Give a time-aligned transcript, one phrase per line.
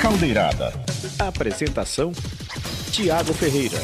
[0.00, 0.72] Caldeirada.
[1.18, 2.10] Apresentação:
[2.90, 3.78] Tiago Ferreira.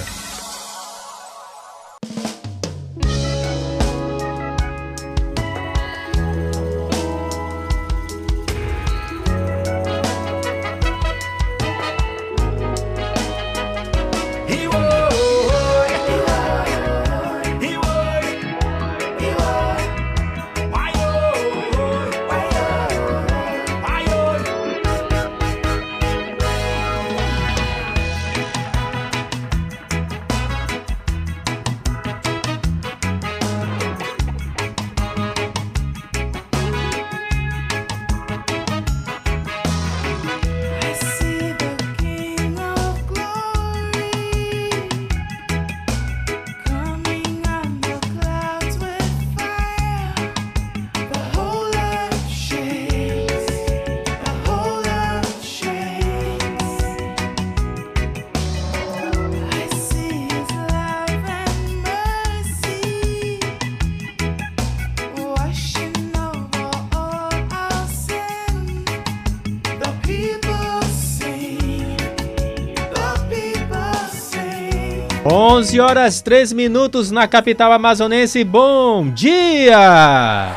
[75.56, 78.44] Horas 3 minutos na capital amazonense.
[78.44, 80.54] Bom dia!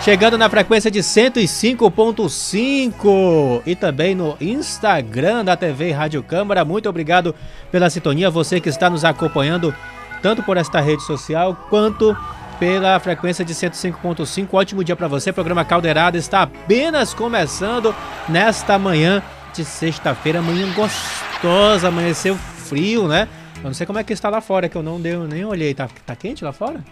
[0.00, 6.64] Chegando na frequência de 105.5 e também no Instagram da TV Rádio Câmara.
[6.64, 7.34] Muito obrigado
[7.70, 9.74] pela sintonia, você que está nos acompanhando
[10.22, 12.16] tanto por esta rede social quanto
[12.58, 14.48] pela frequência de 105.5.
[14.54, 15.28] Ótimo dia para você.
[15.28, 17.94] O programa Caldeirada está apenas começando
[18.26, 23.28] nesta manhã de sexta-feira, manhã gostosa, amanheceu frio, né?
[23.62, 25.74] Eu não sei como é que está lá fora, que eu não deu, nem olhei.
[25.74, 26.82] Tá, tá quente lá fora?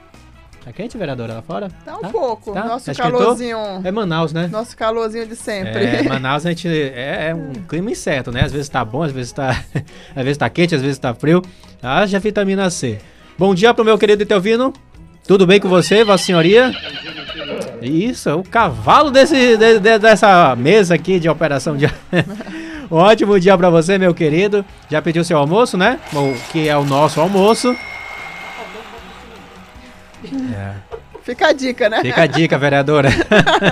[0.63, 1.71] Tá quente, vereadora, lá fora?
[1.83, 2.09] Tá um tá?
[2.11, 2.53] pouco.
[2.53, 2.67] Tá?
[2.67, 3.57] Nosso tá calorzinho.
[3.83, 4.49] É Manaus, né?
[4.49, 5.83] Nosso calorzinho de sempre.
[5.83, 8.45] É, Manaus a gente é, é, um clima incerto, né?
[8.45, 9.65] Às vezes tá bom, às vezes tá,
[10.15, 11.41] às vezes tá quente, às vezes tá frio.
[11.83, 12.99] Haja vitamina C.
[13.39, 14.75] Bom dia pro meu querido Itelvino.
[15.27, 16.71] Tudo bem com você, Vossa Senhoria?
[17.81, 21.87] Isso, é o cavalo desse, de, de, dessa mesa aqui de operação de.
[22.91, 24.65] Um ótimo dia para você, meu querido.
[24.91, 26.01] Já pediu seu almoço, né?
[26.13, 27.77] O que é o nosso almoço.
[30.25, 30.75] É.
[31.23, 32.01] Fica a dica, né?
[32.01, 33.11] Fica a dica, vereadora.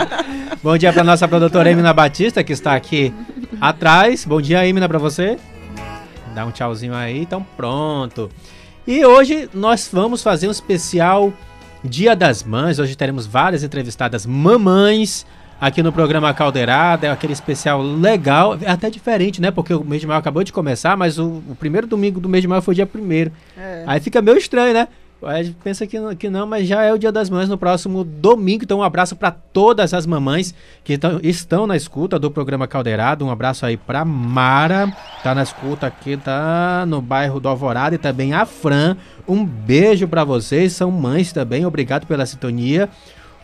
[0.62, 3.14] Bom dia para nossa produtora Emina Batista, que está aqui
[3.58, 4.26] atrás.
[4.26, 5.38] Bom dia, Emina, para você.
[6.34, 8.30] Dá um tchauzinho aí, então pronto.
[8.86, 11.32] E hoje nós vamos fazer um especial
[11.82, 12.78] Dia das Mães.
[12.78, 15.24] Hoje teremos várias entrevistadas mamães
[15.60, 19.50] aqui no programa Caldeirada, é aquele especial legal, é até diferente, né?
[19.50, 22.42] Porque o mês de maio acabou de começar, mas o, o primeiro domingo do mês
[22.42, 23.32] de maio foi dia primeiro.
[23.56, 23.84] É.
[23.86, 24.88] Aí fica meio estranho, né?
[25.22, 28.04] A gente pensa que, que não, mas já é o Dia das Mães no próximo
[28.04, 28.64] domingo.
[28.64, 33.24] Então, um abraço para todas as mamães que tão, estão na escuta do programa Caldeirado.
[33.24, 37.98] Um abraço aí para Mara, tá na escuta aqui, tá no bairro do Alvorada e
[37.98, 38.96] também a Fran.
[39.26, 41.64] Um beijo para vocês, são mães também.
[41.64, 42.88] Obrigado pela sintonia.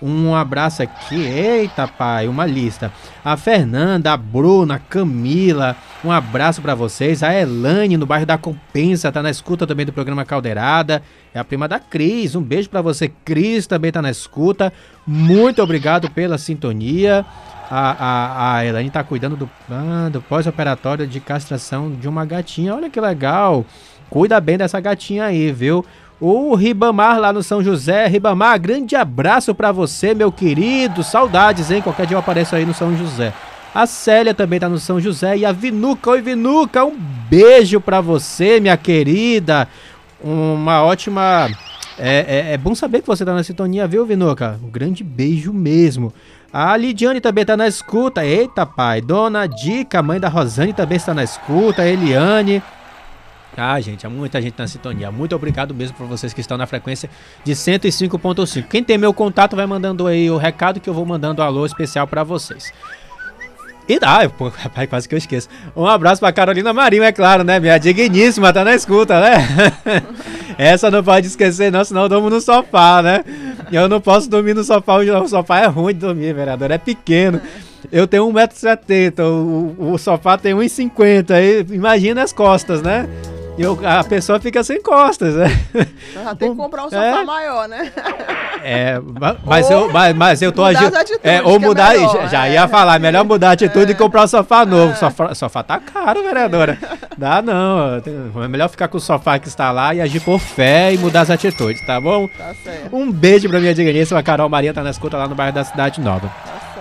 [0.02, 1.14] Um abraço aqui.
[1.14, 2.92] Eita, pai, uma lista.
[3.24, 5.76] A Fernanda, a Bruna, a Camila.
[6.04, 7.22] Um abraço para vocês.
[7.22, 11.02] A Elane, no bairro da Compensa, tá na escuta também do programa Caldeirada.
[11.32, 12.34] É a prima da Cris.
[12.34, 14.72] Um beijo para você, Cris, também tá na escuta.
[15.06, 17.24] Muito obrigado pela sintonia.
[17.70, 22.74] A, a, a Elaine tá cuidando do, ah, do pós-operatório de castração de uma gatinha.
[22.74, 23.64] Olha que legal.
[24.10, 25.86] Cuida bem dessa gatinha aí, viu?
[26.24, 28.06] O Ribamar lá no São José.
[28.06, 31.02] Ribamar, grande abraço para você, meu querido.
[31.02, 31.82] Saudades, hein?
[31.82, 33.32] Qualquer dia eu apareço aí no São José.
[33.74, 35.38] A Célia também tá no São José.
[35.38, 36.96] E a Vinuca, oi Vinuca, um
[37.28, 39.66] beijo para você, minha querida.
[40.22, 41.50] Uma ótima.
[41.98, 44.60] É, é, é, bom saber que você tá na sintonia, viu, Vinuca?
[44.62, 46.14] Um grande beijo mesmo.
[46.52, 48.24] A Lidiane também tá na escuta.
[48.24, 49.00] Eita, pai.
[49.00, 51.84] Dona Dica, mãe da Rosane, também está na escuta.
[51.84, 52.62] Eliane.
[53.56, 55.10] Ah, gente, há muita gente na sintonia.
[55.10, 57.10] Muito obrigado mesmo por vocês que estão na frequência
[57.44, 58.66] de 105.5.
[58.66, 61.66] Quem tem meu contato vai mandando aí o recado que eu vou mandando um alô
[61.66, 62.72] especial para vocês.
[63.88, 63.98] E
[64.38, 65.48] pô, rapaz, quase que eu esqueço.
[65.76, 67.60] Um abraço pra Carolina Marinho, é claro, né?
[67.60, 69.46] Minha digníssima, tá na escuta, né?
[70.56, 73.24] Essa não pode esquecer, não, senão eu durmo no sofá, né?
[73.70, 77.40] Eu não posso dormir no sofá, o sofá é ruim de dormir, vereador, é pequeno.
[77.90, 79.20] Eu tenho 1,70m,
[79.78, 83.08] o, o sofá tem 1,50m, imagina as costas, né?
[83.58, 85.46] Eu, a pessoa fica sem costas, né?
[86.14, 87.92] Já tem que comprar um sofá é, maior, né?
[88.64, 89.00] É,
[89.44, 90.94] mas, ou eu, mas, mas eu tô agindo.
[91.22, 91.94] É, ou é mudar.
[91.94, 92.52] É melhor, já, é.
[92.52, 94.92] ia falar, melhor mudar a atitude e comprar um sofá novo.
[94.92, 94.96] É.
[94.96, 96.78] Sofá, sofá tá caro, vereadora.
[97.16, 98.00] Dá não.
[98.42, 101.22] É melhor ficar com o sofá que está lá e agir por fé e mudar
[101.22, 102.28] as atitudes, tá bom?
[102.28, 102.96] Tá certo.
[102.96, 106.00] Um beijo pra minha digníssima Carol Maria, tá na escuta lá no bairro da Cidade
[106.00, 106.30] Nova.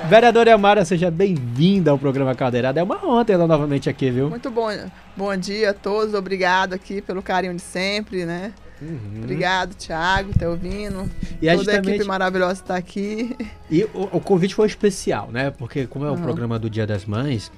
[0.10, 2.80] Vereadora Amara, seja bem-vinda ao programa Caldeirada.
[2.80, 4.30] É uma honra tê-la novamente aqui, viu?
[4.30, 4.68] Muito bom.
[5.16, 6.14] Bom dia a todos.
[6.14, 8.54] Obrigado aqui pelo carinho de sempre, né?
[8.82, 9.22] Uhum.
[9.24, 11.10] Obrigado, Thiago, tá ouvindo.
[11.42, 11.90] E Toda justamente...
[11.90, 13.36] a equipe maravilhosa está aqui.
[13.70, 15.52] E o, o, convite foi especial, né?
[15.52, 16.22] Porque como é o uhum.
[16.22, 17.52] programa do Dia das Mães,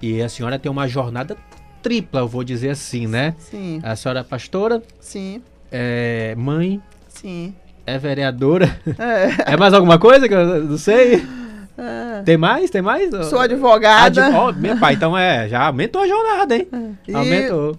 [0.00, 1.36] e a senhora tem uma jornada
[1.82, 3.34] tripla, eu vou dizer assim, né?
[3.38, 3.80] Sim.
[3.82, 4.82] A senhora é pastora.
[5.00, 5.42] Sim.
[5.72, 6.80] É mãe.
[7.08, 7.54] Sim.
[7.84, 8.80] É vereadora.
[8.98, 9.52] É.
[9.54, 11.26] é mais alguma coisa que eu não sei?
[11.80, 12.22] É.
[12.22, 12.70] Tem mais?
[12.70, 13.10] Tem mais?
[13.28, 14.26] Sou advogada.
[14.26, 14.36] Adv...
[14.36, 16.68] Oh, meu pai, então é, já aumentou a jornada, hein?
[17.08, 17.14] E...
[17.14, 17.78] Aumentou.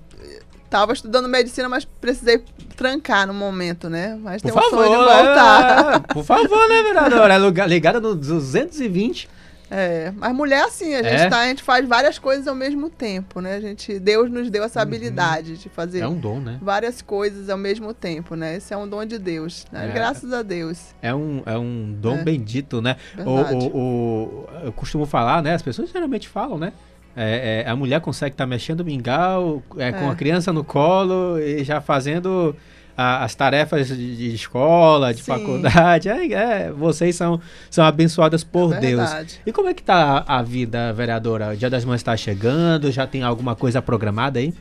[0.69, 2.44] Tava estudando medicina, mas precisei
[2.77, 4.18] trancar no momento, né?
[4.21, 5.95] Mas por tem um favor, sonho de voltar.
[5.95, 7.33] É, por favor, né, vereadora?
[7.36, 9.30] É ligada no 220.
[9.73, 11.29] É, mas mulher assim, a gente, é?
[11.29, 13.56] tá, a gente faz várias coisas ao mesmo tempo, né?
[13.56, 14.83] A gente, Deus nos deu essa uhum.
[14.83, 16.59] habilidade de fazer é um dom, né?
[16.62, 18.57] várias coisas ao mesmo tempo, né?
[18.57, 19.88] Esse é um dom de Deus, né?
[19.88, 19.94] É.
[19.94, 20.94] Graças a Deus.
[21.01, 22.23] É um, é um dom é.
[22.23, 22.97] bendito, né?
[23.18, 25.53] O, o, o, eu costumo falar, né?
[25.53, 26.73] As pessoas geralmente falam, né?
[27.15, 30.65] É, é, a mulher consegue estar tá mexendo o mingau é, com a criança no
[30.65, 32.56] colo e já fazendo
[33.01, 35.25] a, as tarefas de, de escola, de Sim.
[35.25, 36.09] faculdade.
[36.12, 37.39] É, é, vocês são,
[37.69, 39.09] são abençoadas por é Deus.
[39.45, 41.51] E como é que tá a, a vida, vereadora?
[41.51, 42.92] O Dia das Mães está chegando?
[42.92, 44.53] Já tem alguma coisa programada aí?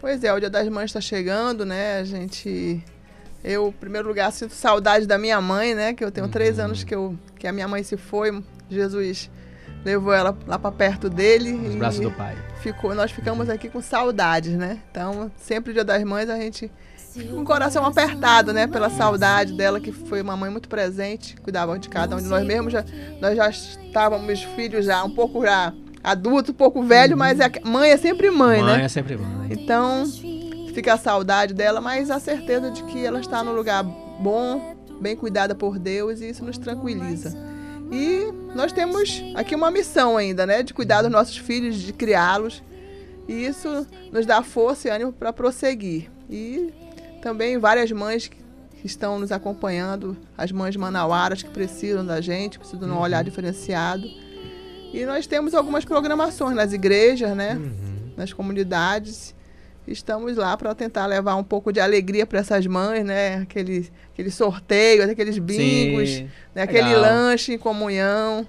[0.00, 1.98] Pois é, o Dia das Mães está chegando, né?
[1.98, 2.82] A gente.
[3.42, 5.94] Eu, em primeiro lugar, sinto saudade da minha mãe, né?
[5.94, 6.32] Que eu tenho uhum.
[6.32, 8.42] três anos que, eu, que a minha mãe se foi.
[8.70, 9.30] Jesus
[9.84, 11.52] levou ela lá para perto dele.
[11.52, 12.36] Nos braços do pai.
[12.60, 14.80] Ficou, nós ficamos aqui com saudades, né?
[14.90, 16.70] Então, sempre Dia das Mães a gente
[17.16, 18.66] o coração apertado, né?
[18.66, 22.44] Pela saudade dela, que foi uma mãe muito presente, cuidava de cada um de nós
[22.44, 22.72] mesmos.
[22.72, 22.84] Já,
[23.20, 25.72] nós já estávamos filhos já um pouco já
[26.02, 28.76] adulto, um pouco velho, mas a mãe é sempre mãe, mãe né?
[28.76, 29.48] Mãe é sempre mãe.
[29.50, 30.04] Então,
[30.74, 35.14] fica a saudade dela, mas a certeza de que ela está no lugar bom, bem
[35.14, 37.36] cuidada por Deus, e isso nos tranquiliza.
[37.92, 40.62] E nós temos aqui uma missão ainda, né?
[40.62, 42.62] De cuidar dos nossos filhos, de criá-los.
[43.28, 46.10] E isso nos dá força e ânimo para prosseguir.
[46.28, 46.72] E
[47.22, 48.36] também várias mães que
[48.84, 53.24] estão nos acompanhando, as mães manauaras que precisam da gente, precisam de um olhar uhum.
[53.24, 54.04] diferenciado.
[54.92, 57.54] E nós temos algumas programações nas igrejas, né?
[57.54, 58.12] Uhum.
[58.16, 59.34] Nas comunidades.
[59.86, 63.36] Estamos lá para tentar levar um pouco de alegria para essas mães, né?
[63.36, 66.62] Aquele, aquele sorteio, aqueles bingos, né?
[66.62, 68.46] aquele lanche em comunhão.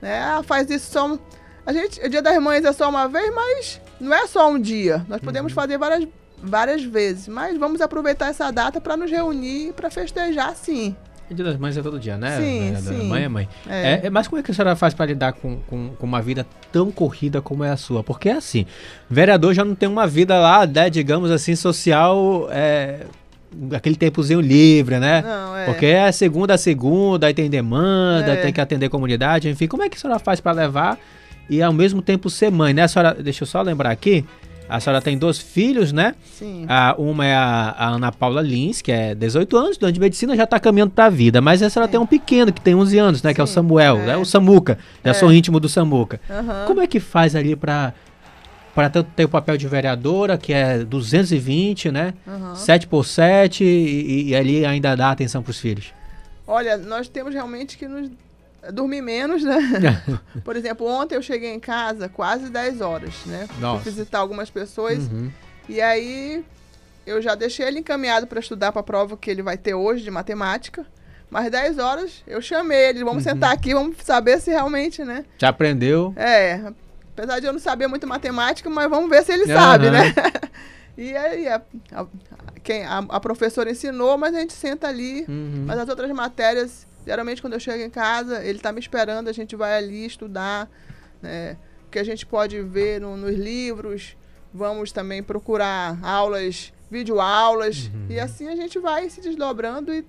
[0.00, 0.20] Né?
[0.20, 1.18] Ah, faz isso só.
[1.66, 4.58] A gente, o Dia das Mães é só uma vez, mas não é só um
[4.58, 5.04] dia.
[5.08, 5.56] Nós podemos uhum.
[5.56, 6.06] fazer várias
[6.42, 7.28] várias vezes.
[7.28, 10.94] Mas vamos aproveitar essa data para nos reunir para festejar, sim.
[11.30, 12.38] E Dia das Mães é todo dia, né?
[12.38, 13.08] Sim, é, sim.
[13.08, 13.48] Mãe é mãe.
[13.68, 14.00] É.
[14.04, 16.44] É, mas como é que a senhora faz para lidar com, com, com, uma vida
[16.72, 18.02] tão corrida como é a sua?
[18.02, 18.66] Porque é assim,
[19.08, 23.06] vereador já não tem uma vida lá, né, digamos assim, social, é,
[23.72, 25.22] aquele tempozinho livre, né?
[25.22, 25.66] Não, é.
[25.66, 28.36] Porque é segunda a segunda, aí tem demanda, é.
[28.36, 29.68] tem que atender comunidade, enfim.
[29.68, 30.98] Como é que a senhora faz para levar
[31.48, 32.82] e ao mesmo tempo ser mãe, né?
[32.82, 34.24] A senhora, deixa eu só lembrar aqui,
[34.70, 36.14] a senhora tem dois filhos, né?
[36.24, 36.64] Sim.
[36.68, 40.36] A, uma é a, a Ana Paula Lins, que é 18 anos, estudante de medicina,
[40.36, 41.40] já está caminhando para a vida.
[41.40, 41.92] Mas a senhora é.
[41.92, 43.30] tem um pequeno, que tem 11 anos, né?
[43.30, 44.06] Sim, que é o Samuel, é.
[44.06, 44.16] né?
[44.16, 44.78] O Samuca.
[45.04, 45.14] Já é.
[45.14, 46.20] sou íntimo do Samuca.
[46.30, 46.66] Uhum.
[46.66, 47.92] Como é que faz ali para
[48.72, 52.14] para ter o papel de vereadora, que é 220, né?
[52.24, 52.54] Uhum.
[52.54, 55.92] 7 por 7 e, e ali ainda dá atenção para os filhos?
[56.46, 58.10] Olha, nós temos realmente que nos
[58.72, 60.02] dormir menos, né?
[60.44, 63.48] Por exemplo, ontem eu cheguei em casa quase 10 horas, né?
[63.58, 63.82] Nossa.
[63.82, 64.98] Fui visitar algumas pessoas.
[64.98, 65.30] Uhum.
[65.68, 66.44] E aí
[67.06, 70.04] eu já deixei ele encaminhado para estudar para a prova que ele vai ter hoje
[70.04, 70.84] de matemática.
[71.30, 73.32] Mas 10 horas eu chamei ele, vamos uhum.
[73.32, 75.24] sentar aqui, vamos saber se realmente, né?
[75.38, 76.12] Já aprendeu?
[76.16, 76.60] É,
[77.16, 79.58] apesar de eu não saber muito matemática, mas vamos ver se ele uhum.
[79.58, 80.12] sabe, né?
[80.98, 81.62] e aí a,
[81.92, 82.06] a,
[82.64, 85.64] quem, a, a, professora ensinou, mas a gente senta ali, uhum.
[85.66, 89.32] mas as outras matérias Geralmente, quando eu chego em casa, ele está me esperando, a
[89.32, 90.68] gente vai ali estudar,
[91.22, 91.56] né?
[91.86, 94.16] O que a gente pode ver no, nos livros.
[94.52, 97.86] Vamos também procurar aulas, videoaulas.
[97.86, 98.06] Uhum.
[98.10, 100.04] E assim a gente vai se desdobrando e,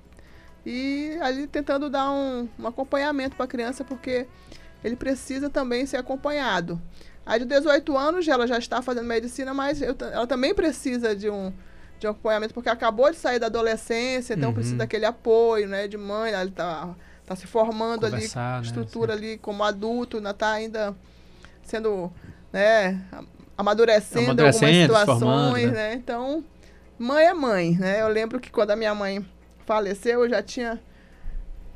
[0.65, 4.27] e ali tentando dar um, um acompanhamento para a criança, porque
[4.83, 6.81] ele precisa também ser acompanhado.
[7.25, 11.29] A de 18 anos, ela já está fazendo medicina, mas eu, ela também precisa de
[11.29, 11.53] um
[12.01, 14.55] de acompanhamento, porque acabou de sair da adolescência, então uhum.
[14.55, 19.13] precisa daquele apoio, né, de mãe, ela tá, tá se formando Conversar, ali, né, estrutura
[19.13, 20.95] ali como adulto, ainda tá ainda
[21.63, 22.11] sendo,
[22.51, 22.99] né,
[23.55, 25.89] amadurecendo, amadurecendo algumas situações, né?
[25.89, 25.93] né?
[25.93, 26.43] Então,
[26.97, 28.01] mãe é mãe, né?
[28.01, 29.23] Eu lembro que quando a minha mãe
[29.65, 30.81] faleceu, eu já tinha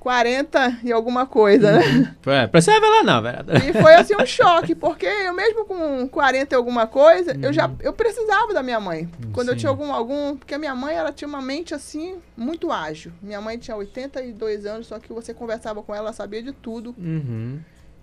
[0.05, 1.83] 40 e alguma coisa, né?
[1.83, 2.31] Uhum.
[2.31, 3.45] É, pra você revelar não, velho.
[3.67, 7.41] E foi assim um choque, porque eu mesmo com 40 e alguma coisa, uhum.
[7.41, 9.09] eu já eu precisava da minha mãe.
[9.33, 9.53] Quando Sim.
[9.53, 13.11] eu tinha algum algum, porque a minha mãe ela tinha uma mente assim muito ágil.
[13.19, 16.93] Minha mãe tinha 82 anos, só que você conversava com ela, ela sabia de tudo.
[16.99, 17.59] Uhum.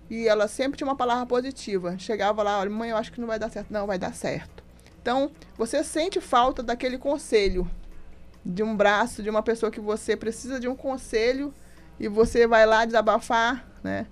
[0.09, 1.95] e ela sempre tinha uma palavra positiva.
[1.97, 3.71] Chegava lá, olha, mãe, eu acho que não vai dar certo.
[3.71, 4.61] Não, vai dar certo.
[5.01, 7.65] Então, você sente falta daquele conselho,
[8.45, 11.53] de um braço, de uma pessoa que você precisa de um conselho
[11.99, 14.05] e você vai lá desabafar, né?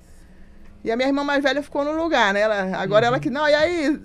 [0.83, 2.41] E a minha irmã mais velha ficou no lugar, né?
[2.41, 3.13] Ela, agora uhum.
[3.13, 3.99] ela que, não, e aí?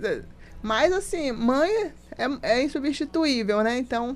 [0.61, 3.77] Mas, assim, mãe é, é insubstituível, né?
[3.77, 4.15] Então,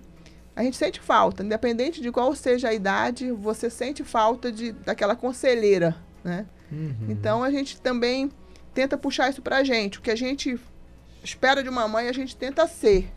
[0.56, 5.16] a gente sente falta, independente de qual seja a idade, você sente falta de, daquela
[5.16, 6.46] conselheira, né?
[6.72, 7.08] Uhum.
[7.10, 8.32] Então a gente também
[8.74, 10.00] tenta puxar isso pra gente.
[10.00, 10.60] O que a gente
[11.24, 13.12] espera de uma mãe, a gente tenta ser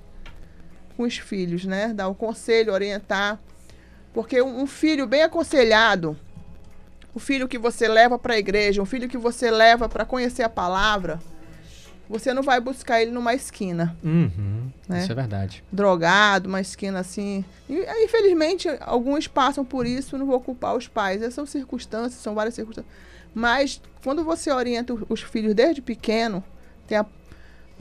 [0.96, 1.92] com os filhos, né?
[1.92, 3.40] Dar o um conselho, orientar.
[4.12, 6.16] Porque um filho bem aconselhado,
[7.14, 10.42] o filho que você leva para a igreja, um filho que você leva para conhecer
[10.42, 11.20] a palavra,
[12.08, 13.96] você não vai buscar ele numa esquina.
[14.02, 15.02] Uhum, né?
[15.02, 15.64] Isso é verdade.
[15.72, 17.44] Drogado, uma esquina assim.
[17.68, 21.22] E, infelizmente, alguns passam por isso, não vou culpar os pais.
[21.22, 22.92] Essas são circunstâncias, são várias circunstâncias.
[23.32, 26.44] Mas quando você orienta os filhos desde pequeno,
[26.86, 27.06] tem, a,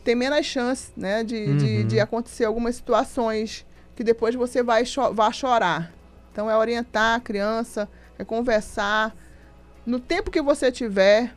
[0.03, 1.57] tem menos chance né, de, uhum.
[1.57, 5.91] de, de, acontecer algumas situações que depois você vai, cho vai chorar.
[6.31, 9.15] Então é orientar a criança, é conversar.
[9.85, 11.33] No tempo que você tiver,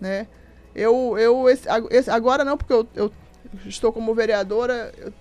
[0.00, 0.26] né?
[0.74, 3.12] Eu, eu esse, esse, agora não, porque eu, eu
[3.64, 5.12] estou como vereadora, eu,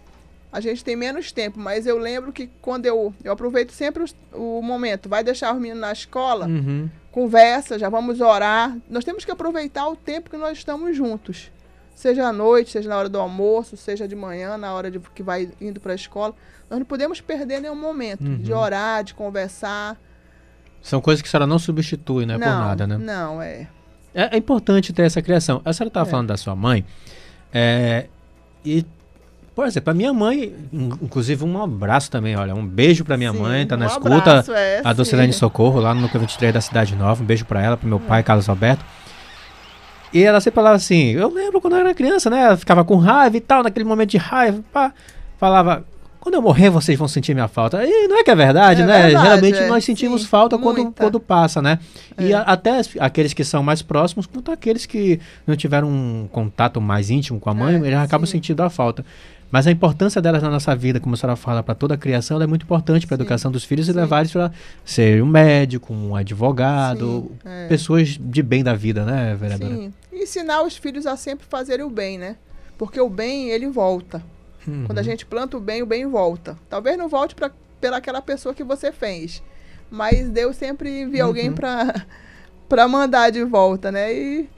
[0.52, 4.60] a gente tem menos tempo, mas eu lembro que quando eu, eu aproveito sempre o,
[4.60, 8.76] o momento, vai deixar os meninos na escola, uhum conversa, já vamos orar.
[8.90, 11.52] Nós temos que aproveitar o tempo que nós estamos juntos.
[11.94, 15.22] Seja à noite, seja na hora do almoço, seja de manhã, na hora de que
[15.22, 16.34] vai indo para a escola.
[16.68, 18.38] Nós não podemos perder nenhum momento uhum.
[18.38, 19.96] de orar, de conversar.
[20.84, 22.98] São coisas que a senhora não substitui, né, não, por nada, né?
[22.98, 23.68] Não, é.
[24.14, 25.62] É, é importante ter essa criação.
[25.66, 26.12] A senhora estava é.
[26.12, 26.86] falando da sua mãe,
[27.52, 28.08] é,
[28.64, 28.86] e
[29.56, 33.38] por exemplo, a minha mãe, inclusive um abraço também, olha, um beijo pra minha sim,
[33.38, 36.62] mãe, tá na um escuta, abraço, é, a Docilene Socorro, lá no núcleo 23 da
[36.62, 38.24] Cidade Nova, um beijo pra ela, pro meu pai, hum.
[38.24, 38.84] Carlos Alberto.
[40.12, 42.96] E ela sempre falava assim, eu lembro quando eu era criança, né, ela ficava com
[42.96, 44.92] raiva e tal, naquele momento de raiva, pá,
[45.38, 45.86] falava,
[46.24, 47.86] quando eu morrer vocês vão sentir minha falta.
[47.86, 49.02] E não é que é verdade, é né?
[49.04, 51.80] Verdade, Geralmente é, nós sentimos sim, falta quando, quando passa, né?
[52.16, 52.28] É.
[52.28, 56.80] E a, até aqueles que são mais próximos, quanto aqueles que não tiveram um contato
[56.80, 59.06] mais íntimo com a mãe, é, eles acabam sentindo a falta.
[59.52, 62.42] Mas a importância delas na nossa vida, como a senhora fala, para toda a criação,
[62.42, 63.92] é muito importante para a educação dos filhos sim.
[63.92, 64.50] e levar eles para
[64.86, 67.68] ser um médico, um advogado, sim, é.
[67.68, 69.76] pessoas de bem da vida, né, vereadora?
[69.76, 69.94] Sim.
[70.12, 72.38] E ensinar os filhos a sempre fazerem o bem, né?
[72.78, 74.24] Porque o bem, ele volta.
[74.68, 74.86] Uhum.
[74.86, 76.58] Quando a gente planta o bem, o bem volta.
[76.70, 79.42] Talvez não volte pra, pela aquela pessoa que você fez.
[79.90, 81.28] Mas Deus sempre envia uhum.
[81.30, 84.14] alguém para mandar de volta, né?
[84.14, 84.50] E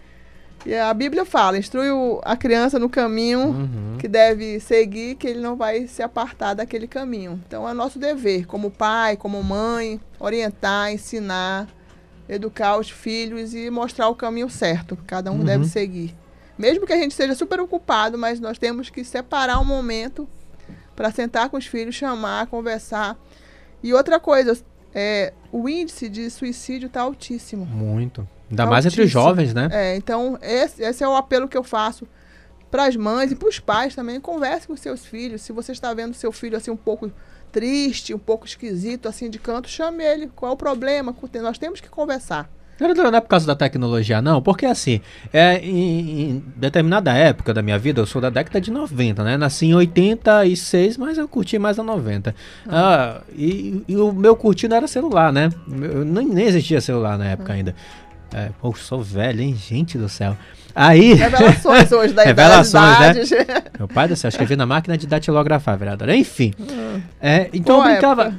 [0.65, 1.89] e a Bíblia fala, instrui
[2.23, 3.97] a criança no caminho uhum.
[3.99, 7.39] que deve seguir, que ele não vai se apartar daquele caminho.
[7.45, 11.67] Então é nosso dever, como pai, como mãe, orientar, ensinar,
[12.27, 15.43] educar os filhos e mostrar o caminho certo que cada um uhum.
[15.45, 16.15] deve seguir.
[16.57, 20.27] Mesmo que a gente seja super ocupado, mas nós temos que separar um momento
[20.95, 23.17] para sentar com os filhos, chamar, conversar.
[23.83, 24.57] E outra coisa,
[24.93, 27.65] é, o índice de suicídio está altíssimo.
[27.65, 28.27] Muito.
[28.49, 29.69] Ainda mais entre os jovens, né?
[29.71, 32.07] É, então esse, esse é o apelo que eu faço
[32.71, 34.19] para as mães e para os pais também.
[34.21, 35.41] Converse com seus filhos.
[35.41, 37.11] Se você está vendo seu filho assim um pouco
[37.51, 40.27] triste, um pouco esquisito, assim de canto, chame ele.
[40.35, 41.15] Qual é o problema?
[41.41, 42.49] Nós temos que conversar.
[42.79, 44.99] Não é por causa da tecnologia, não, porque assim,
[45.31, 49.37] é, em, em, determinada época da minha vida, eu sou da década de 90, né?
[49.37, 52.35] Nasci em 86, mas eu curti mais a 90.
[52.67, 53.19] Ah.
[53.19, 55.49] ah e, e, o meu curtir não era celular, né?
[55.69, 57.55] Eu, nem, nem existia celular na época ah.
[57.55, 57.75] ainda.
[58.33, 59.55] É, pô, sou velho, hein?
[59.55, 60.35] Gente do céu.
[60.75, 61.13] Aí.
[61.15, 63.13] Revelações hoje da Revelações, né?
[63.79, 66.09] Meu pai do céu, escrevi na máquina de datilografar, vereador.
[66.09, 66.53] Enfim.
[66.59, 67.01] Hum.
[67.21, 68.33] É, então Boa eu brincava.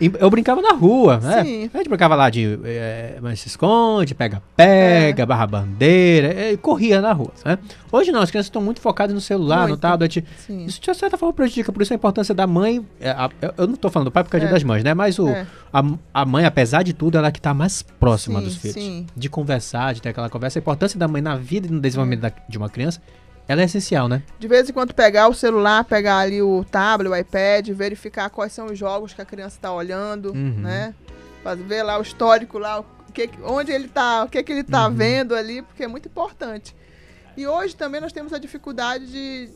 [0.00, 1.44] Eu brincava na rua, né?
[1.44, 1.70] Sim.
[1.72, 5.26] A gente brincava lá de é, mas se esconde, pega-pega, é.
[5.26, 7.58] barra bandeira, é, corria na rua, né?
[7.90, 9.72] Hoje não, as crianças estão muito focadas no celular, muito.
[9.72, 10.24] no tablet.
[10.38, 10.64] Sim.
[10.64, 12.84] Isso de certa forma prejudica, por isso a importância da mãe.
[13.00, 14.94] É, a, eu não estou falando do pai porque é dia das mães, né?
[14.94, 15.46] Mas o, é.
[15.72, 15.84] a,
[16.14, 18.74] a mãe, apesar de tudo, ela é que está mais próxima sim, dos filhos.
[18.74, 19.06] Sim.
[19.14, 20.58] De conversar, de ter aquela conversa.
[20.58, 23.00] A importância da mãe na vida e no desenvolvimento da, de uma criança
[23.48, 24.22] ela é essencial, né?
[24.38, 28.52] De vez em quando pegar o celular, pegar ali o tablet, o iPad, verificar quais
[28.52, 30.60] são os jogos que a criança está olhando, uhum.
[30.60, 30.94] né?
[31.66, 34.86] Ver lá o histórico lá, o que, onde ele está, o que, que ele está
[34.86, 34.94] uhum.
[34.94, 36.74] vendo ali, porque é muito importante.
[37.36, 39.50] E hoje também nós temos a dificuldade de,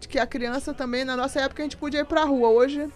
[0.00, 2.48] de que a criança também, na nossa época, a gente podia ir para a rua.
[2.48, 2.88] Hoje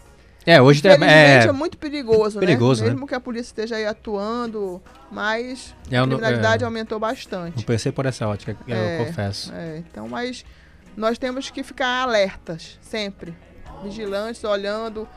[0.46, 2.46] é, hoje é, é, é muito perigoso, né?
[2.46, 2.90] perigoso né?
[2.90, 7.58] Mesmo que a polícia esteja aí atuando, mas é, a criminalidade é, aumentou bastante.
[7.58, 9.52] Não pensei por essa ótica, eu é, confesso.
[9.54, 10.44] É, então, mas
[10.96, 13.34] nós temos que ficar alertas, sempre.
[13.82, 15.08] Vigilantes, olhando,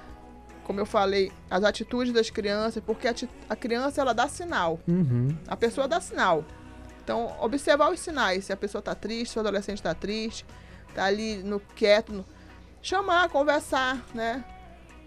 [0.63, 3.15] como eu falei, as atitudes das crianças, porque a,
[3.50, 4.80] a criança, ela dá sinal.
[4.88, 5.30] Uhum.
[5.48, 6.46] A pessoa dá sinal.
[7.03, 8.46] Então, observar os sinais.
[8.46, 10.46] Se a pessoa está triste, se o adolescente está triste,
[10.89, 12.25] está ali no quieto, no...
[12.82, 14.44] chamar, conversar, né?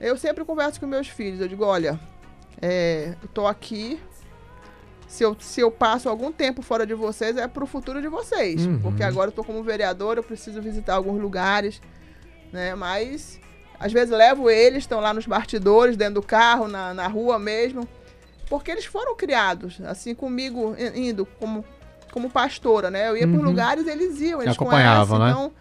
[0.00, 1.40] Eu sempre converso com meus filhos.
[1.40, 1.98] Eu digo, olha,
[2.60, 4.00] é, eu tô aqui.
[5.08, 8.66] Se eu, se eu passo algum tempo fora de vocês, é pro futuro de vocês.
[8.66, 8.80] Uhum.
[8.80, 11.80] Porque agora eu tô como vereador, eu preciso visitar alguns lugares,
[12.52, 12.74] né?
[12.74, 13.40] Mas
[13.78, 17.88] às vezes levo eles, estão lá nos bastidores, dentro do carro, na, na rua mesmo.
[18.48, 21.64] Porque eles foram criados, assim, comigo, indo como,
[22.12, 23.08] como pastora, né?
[23.08, 23.44] Eu ia por Uhum.
[23.44, 25.46] lugares, eles iam, eles Acompanhavam, conhecem, né?
[25.46, 25.52] então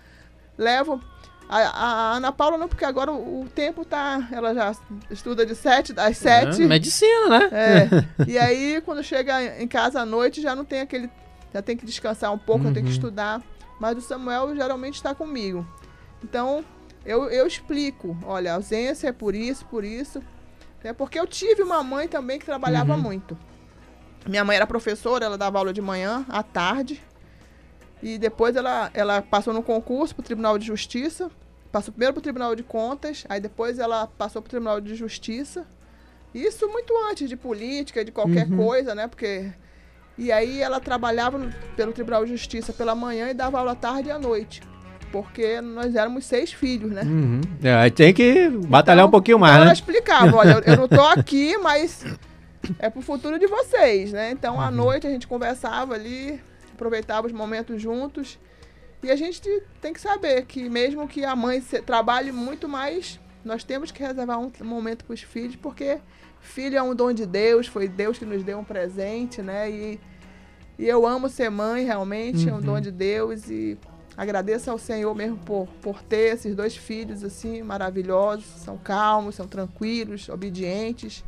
[0.58, 1.00] levo.
[1.48, 4.28] A, a Ana Paula não, porque agora o, o tempo tá.
[4.32, 4.76] Ela já
[5.12, 6.64] estuda de sete às sete.
[6.64, 7.50] É, medicina, né?
[7.52, 7.90] É.
[8.28, 11.10] e aí, quando chega em casa à noite, já não tem aquele.
[11.54, 12.96] Já tem que descansar um pouco, já tem que Uhum.
[12.96, 13.42] estudar.
[13.80, 15.66] Mas o Samuel geralmente está comigo.
[16.24, 16.66] Então,
[17.06, 20.22] eu, eu explico: olha, ausência é por isso, por isso.
[20.84, 23.02] É porque eu tive uma mãe também que trabalhava Uhum.
[23.02, 23.38] muito.
[24.28, 27.02] Minha mãe era professora, ela dava aula de manhã, à tarde.
[28.08, 31.32] E depois ela, ela passou no concurso para o Tribunal de Justiça.
[31.72, 34.94] Passou primeiro para o Tribunal de Contas, aí depois ela passou para o Tribunal de
[34.94, 35.66] Justiça.
[36.32, 38.58] Isso muito antes de política, de qualquer Uhum.
[38.58, 39.08] coisa, né?
[39.08, 39.52] Porque.
[40.18, 43.76] E aí ela trabalhava no- pelo Tribunal de Justiça pela manhã e dava aula à
[43.76, 44.62] tarde e à noite.
[45.12, 47.02] Porque nós éramos seis filhos, né?
[47.04, 47.42] Uhum.
[47.64, 49.74] É, aí tem que batalhar Então, um pouquinho mais, ela né?
[49.74, 52.06] explicava, olha, eu, eu não tô aqui, mas
[52.78, 54.30] é pro futuro de vocês, né?
[54.32, 54.76] Então, à Uhum.
[54.76, 56.40] noite a gente conversava ali,
[56.76, 58.38] aproveitava os momentos juntos.
[59.02, 59.42] E a gente
[59.82, 64.40] tem que saber que mesmo que a mãe trabalhe muito mais, nós temos que reservar
[64.40, 66.00] um momento para os filhos, porque
[66.40, 69.70] filho é um dom de Deus, foi Deus que nos deu um presente, né?
[69.70, 70.00] E,
[70.80, 72.62] e eu amo ser mãe, realmente, é um Uhum.
[72.62, 73.78] dom de Deus e
[74.18, 79.48] agradeço ao Senhor mesmo por, por ter esses dois filhos assim maravilhosos, são calmos, são
[79.48, 81.24] tranquilos, obedientes.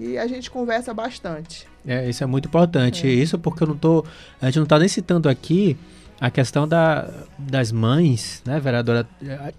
[0.00, 1.66] E a gente conversa bastante.
[1.88, 3.08] É, isso é muito importante.
[3.08, 4.04] Isso porque eu não tô.
[4.42, 5.74] A gente não tá nem citando aqui
[6.20, 9.08] a questão da, das mães, né, vereadora?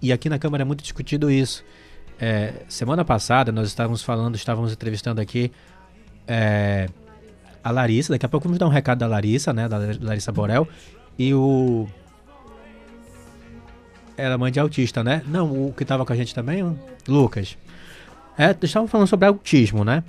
[0.00, 1.64] E aqui na Câmara é muito discutido isso.
[2.20, 5.50] É, semana passada nós estávamos falando, estávamos entrevistando aqui
[6.28, 6.86] é,
[7.64, 8.12] a Larissa.
[8.12, 9.68] Daqui a pouco vamos dar um recado da Larissa, né?
[9.68, 10.68] Da Larissa Borel.
[11.18, 11.88] E o.
[14.16, 15.24] Era mãe de autista, né?
[15.26, 17.58] Não, o que estava com a gente também, Lucas.
[18.38, 20.04] É, estavam falando sobre autismo, né?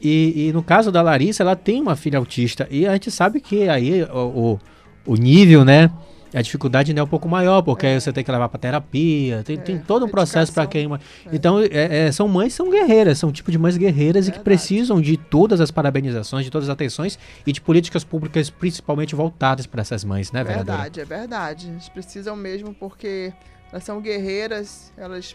[0.00, 2.66] E, e no caso da Larissa, ela tem uma filha autista.
[2.70, 4.58] E a gente sabe que aí o,
[5.06, 5.90] o, o nível, né?
[6.34, 9.42] A dificuldade ainda é um pouco maior, porque aí você tem que levar pra terapia,
[9.44, 10.86] tem, É, tem todo um processo para quem.
[11.32, 14.44] Então, é, é, são mães são guerreiras, são tipo de mães guerreiras e que Verdade.
[14.44, 19.66] precisam de todas as parabenizações, de todas as atenções e de políticas públicas principalmente voltadas
[19.66, 20.82] para essas mães, né, vereadora?
[20.82, 21.68] verdade, é verdade.
[21.68, 23.32] Eles precisam mesmo porque
[23.72, 25.34] elas são guerreiras, elas,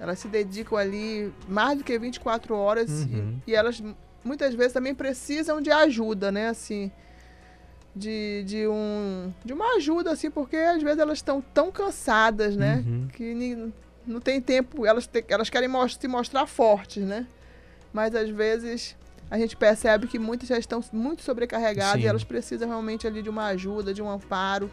[0.00, 3.38] elas se dedicam ali mais do que 24 horas Uhum.
[3.46, 3.82] e, e elas
[4.24, 6.48] muitas vezes também precisam de ajuda, né?
[6.48, 6.90] Assim,
[7.94, 12.82] de, de, um, de uma ajuda, assim, porque às vezes elas estão tão cansadas, né?
[12.86, 13.08] Uhum.
[13.12, 13.72] Que ni-
[14.06, 17.26] não tem tempo, elas, te- elas querem mos- se mostrar fortes, né?
[17.92, 18.96] Mas às vezes
[19.30, 22.06] a gente percebe que muitas já estão muito sobrecarregadas Sim.
[22.06, 24.68] e elas precisam realmente ali de uma ajuda, de um amparo,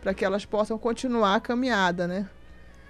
[0.00, 2.28] para que elas possam continuar a caminhada, né?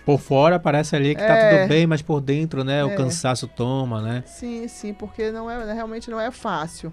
[0.04, 1.58] Por fora parece ali que tá É.
[1.58, 2.94] tudo bem, mas por dentro, né, o É.
[2.96, 4.24] cansaço toma, né?
[4.26, 6.92] Sim, sim, porque não é, realmente não é fácil.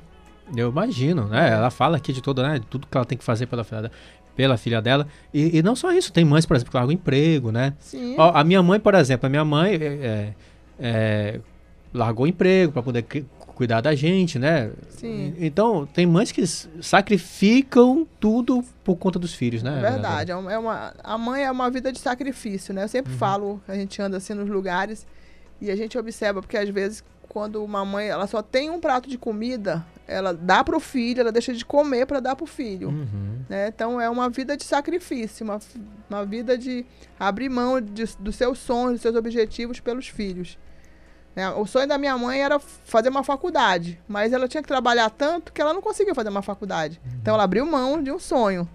[0.56, 1.50] Eu imagino, né?
[1.52, 2.60] Ela fala aqui de tudo, né?
[2.60, 3.91] De tudo que ela tem que fazer pela filha,
[4.36, 5.08] pela filha dela.
[5.34, 7.74] E, e não só isso, tem mães, por exemplo, que largam emprego, né?
[7.80, 8.15] Sim.
[8.17, 10.34] Ó, a minha mãe, por exemplo, a minha mãe é, é,
[10.80, 11.39] é,
[11.93, 13.04] largou o emprego para poder
[13.60, 14.72] cuidar da gente, né?
[14.91, 15.36] Sim.
[15.38, 16.41] Então, tem mães que
[16.82, 19.80] sacrificam tudo por conta dos filhos, né?
[19.80, 20.32] É verdade.
[20.32, 22.84] É uma, é uma- a mãe é uma vida de sacrifício, né?
[22.86, 23.17] Eu sempre Uhum.
[23.17, 25.06] falo, a gente anda assim nos lugares
[25.60, 29.10] e a gente observa, porque às vezes quando uma mãe ela só tem um prato
[29.10, 32.88] de comida, ela dá pro filho, ela deixa de comer para dar pro filho.
[32.88, 33.39] Uhum.
[33.50, 33.67] Né?
[33.67, 35.60] Então é uma vida de sacrifício, uma,
[36.10, 36.86] uma vida de
[37.19, 40.58] abrir mão de, dos seus sonhos, dos seus objetivos pelos filhos.
[41.39, 41.49] Né?
[41.52, 45.54] O sonho da minha mãe era fazer uma faculdade, mas ela tinha que trabalhar tanto
[45.54, 46.99] que ela não conseguia fazer uma faculdade.
[47.21, 48.67] Então ela abriu mão de um sonho.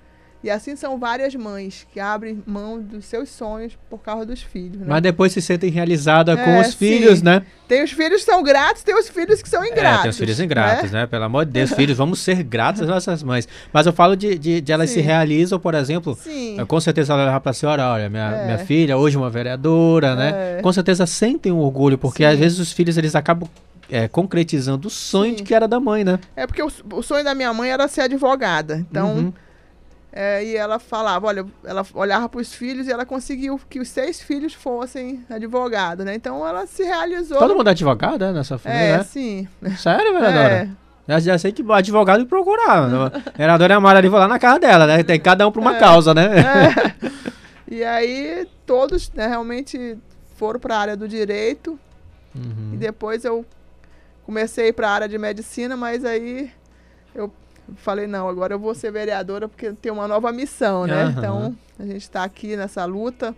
[0.44, 4.76] E assim são várias mães que abrem mão dos seus sonhos por causa dos filhos.
[4.80, 4.85] Né?
[4.87, 7.24] Mas depois se sentem realizadas com É, os filhos, sim.
[7.24, 7.42] né?
[7.66, 10.00] Tem os filhos que são gratos, tem os filhos que são ingratos.
[10.00, 11.00] É, tem os filhos ingratos, né?
[11.00, 11.07] né?
[11.07, 13.48] Pelo amor de Deus, filhos, vamos ser gratos às nossas mães.
[13.72, 15.00] Mas eu falo de, de, de elas se Sim.
[15.00, 16.59] realizam, por exemplo, Sim.
[16.68, 18.44] com certeza ela vai pra senhora, olha, minha, É.
[18.44, 20.59] minha filha, hoje uma vereadora, né?
[20.59, 20.61] É.
[20.62, 22.28] Com certeza sentem um orgulho, porque Sim.
[22.30, 23.48] às vezes os filhos eles acabam
[23.90, 25.37] é, concretizando o sonho Sim.
[25.37, 26.18] de que era da mãe, né?
[26.37, 28.76] É porque o, o sonho da minha mãe era ser advogada.
[28.90, 29.33] Então, Uhum.
[30.16, 33.88] É, e ela falava, olha, ela olhava para os filhos e ela conseguiu que os
[33.88, 36.14] seis filhos fossem advogados, né?
[36.14, 37.37] Então ela se realizou.
[37.37, 39.03] Todo mundo é advogado, né, nessa família, É, né?
[39.03, 39.48] sim.
[39.77, 40.55] Sério, vereadora?
[40.55, 40.68] É,
[41.09, 42.85] Já, já sei que advogado procurar.
[42.85, 45.03] A vereadora Amara ali vou lá na casa dela, né?
[45.03, 46.29] Tem cada um para uma é, causa, né?
[46.38, 46.94] É.
[47.66, 49.98] E aí todos né, realmente
[50.37, 51.77] foram para a área do direito.
[52.35, 52.70] Uhum.
[52.74, 53.44] E depois eu
[54.24, 56.53] comecei para a área de medicina, mas aí
[57.14, 57.33] eu
[57.77, 61.05] falei, não, agora eu vou ser vereadora porque tem uma nova missão, né?
[61.05, 61.11] Uhum.
[61.11, 63.35] Então, a gente está aqui nessa luta,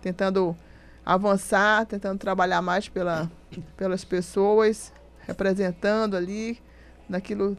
[0.00, 0.56] tentando
[1.04, 3.30] avançar, tentando trabalhar mais pela,
[3.76, 4.92] pelas pessoas,
[5.26, 6.58] representando ali
[7.08, 7.56] naquilo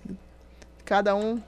[0.84, 1.42] cada um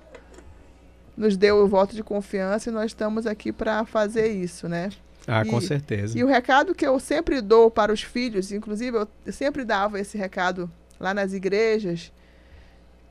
[1.15, 4.89] nos deu o voto de confiança e nós estamos aqui para fazer isso, né?
[5.27, 6.17] Ah, e, com certeza.
[6.17, 10.17] E o recado que eu sempre dou para os filhos, inclusive eu sempre dava esse
[10.17, 12.11] recado lá nas igrejas,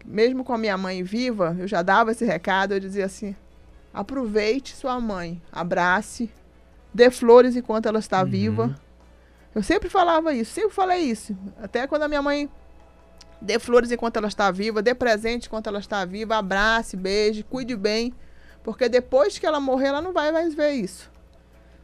[0.07, 3.35] mesmo com a minha mãe viva, eu já dava esse recado, eu dizia assim:
[3.92, 6.31] aproveite sua mãe, abrace,
[6.95, 8.31] dê flores enquanto ela está uhum.
[8.31, 8.81] viva.
[9.55, 11.37] Eu sempre falava isso, sempre falei isso.
[11.62, 12.49] Até quando a minha mãe
[13.40, 17.75] dê flores enquanto ela está viva, dê presente enquanto ela está viva, abrace, beije, cuide
[17.75, 18.12] bem,
[18.62, 21.11] porque depois que ela morrer, ela não vai mais ver isso.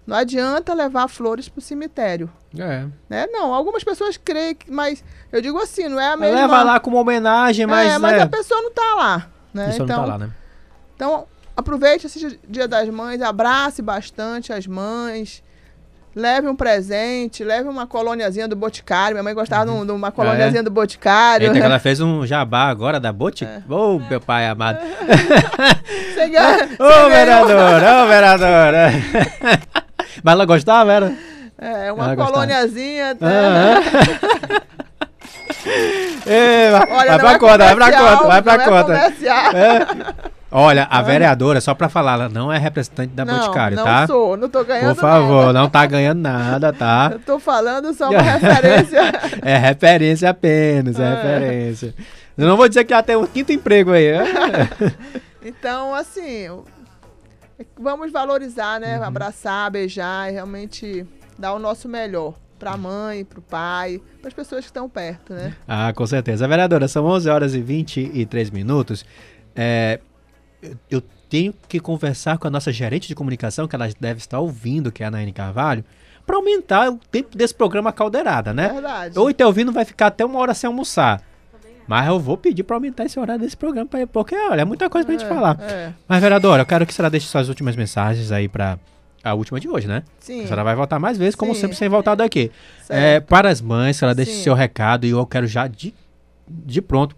[0.06, 2.30] Não adianta levar flores para o cemitério.
[2.58, 2.86] É.
[3.08, 3.26] Né?
[3.30, 6.40] Não, algumas pessoas creem, que, mas eu digo assim, não é a mesma...
[6.40, 7.92] Leva lá como homenagem, mas...
[7.92, 8.22] É, mas né?
[8.22, 9.26] a pessoa não está lá.
[9.54, 9.64] Né?
[9.64, 10.30] A pessoa então, não tá lá, né?
[10.96, 15.42] Então, aproveite esse Dia das Mães, abrace bastante as mães,
[16.14, 19.14] leve um presente, leve uma colôniazinha do Boticário.
[19.14, 19.86] Minha mãe gostava uhum.
[19.86, 20.62] de uma colôniazinha é.
[20.62, 21.46] do Boticário.
[21.54, 23.64] Eita, ela fez um jabá agora da Boticário.
[23.68, 23.72] É.
[23.72, 24.78] Ô, oh, meu pai amado.
[26.78, 28.74] Ô, vereador, ô, vereador.
[30.22, 31.12] Mas ela gostava, era?
[31.58, 33.14] É, uma ela colôniazinha.
[33.14, 33.28] Tá?
[36.26, 38.94] Ei, vai, Olha, vai pra é conta, vai pra conta, vai pra é conta.
[38.94, 43.84] É Olha, a vereadora, só pra falar, ela não é representante da não, Boticário, não
[43.84, 44.00] tá?
[44.00, 45.52] Não sou, não tô ganhando Por favor, nada.
[45.58, 47.08] não tá ganhando nada, tá?
[47.12, 49.00] Eu tô falando só uma referência.
[49.40, 51.94] é referência apenas, é, é referência.
[52.36, 54.12] Eu não vou dizer que ela tem um quinto emprego aí.
[54.12, 54.68] Né?
[55.42, 56.50] então, assim,
[57.78, 58.98] vamos valorizar, né?
[58.98, 59.04] Uhum.
[59.04, 61.06] Abraçar, beijar e realmente
[61.38, 64.88] dar o nosso melhor para a mãe, para o pai, para as pessoas que estão
[64.88, 65.56] perto, né?
[65.66, 66.46] Ah, com certeza.
[66.46, 69.04] Vereadora, são 11 horas e 23 minutos.
[69.56, 69.98] É,
[70.88, 74.92] eu tenho que conversar com a nossa gerente de comunicação, que ela deve estar ouvindo,
[74.92, 75.84] que é a Naine Carvalho,
[76.24, 78.68] para aumentar o tempo desse programa Caldeirada, né?
[78.68, 79.18] Verdade.
[79.18, 81.20] Ou então ouvindo vai ficar até uma hora sem almoçar.
[81.86, 85.04] Mas eu vou pedir para aumentar esse horário desse programa, porque, olha, é muita coisa
[85.04, 85.58] pra é, gente falar.
[85.60, 85.92] É.
[86.08, 88.78] Mas, vereadora, eu quero que a senhora deixe suas últimas mensagens aí para
[89.24, 90.02] a última de hoje, né?
[90.18, 90.42] Sim.
[90.42, 91.62] A senhora vai voltar mais vezes, como Sim.
[91.62, 92.50] sempre, sem voltar daqui.
[92.88, 94.42] É, para as mães, ela deixe Sim.
[94.42, 95.94] seu recado e eu quero já de,
[96.48, 97.14] de pronto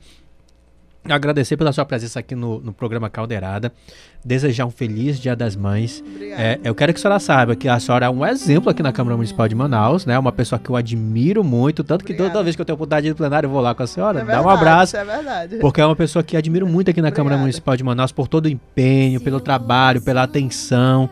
[1.08, 3.72] agradecer pela sua presença aqui no, no programa Caldeirada,
[4.24, 6.02] desejar um feliz Dia das Mães.
[6.20, 8.92] É, eu quero que a senhora saiba que a senhora é um exemplo aqui na
[8.92, 10.18] Câmara Municipal de Manaus, né?
[10.18, 12.32] Uma pessoa que eu admiro muito, tanto que Obrigada.
[12.32, 14.24] toda vez que eu tenho oportunidade de plenário eu vou lá com a senhora, é
[14.24, 14.96] dá um abraço.
[14.96, 15.56] É verdade.
[15.56, 17.16] Porque é uma pessoa que admiro muito aqui na Obrigada.
[17.16, 21.10] Câmara Municipal de Manaus por todo o empenho, pelo trabalho, pela atenção,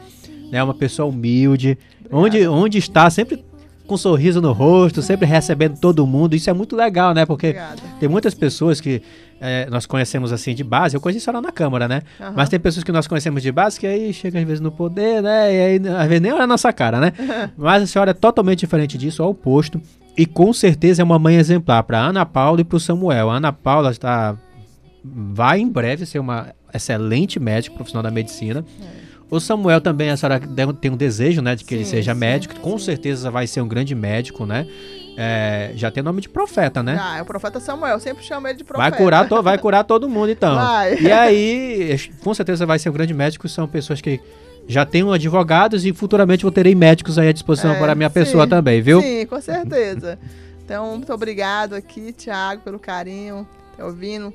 [0.50, 0.62] né?
[0.62, 1.76] Uma pessoa humilde,
[2.10, 3.44] onde onde está sempre
[3.86, 6.34] com um sorriso no rosto, sempre recebendo todo mundo.
[6.34, 7.26] Isso é muito legal, né?
[7.26, 7.82] Porque Obrigada.
[8.00, 9.02] tem muitas pessoas que
[9.44, 12.02] é, nós conhecemos assim de base, eu conheci lá na Câmara, né?
[12.20, 12.32] Uhum.
[12.36, 15.20] Mas tem pessoas que nós conhecemos de base que aí chega às vezes no poder,
[15.20, 15.52] né?
[15.52, 17.12] E aí às vezes nem olha a nossa cara, né?
[17.58, 19.80] Mas a senhora é totalmente diferente disso, ao oposto.
[20.16, 23.30] E com certeza é uma mãe exemplar para Ana Paula e para o Samuel.
[23.30, 24.36] A Ana Paula está
[25.04, 28.64] vai em breve ser uma excelente médica profissional da medicina.
[28.80, 29.02] É.
[29.28, 30.38] O Samuel também, a senhora
[30.80, 32.60] tem um desejo, né, de que sim, ele seja sim, médico.
[32.60, 32.84] Com sim.
[32.84, 34.68] certeza vai ser um grande médico, né?
[35.16, 36.98] É, já tem nome de profeta, né?
[36.98, 38.90] Ah, é o profeta Samuel, sempre chama ele de profeta.
[38.90, 40.54] Vai curar, to, vai curar todo mundo, então.
[40.54, 40.98] Vai.
[40.98, 44.20] E aí, com certeza vai ser um grande médico, são pessoas que
[44.66, 48.08] já tenho advogados e futuramente vou terei médicos aí à disposição é, para a minha
[48.08, 49.02] sim, pessoa também, viu?
[49.02, 50.18] Sim, com certeza.
[50.64, 53.46] Então, muito obrigado aqui, Tiago, pelo carinho,
[53.76, 54.32] tá ouvindo.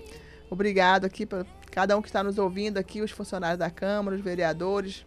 [0.52, 4.22] Obrigado aqui para cada um que está nos ouvindo aqui, os funcionários da Câmara, os
[4.22, 5.06] vereadores,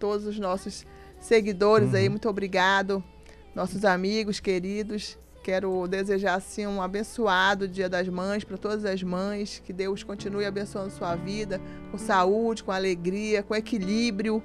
[0.00, 0.84] todos os nossos
[1.20, 1.96] seguidores uhum.
[1.96, 3.04] aí, muito obrigado
[3.54, 5.18] nossos amigos queridos.
[5.42, 10.46] Quero desejar assim um abençoado Dia das Mães para todas as mães, que Deus continue
[10.46, 14.42] abençoando sua vida com saúde, com alegria, com equilíbrio,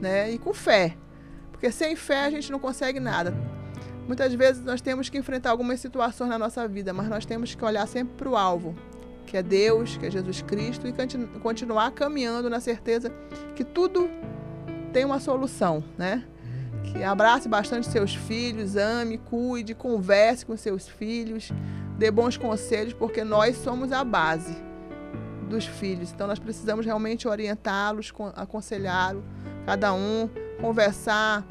[0.00, 0.32] né?
[0.32, 0.96] E com fé.
[1.52, 3.32] Porque sem fé a gente não consegue nada.
[4.06, 7.64] Muitas vezes nós temos que enfrentar algumas situações na nossa vida, mas nós temos que
[7.64, 8.74] olhar sempre para o alvo,
[9.26, 10.92] que é Deus, que é Jesus Cristo, e
[11.38, 13.12] continuar caminhando na certeza
[13.54, 14.10] que tudo
[14.92, 16.24] tem uma solução, né?
[16.82, 21.50] Que abrace bastante seus filhos, ame, cuide, converse com seus filhos,
[21.98, 24.56] dê bons conselhos, porque nós somos a base
[25.48, 26.12] dos filhos.
[26.12, 29.22] Então nós precisamos realmente orientá-los, aconselhá-los,
[29.66, 30.28] cada um,
[30.60, 31.46] conversar,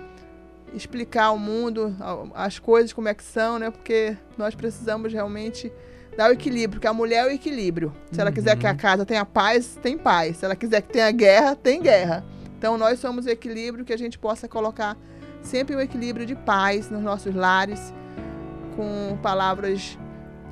[0.73, 1.95] explicar ao mundo
[2.33, 3.69] as coisas como é que são, né?
[3.69, 5.71] Porque nós precisamos realmente
[6.17, 7.93] dar o equilíbrio, que a mulher é o equilíbrio.
[8.11, 10.37] Se ela quiser que a casa tenha paz, tem paz.
[10.37, 12.23] Se ela quiser que tenha guerra, tem guerra.
[12.57, 14.97] Então nós somos o equilíbrio que a gente possa colocar
[15.41, 17.93] sempre um equilíbrio de paz nos nossos lares,
[18.75, 19.97] com palavras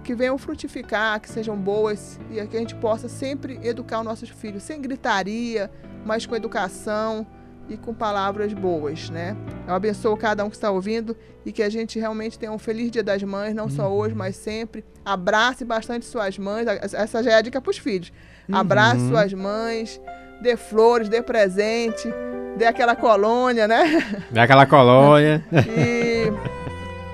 [0.03, 4.29] que venham frutificar, que sejam boas e que a gente possa sempre educar os nossos
[4.29, 5.69] filhos sem gritaria,
[6.05, 7.27] mas com educação
[7.69, 9.37] e com palavras boas, né?
[9.67, 12.89] Eu abençoo cada um que está ouvindo e que a gente realmente tenha um feliz
[12.89, 13.69] Dia das Mães, não uhum.
[13.69, 14.83] só hoje, mas sempre.
[15.05, 16.65] Abrace bastante suas mães.
[16.67, 18.11] Essa já é a dica para os filhos.
[18.47, 18.55] Uhum.
[18.55, 20.01] Abrace suas mães,
[20.41, 22.11] dê flores, dê presente,
[22.57, 24.03] dê aquela colônia, né?
[24.31, 25.43] Dê aquela colônia.
[25.51, 26.31] e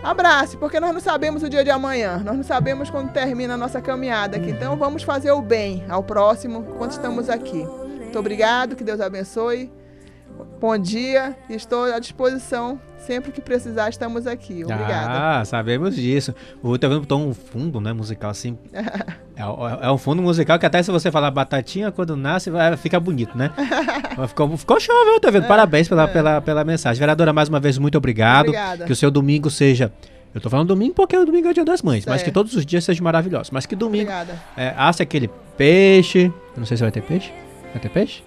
[0.03, 3.57] abrace, porque nós não sabemos o dia de amanhã, nós não sabemos quando termina a
[3.57, 4.51] nossa caminhada aqui.
[4.51, 7.65] Então vamos fazer o bem ao próximo enquanto estamos aqui.
[7.65, 9.71] Muito obrigado, que Deus abençoe.
[10.59, 12.79] Bom dia, estou à disposição.
[12.97, 14.63] Sempre que precisar, estamos aqui.
[14.63, 15.39] Obrigada.
[15.39, 16.33] Ah, sabemos disso.
[16.63, 18.57] O Tevendo botou um fundo, né, musical assim.
[18.73, 22.99] é, é, um fundo musical que até se você falar batatinha, quando nasce, vai, fica
[22.99, 23.51] bonito, né?
[24.27, 25.45] ficou, ficou show, viu, Tevendo?
[25.45, 26.07] É, Parabéns pela, é.
[26.07, 26.99] pela, pela mensagem.
[26.99, 28.47] Vereadora, mais uma vez, muito obrigado.
[28.47, 28.85] Obrigada.
[28.85, 29.93] Que o seu domingo seja.
[30.33, 32.55] Eu tô falando domingo porque o domingo é o dia das mães, mas que todos
[32.55, 33.51] os dias sejam maravilhosos.
[33.51, 34.11] Mas que domingo.
[34.11, 34.41] Obrigada.
[34.57, 36.33] É, asse aquele peixe.
[36.57, 37.31] Não sei se vai ter peixe.
[37.71, 38.23] Vai ter peixe?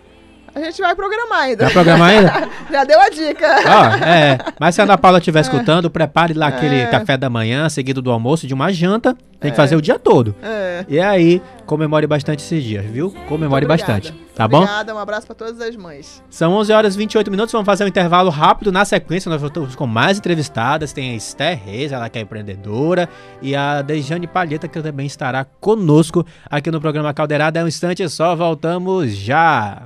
[0.54, 1.64] A gente vai programar ainda.
[1.64, 2.48] Vai programar ainda?
[2.70, 3.46] Já deu a dica.
[3.66, 4.38] Ó, é.
[4.58, 5.42] Mas se a Ana Paula estiver é.
[5.42, 6.86] escutando, prepare lá aquele é.
[6.86, 9.16] café da manhã, seguido do almoço, de uma janta.
[9.40, 10.34] Tem que fazer o dia todo.
[10.42, 10.84] É.
[10.88, 13.14] E aí, comemore bastante esses dias, viu?
[13.28, 14.12] Comemore bastante.
[14.34, 14.62] Tá bom?
[14.62, 16.22] Obrigada, um abraço para todas as mães.
[16.30, 18.72] São 11 horas e 28 minutos, vamos fazer um intervalo rápido.
[18.72, 20.92] Na sequência, nós voltamos com mais entrevistadas.
[20.92, 23.08] Tem a Esther Reis, ela que é empreendedora,
[23.42, 27.60] e a Dejane Palheta, que também estará conosco aqui no programa Caldeirada.
[27.60, 29.82] É um instante só, voltamos já.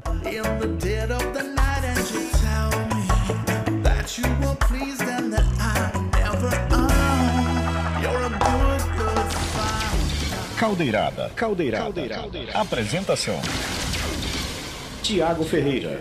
[10.63, 11.29] Caldeirada.
[11.35, 11.85] Caldeirada.
[11.87, 12.23] Caldeirada.
[12.23, 12.61] Caldeirada.
[12.61, 13.35] Apresentação:
[15.03, 16.01] Tiago Ferreira.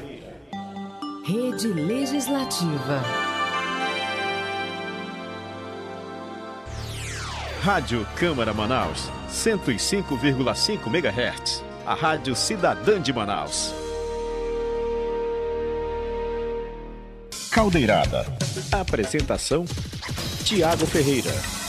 [1.25, 3.01] Rede Legislativa.
[7.63, 11.63] Rádio Câmara Manaus, 105,5 MHz.
[11.83, 13.73] A Rádio Cidadã de Manaus.
[17.51, 18.27] Caldeirada.
[18.71, 19.65] Apresentação:
[20.45, 21.60] Tiago Ferreira.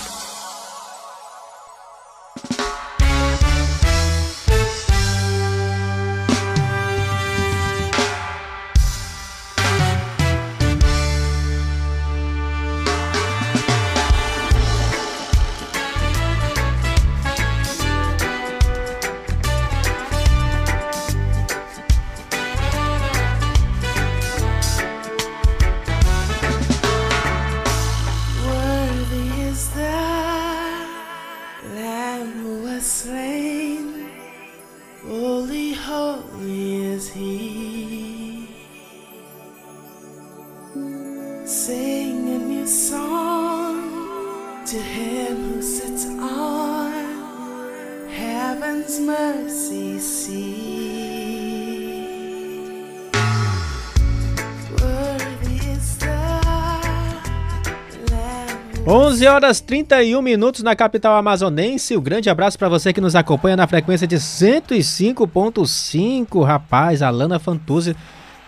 [59.33, 61.97] Horas 31 minutos na capital amazonense.
[61.97, 66.45] Um grande abraço para você que nos acompanha na frequência de 105.5.
[66.45, 67.97] Rapaz, Alana Fantuzzi.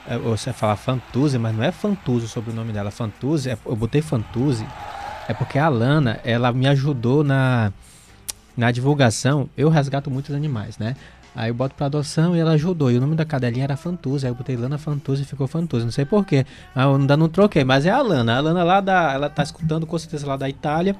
[0.07, 2.91] É, você fala Fantuzzi, mas não é Fantuzzi sobre o nome dela.
[2.91, 4.67] Fantuzzi, é, eu botei Fantuzzi.
[5.27, 7.73] É porque a Alana, ela me ajudou na,
[8.55, 9.49] na divulgação.
[9.57, 10.97] Eu resgato muitos animais, né?
[11.35, 12.91] Aí eu boto pra adoção e ela ajudou.
[12.91, 14.27] E o nome da cadelinha era Fantuza.
[14.27, 15.85] Aí eu botei Lana Fantuza e ficou Fantuza.
[15.85, 16.47] Não sei porquê.
[16.77, 18.37] Eu ainda não troquei, mas é a Lana.
[18.37, 19.13] A Lana lá da.
[19.13, 20.97] Ela tá escutando com certeza lá da Itália.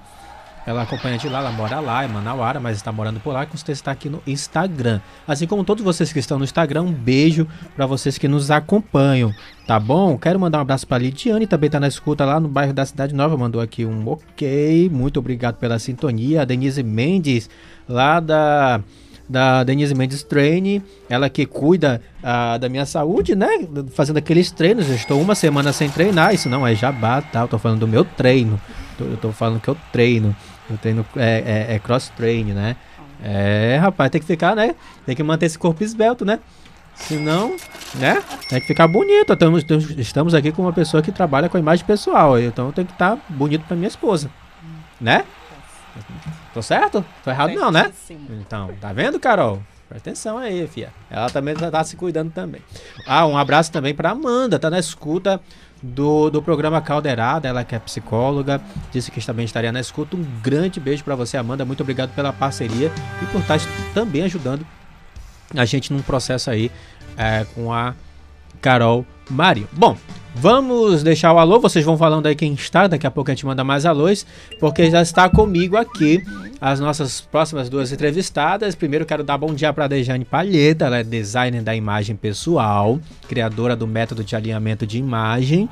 [0.67, 3.55] Ela acompanha de lá, ela mora lá, é Manauara, mas está morando por lá, com
[3.55, 4.99] certeza está aqui no Instagram.
[5.29, 9.31] Assim como todos vocês que estão no Instagram, um beijo para vocês que nos acompanham,
[9.67, 10.17] tá bom?
[10.17, 13.15] Quero mandar um abraço para Lidiane, também está na escuta lá no bairro da Cidade
[13.15, 16.41] Nova, mandou aqui um ok, muito obrigado pela sintonia.
[16.41, 17.51] A Denise Mendes,
[17.87, 18.81] lá da
[19.29, 23.49] da Denise Mendes Train, ela que cuida uh, da minha saúde, né?
[23.95, 24.89] Fazendo aqueles treinos.
[24.89, 27.41] Eu estou uma semana sem treinar, isso não é jabá, tá?
[27.43, 28.61] Eu tô falando do meu treino.
[28.99, 30.35] Eu tô falando que eu treino.
[30.71, 32.77] Eu treino é, é, é cross train, né?
[33.23, 34.75] É, rapaz, tem que ficar, né?
[35.07, 36.39] Tem que manter esse corpo esbelto, né?
[36.95, 37.57] Senão,
[37.95, 38.23] né?
[38.49, 39.33] Tem que ficar bonito.
[39.33, 39.65] Estamos,
[39.99, 42.39] estamos aqui com uma pessoa que trabalha com a imagem pessoal.
[42.39, 44.31] Então tem que estar tá bonito para minha esposa,
[45.01, 45.25] né?
[46.55, 47.05] Tô certo?
[47.25, 47.93] Tô errado não, né?
[48.31, 49.61] Então, tá vendo, Carol?
[49.89, 50.91] Presta atenção aí, fia.
[51.11, 52.63] Ela também tá, tá se cuidando também.
[53.07, 55.41] Ah, um abraço também pra Amanda, tá na escuta
[55.83, 60.17] do, do programa Caldeirada, ela que é psicóloga, disse que também estaria na escuta.
[60.17, 61.65] Um grande beijo para você, Amanda.
[61.65, 62.91] Muito obrigado pela parceria
[63.21, 63.59] e por estar
[63.93, 64.65] também ajudando
[65.55, 66.71] a gente num processo aí
[67.17, 67.95] é, com a
[68.61, 69.69] Carol Mário.
[69.73, 69.97] Bom,
[70.35, 73.47] vamos deixar o alô, vocês vão falando aí quem está, daqui a pouco a gente
[73.47, 74.27] manda mais alôs,
[74.59, 76.23] porque já está comigo aqui
[76.61, 78.75] as nossas próximas duas entrevistadas.
[78.75, 82.99] Primeiro quero dar bom dia para a Dejane Palheta, ela é designer da imagem pessoal,
[83.29, 85.69] criadora do método de alinhamento de imagem.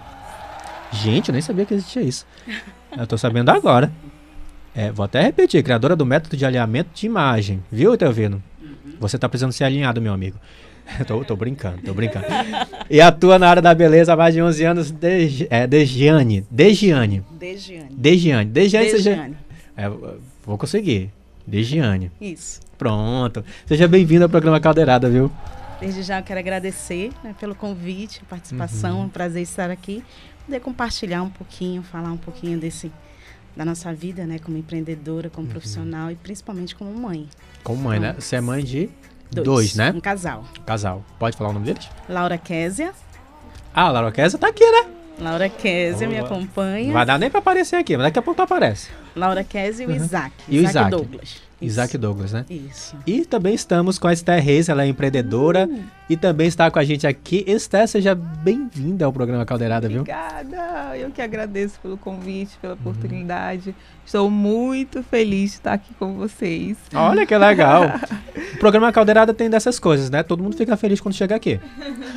[0.93, 2.27] Gente, eu nem sabia que existia isso.
[2.97, 3.91] Eu tô sabendo agora.
[4.75, 7.63] É, vou até repetir, criadora do método de alinhamento de imagem.
[7.71, 8.43] Viu, Teovino?
[9.01, 10.39] Você tá precisando ser alinhado, meu amigo.
[11.07, 12.27] tô, tô brincando, tô brincando.
[12.91, 16.47] E atua na área da beleza há mais de 11 anos, de, é, Degiane.
[16.51, 17.25] Degiane.
[17.31, 17.89] Degiane.
[17.91, 18.51] Degiane.
[18.51, 19.37] Degiane, Degiane.
[19.77, 19.89] é,
[20.45, 21.11] vou conseguir.
[21.47, 22.11] Degiane.
[22.21, 22.61] Isso.
[22.79, 23.45] Pronto.
[23.67, 25.31] Seja bem-vindo ao programa Caldeirada, viu?
[25.81, 30.05] Desde já eu quero agradecer né, pelo convite, a participação, é um prazer estar aqui,
[30.47, 32.93] poder compartilhar um pouquinho, falar um pouquinho desse
[33.57, 37.29] da nossa vida, né, como empreendedora, como profissional e principalmente como mãe.
[37.63, 38.15] Como mãe, né?
[38.19, 38.89] Você é mãe de
[39.33, 39.93] Dois, dois, né?
[39.95, 40.45] Um casal.
[40.67, 41.03] Casal.
[41.19, 41.89] Pode falar o nome deles?
[42.09, 42.93] Laura Késia.
[43.75, 44.91] Ah, a Laura Kézia tá aqui, né?
[45.19, 46.87] Laura Késia me acompanha.
[46.87, 48.91] Não vai dar nem pra aparecer aqui, mas daqui a pouco tu aparece.
[49.17, 50.33] Laura Késia e o Isaac.
[50.49, 50.91] E o Isaac.
[50.91, 51.43] Douglas.
[51.63, 51.73] Isso.
[51.73, 52.45] Isaac Douglas, né?
[52.51, 52.97] Isso.
[53.07, 55.69] E também estamos com a Esther Reis, ela é empreendedora
[56.11, 57.45] e também está com a gente aqui.
[57.47, 60.01] Esther, seja bem-vinda ao programa Caldeirada, viu?
[60.01, 63.75] Obrigada, eu que agradeço pelo convite, pela oportunidade.
[64.05, 66.77] Estou muito feliz de estar aqui com vocês.
[66.93, 67.85] Olha que legal.
[68.63, 70.23] o programa Caldeirada tem dessas coisas, né?
[70.23, 71.59] Todo mundo fica feliz quando chega aqui.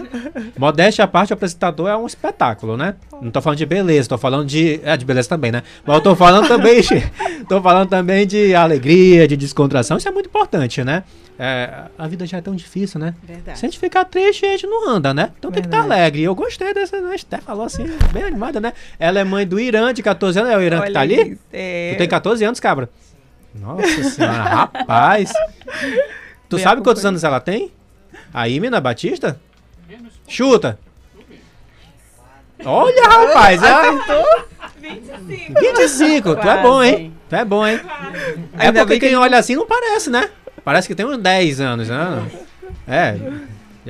[0.56, 2.94] Modéstia à parte, o apresentador é um espetáculo, né?
[3.20, 4.80] Não tô falando de beleza, tô falando de.
[4.84, 5.64] É, de beleza também, né?
[5.84, 6.82] Mas eu tô falando também.
[6.82, 7.12] de-
[7.50, 9.98] tô falando também de alegria, de descontração.
[9.98, 11.04] Isso é muito importante, né?
[11.40, 13.16] É, a vida já é tão difícil, né?
[13.24, 13.58] Verdade.
[13.58, 15.32] Se a gente ficar triste, a gente não anda, né?
[15.40, 16.00] Então tem que estar Verdade.
[16.00, 16.22] alegre.
[16.22, 17.02] Eu gostei dessa.
[17.02, 17.10] né?
[17.12, 18.72] A Esther falou assim, bem animada, né?
[19.00, 20.52] Ela é mãe do Irã, de 14 anos.
[20.52, 21.32] É o Irã que tá ali?
[21.32, 22.88] isso, é, Tu tem 14 anos, cabra?
[23.60, 25.34] Nossa senhora, rapaz.
[26.50, 27.72] Tu Bem sabe quantos anos ela tem?
[28.34, 29.40] A Imina Batista?
[30.28, 30.80] Chuta.
[32.64, 33.62] Olha, rapaz.
[33.62, 34.46] Ela...
[34.80, 36.36] 25.
[36.36, 37.14] Tu é bom, hein?
[37.30, 37.80] Tu é bom, hein?
[38.58, 40.30] É Ainda porque quem olha assim não parece, né?
[40.64, 42.32] Parece que tem uns 10 anos, né?
[42.88, 43.18] É.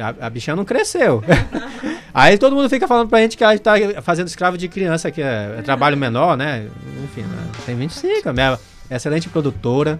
[0.01, 1.23] A, a bichinha não cresceu.
[2.13, 5.21] Aí todo mundo fica falando pra gente que ela tá fazendo escravo de criança, que
[5.21, 6.67] é, é trabalho menor, né?
[7.03, 7.47] Enfim, né?
[7.65, 8.29] tem 25.
[8.29, 9.99] A minha excelente produtora,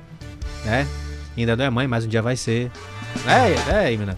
[0.66, 0.86] né?
[1.38, 2.72] Ainda não é mãe, mas um dia vai ser.
[3.28, 4.18] É, é, Imina.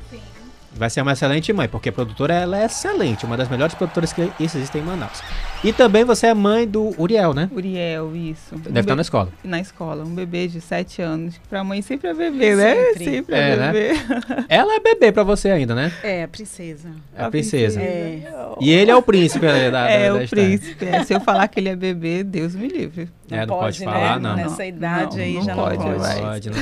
[0.77, 4.13] Vai ser uma excelente mãe, porque a produtora ela é excelente, uma das melhores produtoras
[4.13, 5.21] que existem em Manaus.
[5.63, 7.49] E também você é mãe do Uriel, né?
[7.51, 8.55] Uriel, isso.
[8.55, 9.29] Um Deve estar na escola.
[9.43, 10.03] na escola.
[10.03, 11.35] Um bebê de 7 anos.
[11.37, 12.75] que Pra mãe sempre é bebê, né?
[12.93, 13.05] Sempre.
[13.05, 13.71] Sempre É, é, né?
[13.71, 13.99] bebê.
[14.49, 15.91] Ela é bebê pra você ainda, né?
[16.03, 16.89] É, a princesa.
[17.15, 17.81] É a princesa.
[17.81, 18.21] É.
[18.61, 20.45] E ele é o príncipe da, da, É, da o história.
[20.45, 20.85] príncipe.
[20.85, 23.09] É, Se eu falar que ele é bebê, Deus me livre.
[23.31, 24.29] É, não pode falar, né?
[24.29, 24.35] não.
[24.35, 25.99] Nessa Não, idade não, aí não já pode, não pode.
[25.99, 26.21] vai.
[26.21, 26.57] pode, não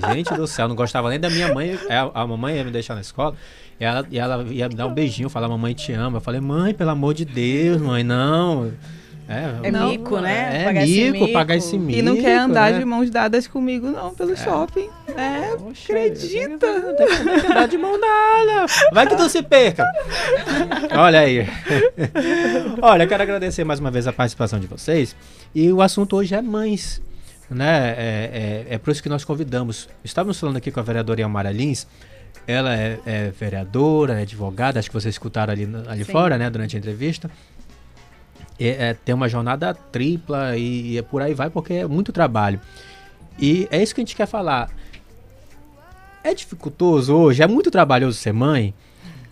[0.00, 0.14] pode.
[0.14, 1.78] Gente do céu, não gostava nem da minha mãe.
[1.88, 3.34] é, A, a mamãe ia me deixar na escola.
[3.80, 6.18] E ela, e ela ia me dar um beijinho, falar, mamãe te ama.
[6.18, 8.70] Eu falei, mãe, pelo amor de Deus, mãe, não.
[9.26, 10.62] É, É Não, mico, né?
[10.62, 11.98] É Pagar esse mico, pagar esse mico.
[11.98, 12.78] E não quer andar né?
[12.80, 14.90] de mãos dadas comigo, não, pelo shopping.
[15.16, 16.66] É, Poxa, acredita?
[16.80, 18.66] Não tem é que andar de mão dada.
[18.92, 19.86] Vai que tu se perca.
[20.98, 21.46] Olha aí.
[22.82, 25.16] Olha, eu quero agradecer mais uma vez a participação de vocês.
[25.54, 27.00] E o assunto hoje é mães.
[27.48, 27.94] Né?
[27.96, 29.88] É, é, é por isso que nós convidamos.
[30.04, 31.86] Estávamos falando aqui com a vereadora Yamara Lins.
[32.46, 36.12] Ela é, é vereadora, é advogada, acho que vocês escutaram ali, ali Sim.
[36.12, 37.30] fora, né, durante a entrevista.
[38.58, 42.12] E, é, tem uma jornada tripla e, e é por aí vai, porque é muito
[42.12, 42.60] trabalho.
[43.38, 44.70] E é isso que a gente quer falar.
[46.22, 47.42] É dificultoso hoje?
[47.42, 48.74] É muito trabalhoso ser mãe?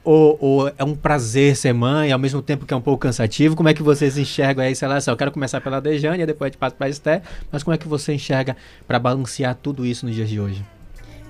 [0.03, 3.55] Ou, ou é um prazer ser mãe, ao mesmo tempo que é um pouco cansativo?
[3.55, 5.13] Como é que vocês enxergam essa relação?
[5.13, 7.21] Eu quero começar pela Dejane, depois a gente passa para a Esté,
[7.53, 10.65] mas como é que você enxerga para balancear tudo isso nos dias de hoje?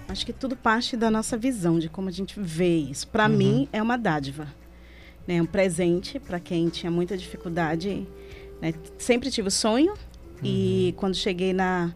[0.09, 3.07] Acho que tudo parte da nossa visão, de como a gente vê isso.
[3.09, 3.37] Para Uhum.
[3.37, 4.49] mim, é uma dádiva.
[5.27, 5.41] Né?
[5.43, 8.07] Um presente para quem tinha muita dificuldade.
[8.61, 8.73] né?
[8.99, 9.95] Sempre tive o sonho.
[10.43, 11.93] E quando cheguei na,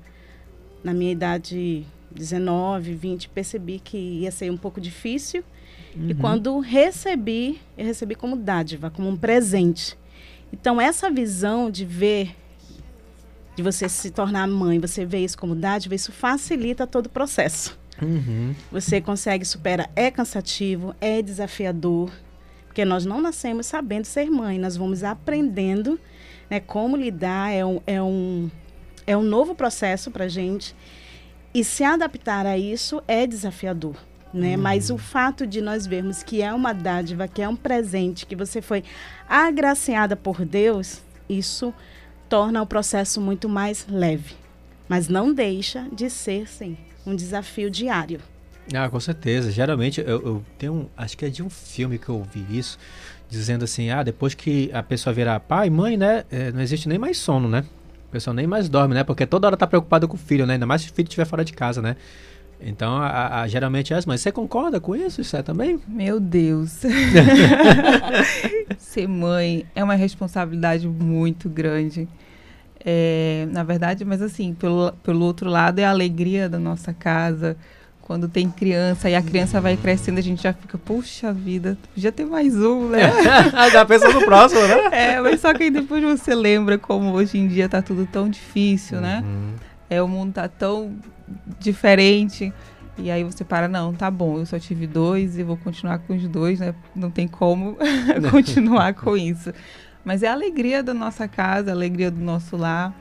[0.84, 5.42] na minha idade 19, 20, percebi que ia ser um pouco difícil.
[6.08, 9.96] E quando recebi, eu recebi como dádiva, como um presente.
[10.52, 12.34] Então, essa visão de ver,
[13.56, 17.78] de você se tornar mãe, você vê isso como dádiva, isso facilita todo o processo.
[18.02, 18.54] Uhum.
[18.70, 19.90] Você consegue superar.
[19.94, 22.10] É cansativo, é desafiador,
[22.66, 25.98] porque nós não nascemos sabendo ser mãe, nós vamos aprendendo
[26.50, 27.52] né, como lidar.
[27.52, 28.50] É um, é um,
[29.06, 30.74] é um novo processo para gente.
[31.54, 33.96] E se adaptar a isso é desafiador.
[34.32, 34.56] né?
[34.56, 34.62] Uhum.
[34.62, 38.34] Mas o fato de nós vermos que é uma dádiva, que é um presente, que
[38.34, 38.82] você foi
[39.28, 41.74] agraciada por Deus, isso
[42.28, 44.34] torna o processo muito mais leve.
[44.88, 46.76] Mas não deixa de ser, sim,
[47.06, 48.20] um desafio diário.
[48.74, 49.50] Ah, com certeza.
[49.50, 52.78] Geralmente, eu, eu tenho, acho que é de um filme que eu ouvi isso,
[53.28, 56.98] dizendo assim, ah, depois que a pessoa virar pai, mãe, né, é, não existe nem
[56.98, 57.64] mais sono, né?
[58.08, 59.02] A pessoa nem mais dorme, né?
[59.02, 60.54] Porque toda hora tá preocupada com o filho, né?
[60.54, 61.96] Ainda mais se o filho estiver fora de casa, né?
[62.64, 64.20] Então, a, a, geralmente é as mães.
[64.20, 65.80] Você concorda com isso, isso é também?
[65.88, 66.82] Meu Deus.
[68.78, 72.08] Ser mãe é uma responsabilidade muito grande.
[72.84, 77.56] É, na verdade, mas assim, pelo, pelo outro lado, é a alegria da nossa casa.
[78.00, 82.10] Quando tem criança e a criança vai crescendo, a gente já fica, puxa vida, podia
[82.10, 83.00] ter mais um, né?
[83.72, 84.88] já pensou no próximo, né?
[84.90, 88.28] É, mas só que aí depois você lembra como hoje em dia tá tudo tão
[88.28, 89.22] difícil, né?
[89.24, 89.52] uhum.
[89.52, 89.54] né?
[89.88, 90.96] É, o mundo tá tão
[91.60, 92.52] diferente.
[92.98, 96.14] E aí você para, não, tá bom, eu só tive dois e vou continuar com
[96.14, 96.74] os dois, né?
[96.94, 97.76] Não tem como
[98.30, 99.52] continuar com isso.
[100.04, 102.94] Mas é a alegria da nossa casa, a alegria do nosso lar.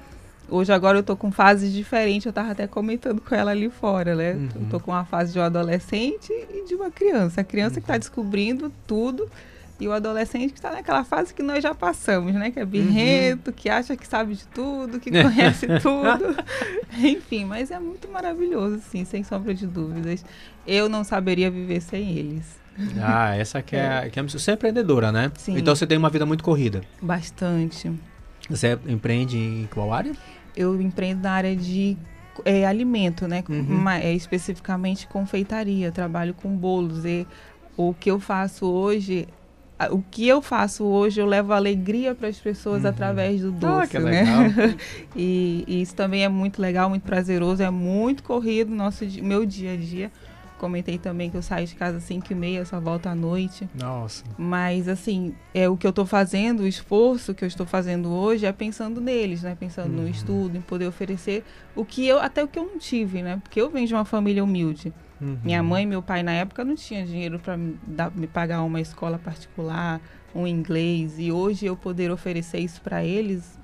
[0.49, 2.26] Hoje, agora, eu tô com fases diferentes.
[2.26, 4.34] Eu tava até comentando com ela ali fora, né?
[4.34, 4.49] Uhum.
[4.56, 7.41] Eu tô com uma fase de um adolescente e de uma criança.
[7.41, 7.82] A criança uhum.
[7.82, 9.30] que tá descobrindo tudo
[9.80, 12.52] e o adolescente que está naquela fase que nós já passamos, né?
[12.52, 13.56] Que é birrento, uhum.
[13.56, 16.36] que acha que sabe de tudo, que conhece tudo.
[16.99, 20.24] Enfim, mas é muito maravilhoso, sim, sem sombra de dúvidas.
[20.68, 22.61] Eu não saberia viver sem eles.
[23.01, 24.09] Ah, essa que é, é.
[24.09, 25.32] Que é você é empreendedora, né?
[25.38, 25.57] Sim.
[25.57, 26.82] Então você tem uma vida muito corrida.
[27.01, 27.91] Bastante.
[28.49, 30.13] Você empreende em qual área?
[30.55, 31.97] Eu empreendo na área de
[32.43, 33.43] é, alimento, né?
[33.47, 33.89] Uhum.
[33.89, 35.91] é, especificamente confeitaria.
[35.91, 37.05] Trabalho com bolos.
[37.05, 37.28] E
[37.78, 39.28] o que eu faço hoje
[39.89, 42.89] o que eu faço hoje, eu levo alegria para as pessoas uhum.
[42.89, 44.76] através do ah, doce, ah, né?
[45.15, 49.74] e, e, isso também é muito legal, muito prazeroso, é muito corrido nosso meu dia
[49.74, 50.11] a dia.
[50.62, 53.68] Comentei também que eu saio de casa às 5 e meia, só volto à noite.
[53.74, 54.24] Nossa.
[54.38, 58.45] Mas, assim, é o que eu estou fazendo, o esforço que eu estou fazendo hoje
[58.45, 59.57] é pensando neles, né?
[59.59, 60.03] Pensando uhum.
[60.03, 61.43] no estudo, em poder oferecer
[61.76, 63.39] o que eu, até o que eu não tive, né?
[63.41, 64.93] Porque eu venho de uma família humilde.
[65.20, 65.39] Uhum.
[65.43, 67.80] Minha mãe e meu pai, na época, não tinham dinheiro para me,
[68.14, 69.99] me pagar uma escola particular,
[70.36, 71.16] um inglês.
[71.18, 73.59] E hoje eu poder oferecer isso para eles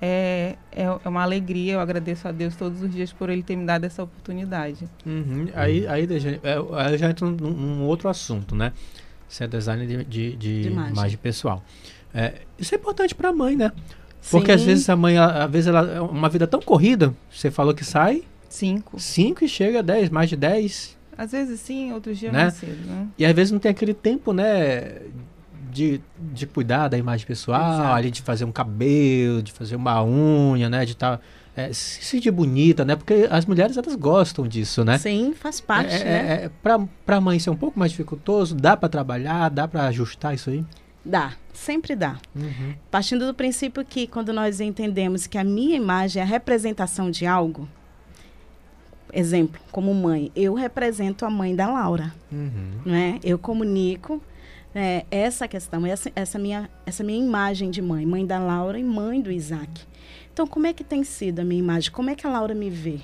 [0.00, 1.74] é, é, é, uma alegria.
[1.74, 4.88] Eu agradeço a Deus todos os dias por ele ter me dado essa oportunidade.
[5.04, 5.48] Uhum.
[5.54, 6.08] Aí, aí,
[6.42, 8.72] é, aí já entra num, num, outro assunto, né?
[9.28, 10.92] Você é designer de, de, de, de imagem.
[10.92, 11.18] imagem.
[11.18, 11.62] pessoal.
[12.14, 13.72] É, isso é importante para a mãe, né?
[14.30, 14.52] Porque Sim.
[14.52, 17.14] às vezes a mãe, às vezes ela é uma vida tão corrida.
[17.30, 20.96] Você falou que sai cinco, cinco e chega a dez, mais de dez.
[21.16, 22.42] Às vezes sim, outros dias né?
[22.42, 23.08] mais cedo, né?
[23.18, 25.00] E às vezes não tem aquele tempo, né?
[25.78, 27.94] De, de cuidar da imagem pessoal, Exato.
[27.94, 30.84] ali de fazer um cabelo, de fazer uma unha, né?
[30.84, 31.18] De estar.
[31.18, 31.22] Tá,
[31.56, 32.94] é, se sentir bonita, né?
[32.94, 34.96] Porque as mulheres elas gostam disso, né?
[34.98, 35.94] Sim, faz parte.
[35.94, 36.32] É, né?
[36.44, 40.34] é, pra, pra mãe ser um pouco mais dificultoso, dá para trabalhar, dá para ajustar
[40.34, 40.64] isso aí?
[41.04, 42.16] Dá, sempre dá.
[42.34, 42.74] Uhum.
[42.90, 47.26] Partindo do princípio que quando nós entendemos que a minha imagem é a representação de
[47.26, 47.68] algo,
[49.12, 52.82] exemplo, como mãe, eu represento a mãe da Laura, uhum.
[52.84, 53.18] né?
[53.24, 54.22] Eu comunico
[54.74, 58.84] é, essa questão, essa, essa, minha, essa minha imagem de mãe, mãe da Laura e
[58.84, 59.86] mãe do Isaac.
[60.32, 61.90] Então, como é que tem sido a minha imagem?
[61.90, 63.00] Como é que a Laura me vê?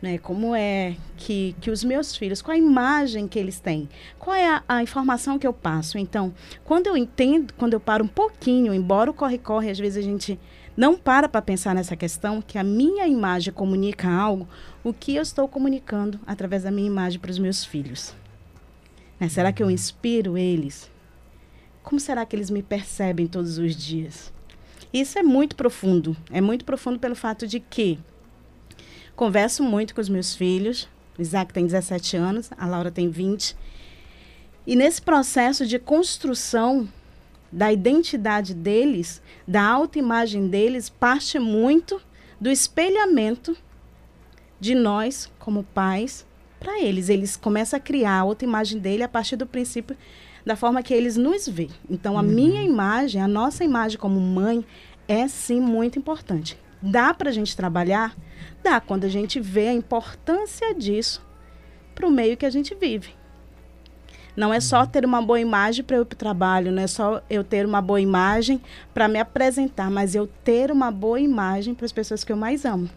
[0.00, 0.18] Né?
[0.18, 3.88] Como é que, que os meus filhos, qual a imagem que eles têm?
[4.18, 5.98] Qual é a, a informação que eu passo?
[5.98, 6.32] Então,
[6.64, 10.38] quando eu entendo, quando eu paro um pouquinho, embora o corre-corre, às vezes a gente
[10.76, 14.48] não para para pensar nessa questão, que a minha imagem comunica algo,
[14.84, 18.14] o que eu estou comunicando através da minha imagem para os meus filhos.
[19.18, 19.28] Né?
[19.28, 20.90] Será que eu inspiro eles?
[21.82, 24.32] Como será que eles me percebem todos os dias?
[24.92, 26.16] Isso é muito profundo.
[26.30, 27.98] É muito profundo pelo fato de que
[29.16, 30.88] converso muito com os meus filhos.
[31.18, 33.56] O Isaac tem 17 anos, a Laura tem 20.
[34.66, 36.88] E nesse processo de construção
[37.50, 42.00] da identidade deles, da autoimagem deles, parte muito
[42.40, 43.56] do espelhamento
[44.60, 46.26] de nós, como pais,
[46.58, 47.08] para eles.
[47.08, 49.96] Eles começam a criar outra imagem dele a partir do princípio
[50.44, 51.70] da forma que eles nos veem.
[51.90, 52.28] Então, a uhum.
[52.28, 54.64] minha imagem, a nossa imagem como mãe,
[55.06, 56.58] é sim muito importante.
[56.80, 58.16] Dá para a gente trabalhar?
[58.62, 61.24] Dá, quando a gente vê a importância disso
[61.94, 63.10] para o meio que a gente vive.
[64.36, 64.86] Não é só uhum.
[64.86, 67.66] ter uma boa imagem para eu ir para o trabalho, não é só eu ter
[67.66, 68.60] uma boa imagem
[68.94, 72.64] para me apresentar, mas eu ter uma boa imagem para as pessoas que eu mais
[72.64, 72.88] amo.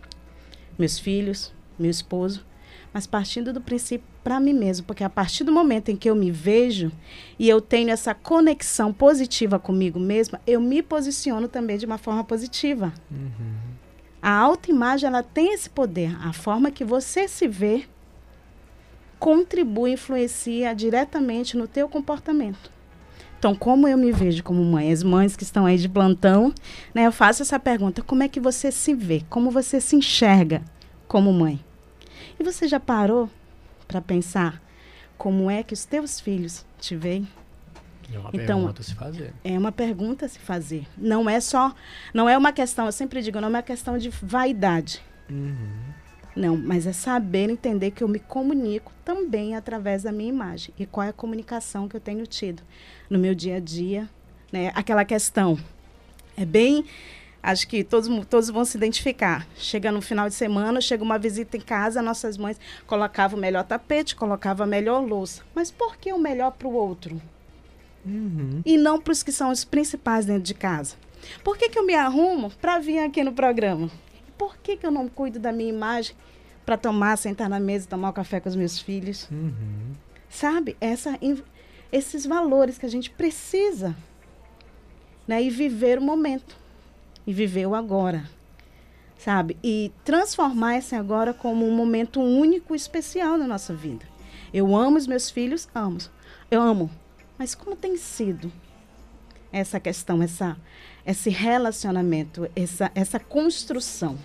[0.77, 2.45] Meus filhos, meu esposo
[2.93, 6.15] mas partindo do princípio para mim mesmo, porque a partir do momento em que eu
[6.15, 6.91] me vejo
[7.39, 12.23] e eu tenho essa conexão positiva comigo mesma, eu me posiciono também de uma forma
[12.23, 12.93] positiva.
[13.09, 13.71] Uhum.
[14.21, 17.85] A autoimagem ela tem esse poder, a forma que você se vê
[19.17, 22.71] contribui, influencia diretamente no teu comportamento.
[23.37, 24.91] Então, como eu me vejo como mãe?
[24.91, 26.53] As mães que estão aí de plantão,
[26.93, 27.07] né?
[27.07, 29.23] Eu faço essa pergunta: como é que você se vê?
[29.29, 30.61] Como você se enxerga
[31.07, 31.59] como mãe?
[32.41, 33.29] E você já parou
[33.87, 34.59] para pensar
[35.15, 37.27] como é que os teus filhos te veem?
[38.11, 39.33] É uma Então, pergunta a se fazer.
[39.43, 40.87] É uma pergunta a se fazer.
[40.97, 41.71] Não é só,
[42.11, 45.03] não é uma questão, eu sempre digo, não é uma questão de vaidade.
[46.35, 50.73] Não, mas é saber entender que eu me comunico também através da minha imagem.
[50.79, 52.63] E qual é a comunicação que eu tenho tido
[53.07, 54.09] no meu dia a dia,
[54.51, 54.71] né?
[54.73, 55.59] Aquela questão
[56.35, 56.85] é bem
[57.43, 59.47] Acho que todos, todos vão se identificar.
[59.55, 63.63] Chega no final de semana, chega uma visita em casa, nossas mães colocavam o melhor
[63.63, 65.41] tapete, colocavam a melhor louça.
[65.55, 67.19] Mas por que o melhor para o outro?
[68.65, 70.95] E não para os que são os principais dentro de casa?
[71.43, 73.89] Por que, que eu me arrumo para vir aqui no programa?
[74.37, 76.15] Por que, que eu não cuido da minha imagem
[76.65, 79.27] para tomar, sentar na mesa e tomar o café com os meus filhos?
[80.29, 80.75] Sabe?
[80.79, 81.17] Essa,
[81.91, 83.95] esses valores que a gente precisa.
[85.27, 85.43] Né?
[85.43, 86.60] E viver o momento.
[87.25, 88.29] E viver o agora.
[89.17, 89.55] Sabe?
[89.63, 94.05] E transformar esse agora como um momento único e especial na nossa vida.
[94.53, 95.99] Eu amo os meus filhos, amo.
[96.49, 96.89] Eu amo.
[97.37, 98.51] Mas como tem sido
[99.51, 100.57] essa questão, essa,
[101.05, 104.17] esse relacionamento, essa, essa construção?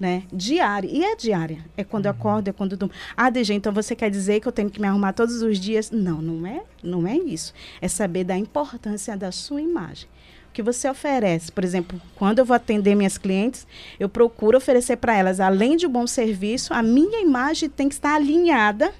[0.00, 0.24] Né?
[0.32, 0.88] Diária.
[0.90, 1.64] E é diária.
[1.76, 2.94] É quando eu acordo, é quando eu durmo.
[3.16, 5.92] Ah, DG, então você quer dizer que eu tenho que me arrumar todos os dias?
[5.92, 7.54] Não, não é, não é isso.
[7.80, 10.08] É saber da importância da sua imagem.
[10.52, 13.66] Que você oferece, por exemplo, quando eu vou atender minhas clientes,
[13.98, 17.94] eu procuro oferecer para elas, além de um bom serviço, a minha imagem tem que
[17.94, 18.92] estar alinhada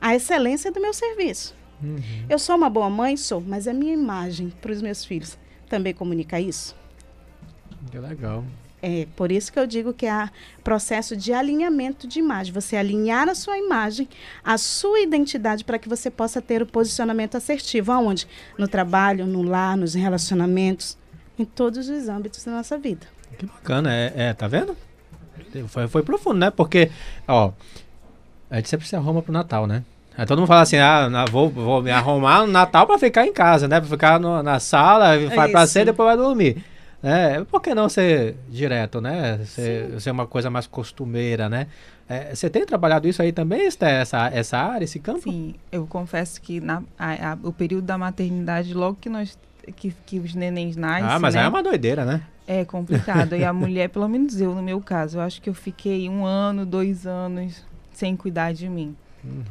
[0.00, 1.54] à excelência do meu serviço.
[2.28, 3.16] Eu sou uma boa mãe?
[3.16, 5.38] Sou, mas a minha imagem para os meus filhos
[5.68, 6.76] também comunica isso?
[7.90, 8.44] Que legal.
[8.82, 10.28] É por isso que eu digo que é
[10.64, 12.52] processo de alinhamento de imagem.
[12.52, 14.08] Você alinhar a sua imagem,
[14.42, 17.92] a sua identidade, para que você possa ter o posicionamento assertivo.
[17.92, 18.26] Aonde?
[18.56, 20.96] No trabalho, no lar, nos relacionamentos,
[21.38, 23.06] em todos os âmbitos da nossa vida.
[23.38, 24.74] Que bacana, é, é, tá vendo?
[25.68, 26.50] Foi, foi profundo, né?
[26.50, 26.90] Porque,
[27.28, 27.52] ó,
[28.50, 29.82] a gente sempre se arruma pro Natal, né?
[30.16, 33.32] Aí todo mundo fala assim, ah, vou, vou me arrumar no Natal pra ficar em
[33.32, 33.80] casa, né?
[33.80, 35.72] Pra ficar no- na sala, vai pra isso.
[35.74, 36.64] cedo e depois vai dormir.
[37.02, 39.38] É, por que não ser direto, né?
[39.46, 41.66] Ser, ser uma coisa mais costumeira, né?
[42.08, 45.22] É, você tem trabalhado isso aí também, Esté, essa, essa área, esse campo?
[45.22, 49.38] Sim, eu confesso que na, a- a- o período da maternidade, logo que nós
[49.76, 52.22] que, que os nenéns nascem, ah, mas né, aí é uma doideira, né?
[52.46, 53.36] é complicado.
[53.36, 56.24] e a mulher, pelo menos eu, no meu caso, eu acho que eu fiquei um
[56.26, 58.96] ano, dois anos sem cuidar de mim.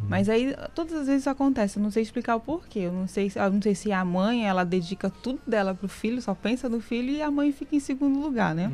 [0.07, 2.79] Mas aí todas as vezes acontece, eu não sei explicar o porquê.
[2.79, 5.87] Eu não sei, se- eu não sei se a mãe ela dedica tudo dela pro
[5.87, 8.71] filho, só pensa no filho e a mãe fica em segundo lugar, né?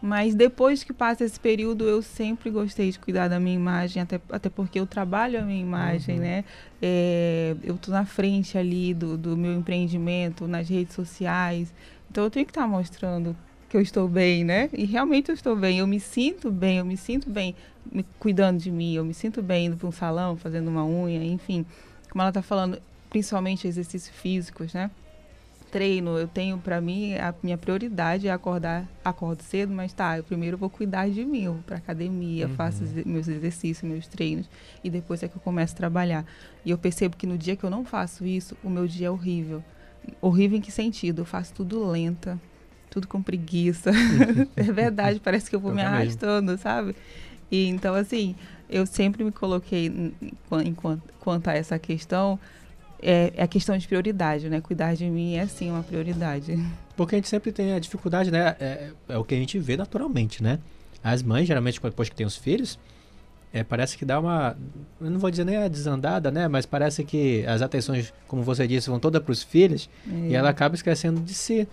[0.00, 4.20] Mas depois que passa esse período, eu sempre gostei de cuidar da minha imagem, até,
[4.30, 6.44] até porque eu trabalho a minha imagem, né?
[6.82, 11.72] É, eu tô na frente ali do, do meu empreendimento, nas redes sociais.
[12.10, 13.34] Então eu tenho que estar mostrando
[13.68, 14.68] que eu estou bem, né?
[14.74, 15.78] E realmente eu estou bem.
[15.78, 17.54] Eu me sinto bem, eu me sinto bem
[17.90, 21.24] me cuidando de mim, eu me sinto bem indo para um salão, fazendo uma unha,
[21.24, 21.64] enfim.
[22.10, 22.78] Como ela está falando,
[23.10, 24.90] principalmente exercícios físicos, né?
[25.74, 30.22] treino, eu tenho para mim a minha prioridade é acordar, acordo cedo, mas tá, eu
[30.22, 34.48] primeiro vou cuidar de mim, eu vou para academia, faço exer- meus exercícios, meus treinos
[34.84, 36.24] e depois é que eu começo a trabalhar.
[36.64, 39.10] E eu percebo que no dia que eu não faço isso, o meu dia é
[39.10, 39.64] horrível.
[40.20, 41.22] Horrível em que sentido?
[41.22, 42.40] Eu faço tudo lenta,
[42.88, 43.90] tudo com preguiça.
[44.54, 46.94] é verdade, parece que eu vou Eu me arrastando, sabe?
[47.50, 48.34] E então assim,
[48.68, 50.12] eu sempre me coloquei
[50.64, 52.38] enquanto quanto a essa questão
[53.02, 54.60] é, é a questão de prioridade, né?
[54.60, 56.58] Cuidar de mim é sim uma prioridade.
[56.96, 58.56] Porque a gente sempre tem a dificuldade, né?
[58.60, 60.58] É, é o que a gente vê naturalmente, né?
[61.02, 62.78] As mães, geralmente, depois que tem os filhos,
[63.52, 64.56] é, parece que dá uma.
[65.00, 66.46] Eu não vou dizer nem a desandada, né?
[66.48, 70.48] Mas parece que as atenções, como você disse, vão todas para os filhos e ela
[70.50, 71.68] acaba esquecendo de si.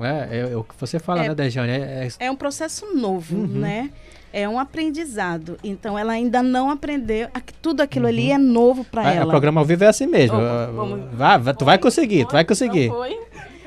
[0.00, 1.28] É, é, é o que você fala, É.
[1.28, 1.70] né, Dejane?
[1.72, 3.46] É, é- É um processo novo, Uhum.
[3.46, 3.90] né?
[4.32, 5.58] É um aprendizado.
[5.62, 7.28] Então, ela ainda não aprendeu.
[7.60, 8.34] Tudo aquilo ali Uhum.
[8.34, 9.26] é novo para Ah, ela.
[9.26, 10.38] O programa ao vivo é assim mesmo.
[10.38, 12.88] Ah, vamos- Vá, vá, tu vai conseguir, tu vai conseguir.
[12.88, 13.18] Foi?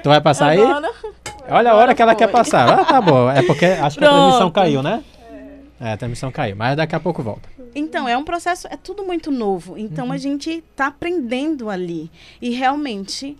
[0.02, 0.62] Tu vai passar aí?
[0.62, 0.92] Agora-
[1.50, 2.20] Olha a hora que ela foi.
[2.26, 2.68] quer passar.
[2.80, 3.30] Ah, tá bom.
[3.30, 4.54] É porque acho que a transmissão Pronto.
[4.54, 5.04] caiu, né?
[5.80, 6.56] É, a transmissão caiu.
[6.56, 7.48] Mas daqui a pouco volta.
[7.76, 9.78] Então, é um processo, é tudo muito novo.
[9.78, 10.12] Então, Uhum.
[10.14, 12.10] a gente está aprendendo ali.
[12.42, 13.38] E realmente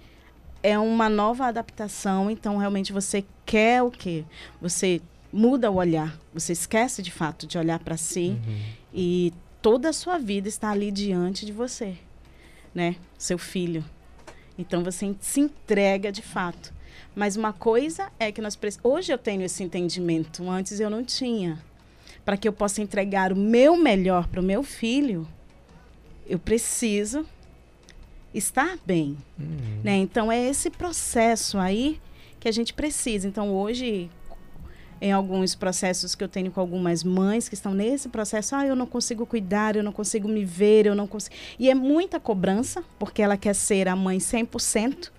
[0.62, 2.30] é uma nova adaptação.
[2.30, 4.24] Então, realmente você quer o quê?
[4.62, 5.02] Você
[5.36, 6.18] muda o olhar.
[6.34, 8.38] Você esquece de fato de olhar para si.
[8.94, 11.96] E toda a sua vida está ali diante de você,
[12.74, 12.96] né?
[13.18, 13.84] Seu filho.
[14.58, 16.74] Então, você se entrega de fato.
[17.14, 18.90] Mas uma coisa é que nós precisamos.
[18.90, 21.60] Hoje eu tenho esse entendimento, antes eu não tinha
[22.24, 25.28] para que eu possa entregar o meu melhor para o meu filho,
[26.26, 27.24] eu preciso
[28.34, 29.82] estar bem, Uhum.
[29.84, 29.96] né?
[29.98, 32.00] Então é esse processo aí
[32.40, 33.28] que a gente precisa.
[33.28, 34.10] Então hoje
[35.02, 38.76] em alguns processos que eu tenho com algumas mães que estão nesse processo, ah, eu
[38.76, 41.36] não consigo cuidar, eu não consigo me ver, eu não consigo.
[41.60, 45.12] E é muita cobrança, porque ela quer ser a mãe 100%,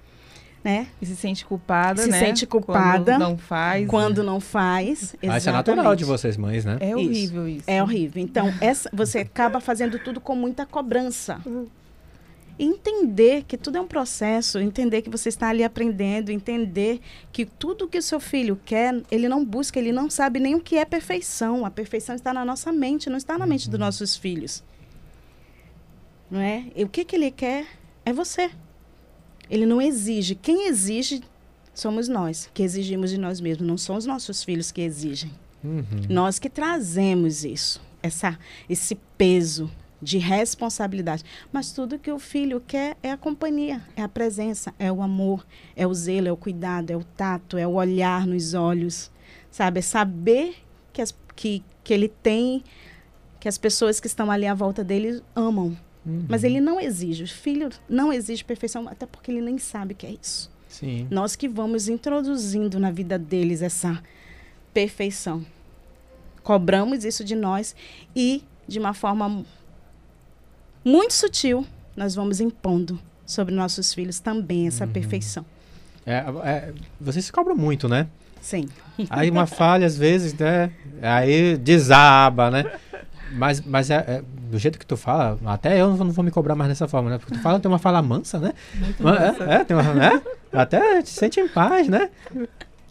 [0.65, 0.89] né?
[1.01, 2.19] E se sente culpada, Se né?
[2.19, 3.87] sente culpada Quando não faz.
[3.89, 5.15] Quando não faz.
[5.23, 5.99] Ah, isso é natural exatamente.
[5.99, 6.79] de vocês, mães, né?
[6.81, 6.97] É Isso.
[6.97, 7.65] horrível isso.
[7.67, 8.23] É horrível.
[8.23, 11.41] Então, essa, você acaba fazendo tudo com muita cobrança.
[12.59, 17.01] Entender que tudo é um processo, entender que você está ali aprendendo, entender
[17.31, 20.61] que tudo que o seu filho quer, ele não busca, ele não sabe nem o
[20.61, 21.67] que é perfeição.
[21.67, 24.65] A perfeição está na nossa mente, não está na mente dos nossos filhos.
[26.31, 26.65] Não é?
[26.75, 27.67] E o que, que ele quer
[28.05, 28.51] é você.
[29.51, 30.35] Ele não exige.
[30.35, 31.23] Quem exige
[31.75, 33.67] somos nós, que exigimos de nós mesmos.
[33.67, 35.31] Não são os nossos filhos que exigem.
[35.63, 35.85] Uhum.
[36.09, 38.39] Nós que trazemos isso, essa,
[38.69, 41.25] esse peso de responsabilidade.
[41.53, 45.47] Mas tudo que o filho quer é a companhia, é a presença, é o amor,
[45.75, 49.11] é o zelo, é o cuidado, é o tato, é o olhar nos olhos,
[49.51, 49.79] sabe?
[49.79, 50.57] É saber
[50.93, 52.63] que, as, que, que ele tem,
[53.41, 55.77] que as pessoas que estão ali à volta dele amam.
[56.05, 56.27] Uhum.
[56.29, 59.97] Mas ele não exige, o filho não exige perfeição, até porque ele nem sabe o
[59.97, 60.51] que é isso.
[60.69, 61.09] Sim.
[61.11, 64.03] Nós que vamos introduzindo na vida deles essa
[64.75, 65.45] perfeição.
[66.43, 67.75] Cobramos isso de nós
[68.15, 69.45] e, de uma forma
[70.87, 71.67] muito sutil,
[71.97, 75.45] nós vamos impondo sobre nossos filhos também essa perfeição.
[76.07, 78.07] É, é, vocês se cobram muito, né?
[78.41, 78.69] Sim.
[79.11, 80.71] Aí uma falha, às vezes, né?
[81.03, 82.71] Aí desaba, né?
[83.33, 86.55] Mas, mas é, é, do jeito que tu fala, até eu não vou me cobrar
[86.55, 87.19] mais dessa forma, né?
[87.19, 88.53] Porque tu fala, tem uma fala mansa, né?
[89.49, 90.23] É, é, tem uma, né?
[90.53, 92.09] Até te sente em paz, né?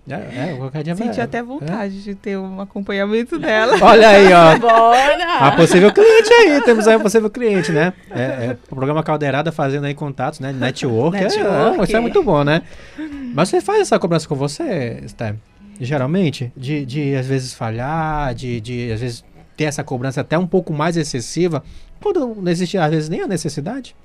[0.08, 1.44] É, é qualquer dia vai- Senti até é.
[1.44, 3.76] vontade de ter um acompanhamento dela.
[3.82, 4.52] Olha aí, ó.
[4.56, 5.56] A Bora!
[5.56, 7.92] possível cliente aí, temos aí um possível cliente, né?
[8.12, 10.54] É, é, o programa Caldeirada fazendo aí contatos, né?
[10.54, 11.18] Network.
[11.18, 11.80] é- Network.
[11.80, 12.62] é, isso é muito bom, né?
[13.34, 15.36] Mas você faz essa cobrança com você, Sté?
[15.82, 16.52] Geralmente?
[16.56, 19.26] De, de às vezes falhar, de, de às vezes
[19.58, 21.64] ter essa cobrança até um pouco mais excessiva,
[22.02, 23.96] quando não existe às vezes nem a necessidade?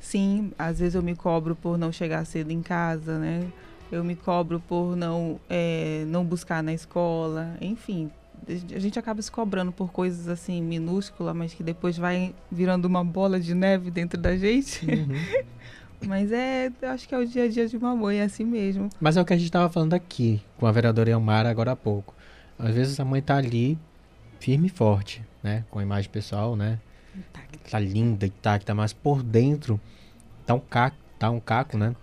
[0.00, 3.40] Sim, às vezes eu me cobro por não chegar cedo em casa, né?
[3.94, 8.10] Eu me cobro por não, é, não buscar na escola, enfim.
[8.48, 13.04] A gente acaba se cobrando por coisas assim minúsculas, mas que depois vai virando uma
[13.04, 14.84] bola de neve dentro da gente.
[16.04, 18.44] mas é, eu acho que é o dia a dia de uma mãe, é assim
[18.44, 18.90] mesmo.
[19.00, 21.76] Mas é o que a gente estava falando aqui com a vereadora Elmara agora há
[21.76, 22.16] pouco.
[22.58, 23.78] Às vezes a mãe tá ali
[24.40, 25.64] firme e forte, né?
[25.70, 26.80] Com a imagem pessoal, né?
[27.70, 29.80] Tá linda e tá, que tá mas por dentro
[30.44, 31.94] tá um caco, tá um caco, né?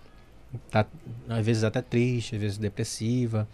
[0.69, 0.85] Tá
[1.29, 3.47] às vezes até triste, às vezes depressiva,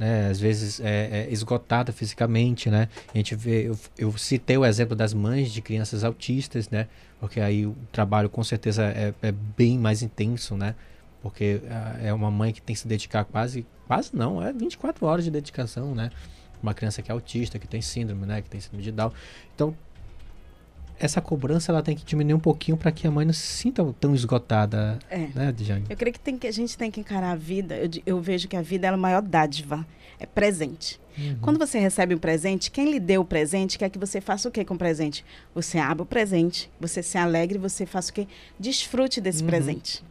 [0.00, 0.28] né?
[0.28, 2.88] Às vezes é, é esgotada fisicamente, né?
[3.14, 6.88] A gente vê, eu, eu citei o exemplo das mães de crianças autistas, né?
[7.20, 10.74] Porque aí o trabalho com certeza é, é bem mais intenso, né?
[11.22, 15.04] Porque ah, é uma mãe que tem que se dedicar quase, quase não, é 24
[15.04, 16.10] horas de dedicação, né?
[16.62, 18.40] Uma criança que é autista, que tem síndrome, né?
[18.40, 19.12] Que tem síndrome de Down.
[19.54, 19.76] Então,
[21.00, 23.82] essa cobrança ela tem que diminuir um pouquinho para que a mãe não se sinta
[23.98, 25.28] tão esgotada, É.
[25.34, 25.86] né, Dijane?
[25.88, 27.76] Eu creio que, tem que a gente tem que encarar a vida.
[27.76, 29.84] Eu, eu vejo que a vida é a maior dádiva.
[30.18, 31.00] É presente.
[31.42, 34.52] Quando você recebe um presente, quem lhe deu o presente quer que você faça o
[34.52, 35.24] que com o presente?
[35.54, 38.26] Você abre o presente, você se alegre, você faça o quê?
[38.58, 39.48] Desfrute desse Uhum.
[39.48, 40.04] presente.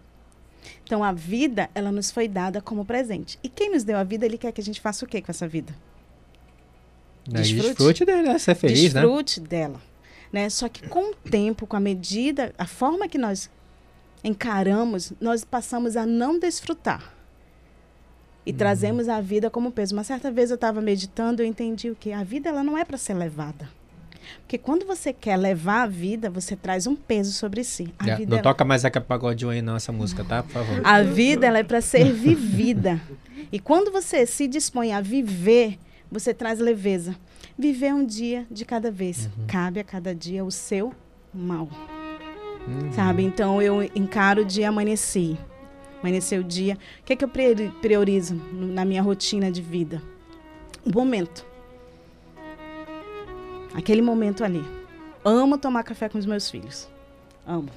[0.84, 3.40] Então a vida, ela nos foi dada como presente.
[3.44, 5.32] E quem nos deu a vida, ele quer que a gente faça o que com
[5.32, 5.74] essa vida?
[7.28, 7.68] Desfrute.
[7.70, 8.38] Desfrute dele, né?
[8.40, 9.02] Ser feliz, né?
[9.02, 9.80] Desfrute dela.
[10.32, 10.50] Né?
[10.50, 13.50] Só que com o tempo, com a medida, a forma que nós
[14.24, 17.14] encaramos, nós passamos a não desfrutar.
[18.46, 19.94] E trazemos a vida como peso.
[19.96, 22.84] Uma certa vez eu estava meditando, eu entendi o que a vida ela não é
[22.86, 23.70] para ser levada.
[24.42, 27.94] Porque quando você quer levar a vida, você traz um peso sobre si.
[27.98, 30.44] A É, vida não ela- toca mais Zeca Pagodinho aí não, essa música, tá?
[30.44, 30.82] Por favor.
[30.84, 33.02] a vida ela é para ser vivida.
[33.52, 35.80] E quando você se dispõe a viver,
[36.12, 37.16] você traz leveza.
[37.60, 39.30] Viver um dia de cada vez.
[39.46, 40.94] Cabe a cada dia o seu
[41.34, 41.68] mal.
[42.66, 42.92] Uhum.
[42.94, 43.24] Sabe?
[43.24, 45.38] Então eu encaro o dia amanheci.
[46.02, 46.78] Amanheceu o dia.
[47.02, 50.02] O que é que eu priori- priorizo na minha rotina de vida?
[50.86, 51.46] O momento.
[53.76, 54.64] Aquele momento ali.
[55.24, 56.88] Amo tomar café com os meus filhos.
[57.46, 57.68] Amo.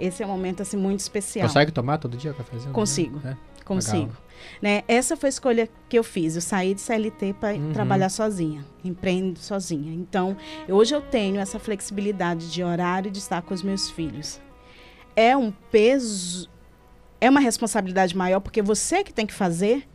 [0.00, 1.46] Esse é um momento assim muito especial.
[1.46, 2.72] Consegue tomar todo dia cafezinho?
[2.72, 3.20] Consigo.
[3.26, 3.36] É.
[3.64, 4.12] Consigo.
[4.60, 4.82] Né?
[4.88, 6.34] Essa foi a escolha que eu fiz.
[6.34, 7.72] Eu saí de CLT para Uhum.
[7.72, 9.92] trabalhar sozinha, empreendo sozinha.
[9.94, 10.36] Então,
[10.68, 14.40] hoje eu tenho essa flexibilidade de horário de estar com os meus filhos.
[15.14, 16.48] É um peso,
[17.20, 19.86] é uma responsabilidade maior, porque você que tem que fazer,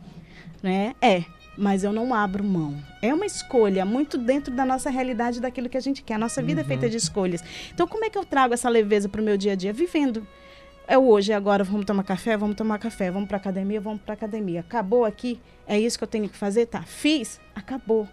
[0.62, 0.94] né?
[1.00, 1.24] É.
[1.56, 2.82] mas eu não abro mão.
[3.02, 6.14] É uma escolha muito dentro da nossa realidade, daquilo que a gente quer.
[6.14, 6.64] A nossa vida uhum.
[6.64, 7.44] é feita de escolhas.
[7.74, 9.70] Então, como é que eu trago essa leveza para o meu dia a dia?
[9.70, 10.26] Vivendo.
[10.86, 14.14] É hoje, é agora, vamos tomar café, vamos tomar café, vamos para academia, vamos para
[14.14, 14.60] academia.
[14.60, 16.82] Acabou aqui, é isso que eu tenho que fazer, tá?
[16.82, 18.08] Fiz, acabou.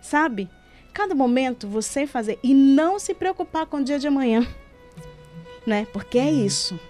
[0.00, 0.48] Sabe?
[0.92, 4.46] Cada momento você fazer e não se preocupar com o dia de amanhã,
[5.66, 5.86] né?
[5.92, 6.46] Porque é uhum.
[6.46, 6.80] isso.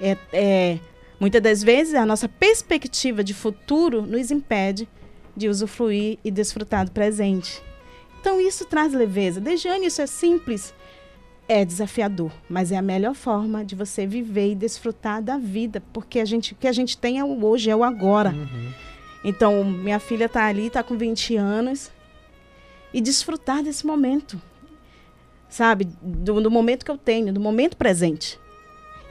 [0.00, 0.78] É, é
[1.20, 4.88] muitas das vezes a nossa perspectiva de futuro nos impede
[5.36, 7.62] de usufruir e desfrutar do presente.
[8.20, 9.40] Então isso traz leveza.
[9.40, 10.74] Desde ano isso é simples,
[11.48, 16.18] é desafiador, mas é a melhor forma de você viver e desfrutar da vida, porque
[16.18, 18.30] a gente, o que a gente tem é o hoje, é o agora.
[18.30, 18.72] Uhum.
[19.24, 21.90] Então, minha filha está ali, está com 20 anos,
[22.92, 24.40] e desfrutar desse momento,
[25.48, 25.88] sabe?
[26.00, 28.38] Do, do momento que eu tenho, do momento presente.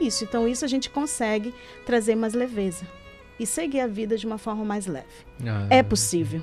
[0.00, 1.54] Isso, então isso a gente consegue
[1.86, 2.86] trazer mais leveza
[3.38, 5.06] e seguir a vida de uma forma mais leve.
[5.46, 6.42] Ah, é possível.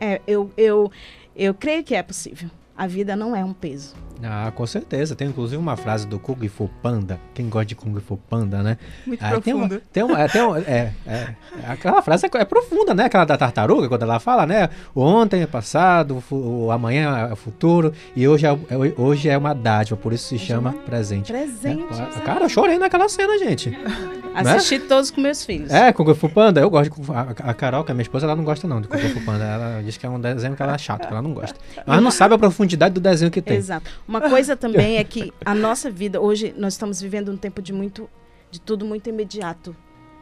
[0.00, 0.90] É, eu, eu,
[1.36, 2.50] eu creio que é possível.
[2.80, 3.94] A vida não é um peso.
[4.22, 5.14] Ah, com certeza.
[5.14, 7.20] Tem inclusive uma frase do Kung Fu Panda.
[7.34, 8.78] Quem gosta de Kung Fu Panda, né?
[9.06, 9.82] Muito ah, profunda.
[9.92, 11.34] Tem uma, tem uma, é, é, é,
[11.68, 13.04] aquela frase é, é, profunda, né?
[13.04, 14.70] Aquela da tartaruga, quando ela fala, né?
[14.94, 19.28] O ontem é passado, o, o amanhã é o futuro e hoje é, é hoje
[19.28, 21.32] é uma dádiva, por isso se chama presente.
[21.32, 21.84] Presente.
[22.16, 23.76] É, cara, eu chorei naquela cena, gente.
[24.34, 24.84] Assisti né?
[24.88, 25.70] todos com meus filhos.
[25.70, 26.60] É, Kung Fu Panda.
[26.60, 28.88] Eu gosto de a, a Carol, que é minha esposa, ela não gosta não de
[28.88, 29.44] Kung Fu Panda.
[29.44, 31.58] Ela diz que é um desenho que ela é chato, que ela não gosta.
[31.86, 32.38] Mas não sabe a
[32.70, 33.56] profundidade do desenho que tem.
[33.56, 33.90] Exato.
[34.06, 37.72] Uma coisa também é que a nossa vida, hoje, nós estamos vivendo um tempo de
[37.72, 38.08] muito,
[38.50, 39.74] de tudo muito imediato.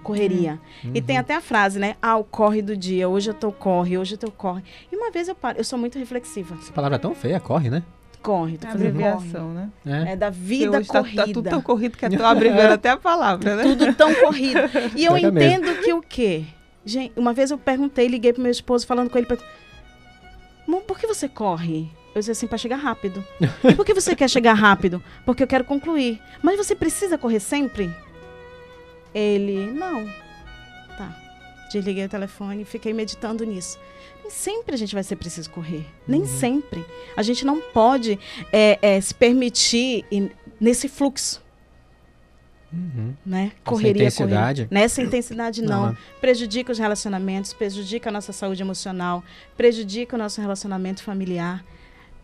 [0.03, 0.61] Correria.
[0.85, 0.93] Uhum.
[0.95, 1.97] E tem até a frase, né?
[2.01, 3.09] Ah, o corre do dia.
[3.09, 4.63] Hoje eu tô corre, hoje eu tô corre.
[4.91, 6.57] E uma vez eu paro, eu sou muito reflexiva.
[6.61, 7.83] Essa palavra é tão feia, corre, né?
[8.23, 9.71] Corre, tô é fazendo abreviação, né?
[9.85, 10.13] É.
[10.13, 11.23] é da vida corrida.
[11.23, 13.63] Tá, tá, tudo tão corrido que eu tô abreviando até a palavra, né?
[13.65, 14.61] Tudo tão corrido.
[14.97, 15.83] E eu entendo mesmo.
[15.83, 16.45] que o quê?
[16.85, 19.27] Gente, uma vez eu perguntei, liguei pro meu esposo falando com ele,
[20.87, 21.91] por que você corre?
[22.19, 23.25] Eu disse assim, para chegar rápido.
[23.65, 25.03] e por que você quer chegar rápido?
[25.25, 26.21] Porque eu quero concluir.
[26.43, 27.95] Mas você precisa correr sempre?
[29.15, 30.05] Ele, não.
[30.97, 31.17] Tá.
[31.71, 33.79] Desliguei o telefone e fiquei meditando nisso.
[34.21, 35.87] Nem sempre a gente vai ser preciso correr.
[36.09, 36.27] Nem uhum.
[36.27, 36.85] sempre.
[37.17, 38.19] A gente não pode
[38.53, 40.05] é, é, se permitir
[40.61, 41.41] nesse fluxo.
[42.73, 43.15] Uhum.
[43.25, 43.53] Né?
[43.65, 44.65] Correria, intensidade.
[44.65, 44.69] Correria.
[44.71, 45.97] Nessa intensidade, não.
[46.21, 49.23] Prejudica os relacionamentos, prejudica a nossa saúde emocional,
[49.57, 51.65] prejudica o nosso relacionamento familiar.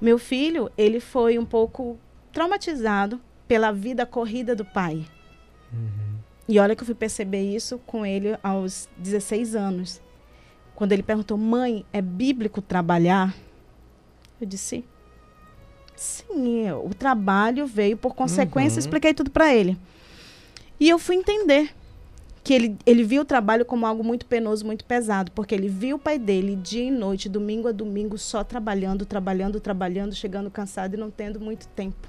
[0.05, 1.99] Meu filho, ele foi um pouco
[2.31, 5.07] traumatizado pela vida corrida do pai.
[5.73, 6.19] Uhum.
[6.47, 10.03] E olha que eu fui perceber isso com ele aos 16 anos.
[10.75, 13.35] Quando ele perguntou, mãe, é bíblico trabalhar?
[14.39, 14.85] Eu disse,
[15.97, 18.81] sim, o trabalho veio por consequência, uhum.
[18.81, 19.75] expliquei tudo para ele.
[20.79, 21.75] E eu fui entender
[22.45, 25.97] que ele, ele viu o trabalho como algo muito penoso, muito pesado, porque ele viu
[25.97, 30.93] o pai dele dia e noite, domingo a domingo, só trabalhando, trabalhando, trabalhando, chegando cansado
[30.93, 32.07] e não tendo muito tempo.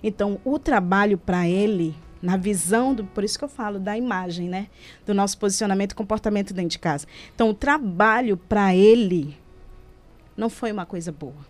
[0.00, 4.48] Então, o trabalho para ele, na visão, do, por isso que eu falo da imagem,
[4.48, 4.68] né?
[5.04, 7.08] Do nosso posicionamento e comportamento dentro de casa.
[7.34, 9.36] Então, o trabalho para ele
[10.36, 11.44] não foi uma coisa boa.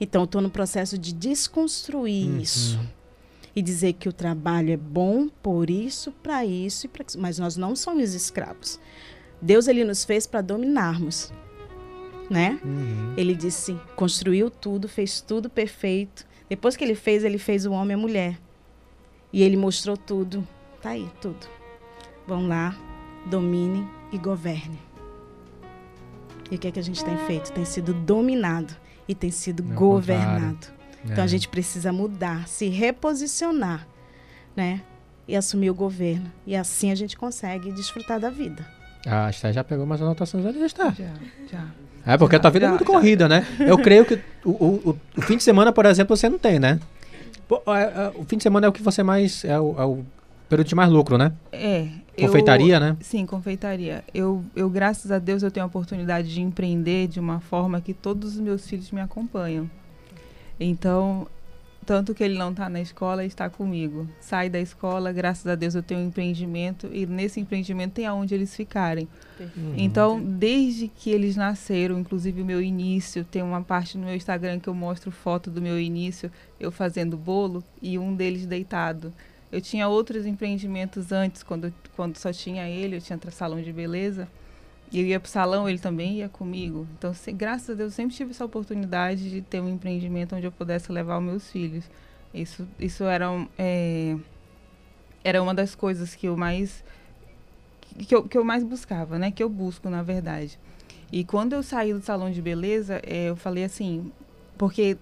[0.00, 2.38] Então, eu estou no processo de desconstruir uhum.
[2.38, 2.80] isso
[3.54, 7.18] e dizer que o trabalho é bom por isso, para isso e para isso.
[7.18, 8.80] Mas nós não somos escravos.
[9.40, 11.32] Deus ele nos fez para dominarmos,
[12.28, 12.58] né?
[12.64, 13.14] Uhum.
[13.16, 16.26] Ele disse, construiu tudo, fez tudo perfeito.
[16.48, 18.40] Depois que ele fez, ele fez o homem e a mulher.
[19.32, 20.46] E ele mostrou tudo.
[20.80, 21.46] Tá aí, tudo.
[22.26, 22.76] Vão lá,
[23.26, 24.78] domine e governe.
[26.50, 27.52] E o que é que a gente tem feito?
[27.52, 28.74] Tem sido dominado
[29.06, 30.54] e tem sido Meu governado.
[30.54, 30.77] Contrário.
[31.04, 31.22] Então é.
[31.22, 33.86] a gente precisa mudar, se reposicionar,
[34.56, 34.82] né?
[35.26, 36.30] E assumir o governo.
[36.46, 38.66] E assim a gente consegue desfrutar da vida.
[39.06, 40.90] Ah, a Esther já pegou mais anotações ali, está.
[40.90, 41.12] Já,
[41.50, 41.66] já.
[42.06, 42.92] É, porque já, a tua vida é já, é muito já.
[42.92, 43.46] corrida, né?
[43.60, 46.80] Eu creio que o, o, o, fim de semana, por exemplo, você não tem, né?
[47.66, 49.44] É, é, o fim de semana é o que você mais.
[49.44, 50.04] É o, é o
[50.48, 51.32] período de mais lucro, né?
[51.52, 51.88] É.
[52.18, 52.96] Confeitaria, eu, né?
[53.00, 54.02] Sim, confeitaria.
[54.12, 57.94] Eu, eu, graças a Deus, eu tenho a oportunidade de empreender de uma forma que
[57.94, 59.70] todos os meus filhos me acompanham.
[60.60, 61.26] Então,
[61.88, 64.06] tanto que ele não está na escola, está comigo.
[64.20, 68.34] Sai da escola, graças a Deus eu tenho um empreendimento e nesse empreendimento tem aonde
[68.34, 69.08] eles ficarem.
[69.40, 69.72] Uhum.
[69.74, 74.60] Então, desde que eles nasceram, inclusive o meu início, tem uma parte no meu Instagram
[74.60, 76.30] que eu mostro foto do meu início,
[76.60, 79.10] eu fazendo bolo e um deles deitado.
[79.50, 84.28] Eu tinha outros empreendimentos antes, quando, quando só tinha ele, eu tinha salão de beleza.
[84.92, 86.86] Eu ia para o salão, ele também ia comigo.
[86.96, 90.46] Então, se, graças a Deus, eu sempre tive essa oportunidade de ter um empreendimento onde
[90.46, 91.84] eu pudesse levar os meus filhos.
[92.32, 93.26] Isso, isso era,
[93.58, 94.16] é,
[95.22, 96.84] era uma das coisas que eu mais
[98.06, 99.30] que eu, que eu mais buscava, né?
[99.30, 100.58] Que eu busco, na verdade.
[101.10, 104.12] E quando eu saí do salão de beleza, é, eu falei assim,
[104.56, 104.98] porque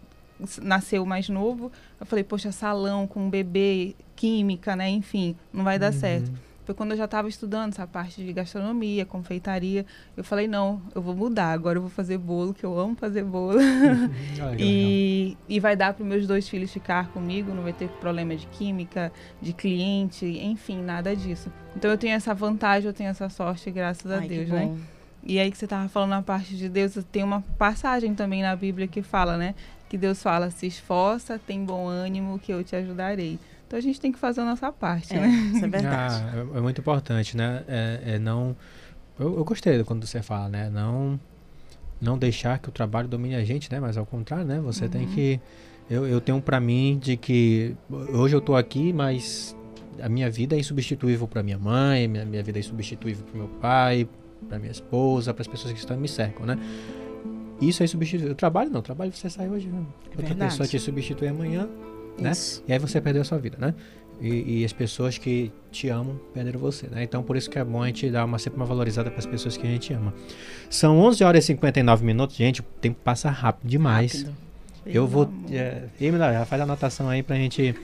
[0.63, 4.89] nasceu mais novo, eu falei, poxa, salão com um bebê, química, né?
[4.89, 5.99] Enfim, não vai dar uhum.
[5.99, 6.33] certo.
[6.67, 9.87] Foi quando eu já estava estudando essa parte de gastronomia, confeitaria.
[10.17, 11.53] Eu falei, não, eu vou mudar.
[11.53, 13.61] Agora eu vou fazer bolo, que eu amo fazer bolo.
[14.59, 18.49] e, e vai dar para meus dois filhos ficar comigo, não vai ter problema de
[18.49, 21.53] química, de cliente, enfim, nada disso.
[21.77, 24.77] Então eu tenho essa vantagem, eu tenho essa sorte, graças Ai, a Deus, né?
[25.23, 28.57] E aí que você estava falando na parte de Deus, tem uma passagem também na
[28.57, 29.55] Bíblia que fala, né?
[29.89, 33.39] Que Deus fala, se esforça, tem bom ânimo, que eu te ajudarei.
[33.67, 35.29] Então a gente tem que fazer a nossa parte, é, né?
[35.55, 36.25] Isso é verdade.
[36.25, 37.65] Ah, é, é, muito importante, né?
[37.67, 38.57] É, é não.
[39.19, 40.71] Eu, eu, gostei quando você fala, né?
[40.71, 41.19] Não,
[42.01, 43.81] não deixar que o trabalho domine a gente, né?
[43.81, 44.61] Mas ao contrário, né?
[44.61, 44.91] Você uhum.
[44.91, 45.41] tem que.
[45.91, 49.57] Eu, eu tenho para mim de que hoje eu tô aqui, mas
[50.01, 53.49] a minha vida é insubstituível para minha mãe, minha, minha vida é insubstituível para meu
[53.49, 54.09] pai,
[54.49, 56.59] para minha esposa, para as pessoas que estão me cercam, né?
[57.61, 58.33] Isso é insubstituível.
[58.33, 59.85] O trabalho não, o trabalho você sai hoje, né?
[60.07, 60.51] outra Verdade.
[60.51, 61.69] pessoa te substitui amanhã,
[62.19, 62.33] né?
[62.67, 63.75] E aí você perdeu a sua vida, né?
[64.21, 67.03] E, e, as pessoas que te amam perderam você, né?
[67.03, 69.27] Então por isso que é bom a gente dar uma, sempre uma valorizada para as
[69.27, 70.15] pessoas que a gente ama.
[70.71, 74.23] São 11 horas e 59 minutos, gente, o tempo passa rápido demais.
[74.23, 74.46] Rápido.
[74.87, 75.29] Eu vou.
[75.51, 77.75] É, Emila, já faz a anotação aí pra gente.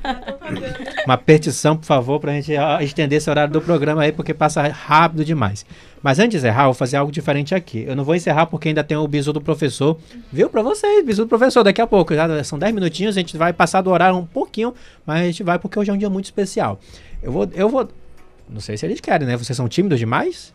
[1.04, 5.24] uma petição, por favor, pra gente estender esse horário do programa aí, porque passa rápido
[5.24, 5.66] demais.
[6.02, 7.84] Mas antes de encerrar, eu vou fazer algo diferente aqui.
[7.86, 9.98] Eu não vou encerrar porque ainda tem o bisu do professor.
[10.32, 12.14] Viu pra vocês, bisu do professor, daqui a pouco.
[12.14, 14.74] Já são 10 minutinhos, a gente vai passar do horário um pouquinho,
[15.04, 16.80] mas a gente vai porque hoje é um dia muito especial.
[17.22, 17.48] Eu vou.
[17.54, 17.86] Eu vou.
[18.48, 19.36] Não sei se eles querem, né?
[19.36, 20.54] Vocês são tímidos demais?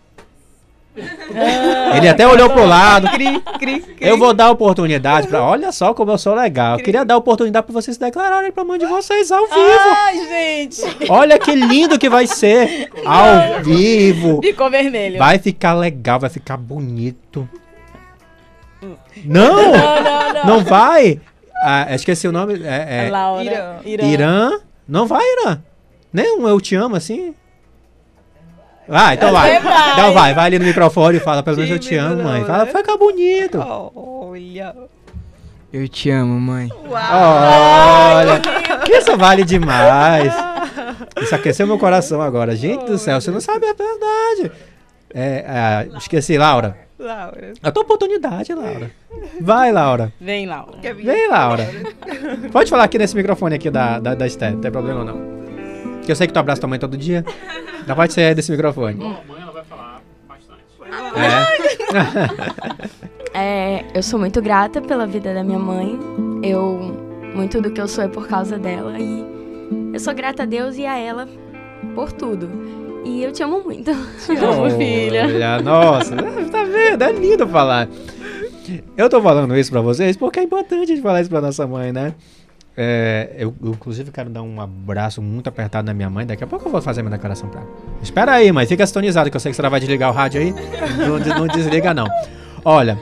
[1.96, 3.10] Ele até olhou pro lado.
[3.10, 3.96] Cri, cri, cri.
[4.00, 5.44] Eu vou dar oportunidade para.
[5.44, 6.78] Olha só como eu sou legal.
[6.78, 9.60] Eu queria dar oportunidade para vocês declararem pra mãe de vocês ao vivo.
[9.60, 10.82] Ai, gente.
[11.10, 14.42] Olha que lindo que vai ser ao vivo.
[14.42, 15.20] Ficou vermelho.
[15.20, 17.48] Vai ficar legal, vai ficar bonito.
[19.24, 19.72] Não!
[19.72, 20.46] Não, não, não.
[20.46, 21.20] não vai?
[21.62, 22.62] Ah, esqueci o nome.
[22.64, 23.10] É, é...
[23.10, 23.44] Laura.
[23.44, 23.76] Irã.
[23.86, 24.06] Irã.
[24.06, 24.60] Irã.
[24.88, 25.60] Não vai, Irã.
[26.14, 27.34] Nem um eu te amo assim.
[28.88, 29.60] Vai, então vai.
[29.60, 29.92] vai.
[29.94, 32.44] Então vai, vai ali no microfone e fala, pelo menos eu te amo, mãe.
[32.46, 33.60] Fala, fica bonito.
[33.60, 34.76] Olha.
[35.74, 36.70] Eu te amo, mãe.
[36.88, 38.16] Uau.
[38.16, 38.42] Olha,
[38.98, 40.34] isso vale demais.
[41.22, 42.56] Isso aqueceu meu coração agora.
[42.56, 44.52] Gente do céu, você não sabe a verdade.
[45.14, 46.78] É, é, esqueci, Laura.
[47.00, 47.54] Laura.
[47.62, 48.92] A tua oportunidade, Laura.
[49.40, 50.14] Vai, Laura.
[50.20, 50.78] Vem, Laura.
[50.82, 51.70] Vem, Laura.
[52.52, 56.02] Pode falar aqui nesse microfone aqui da, da, da Esté, não tem problema não.
[56.06, 57.26] Que eu sei que tu abraça tua mãe todo dia.
[57.88, 58.96] Não pode ser desse microfone.
[58.96, 60.62] Bom, amanhã ela vai falar bastante.
[63.34, 63.40] É.
[63.40, 65.98] é, eu sou muito grata pela vida da minha mãe.
[66.44, 67.06] Eu
[67.36, 69.26] muito do que eu sou é por causa dela e
[69.94, 71.28] eu sou grata a Deus e a ela
[71.94, 72.50] por tudo.
[73.04, 73.92] E eu te amo muito.
[74.26, 75.26] Te amo, filha.
[75.26, 76.16] Olha, nossa,
[76.52, 77.04] tá vendo?
[77.04, 77.88] É lindo falar.
[78.98, 81.68] Eu tô falando isso pra vocês porque é importante a gente falar isso pra nossa
[81.68, 82.16] mãe, né?
[82.78, 86.26] É, eu, eu, inclusive, quero dar um abraço muito apertado na minha mãe.
[86.26, 87.70] Daqui a pouco eu vou fazer a minha declaração pra ela.
[88.02, 88.66] Espera aí, mãe.
[88.66, 90.54] Fica sintonizado, que eu sei que você vai desligar o rádio aí.
[90.98, 92.08] não, não desliga, não.
[92.64, 93.00] Olha,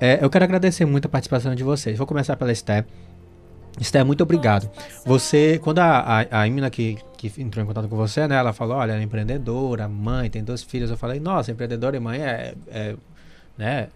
[0.00, 1.98] é, eu quero agradecer muito a participação de vocês.
[1.98, 2.84] Vou começar pela Esté.
[3.80, 4.70] Esté, muito obrigado.
[5.04, 8.36] Você, quando a, a, a Imina que, que entrou em contato com você, né?
[8.36, 10.90] Ela falou, olha, ela é empreendedora, mãe, tem dois filhos.
[10.90, 12.94] Eu falei, nossa, empreendedora e mãe é, é
[13.58, 13.88] né?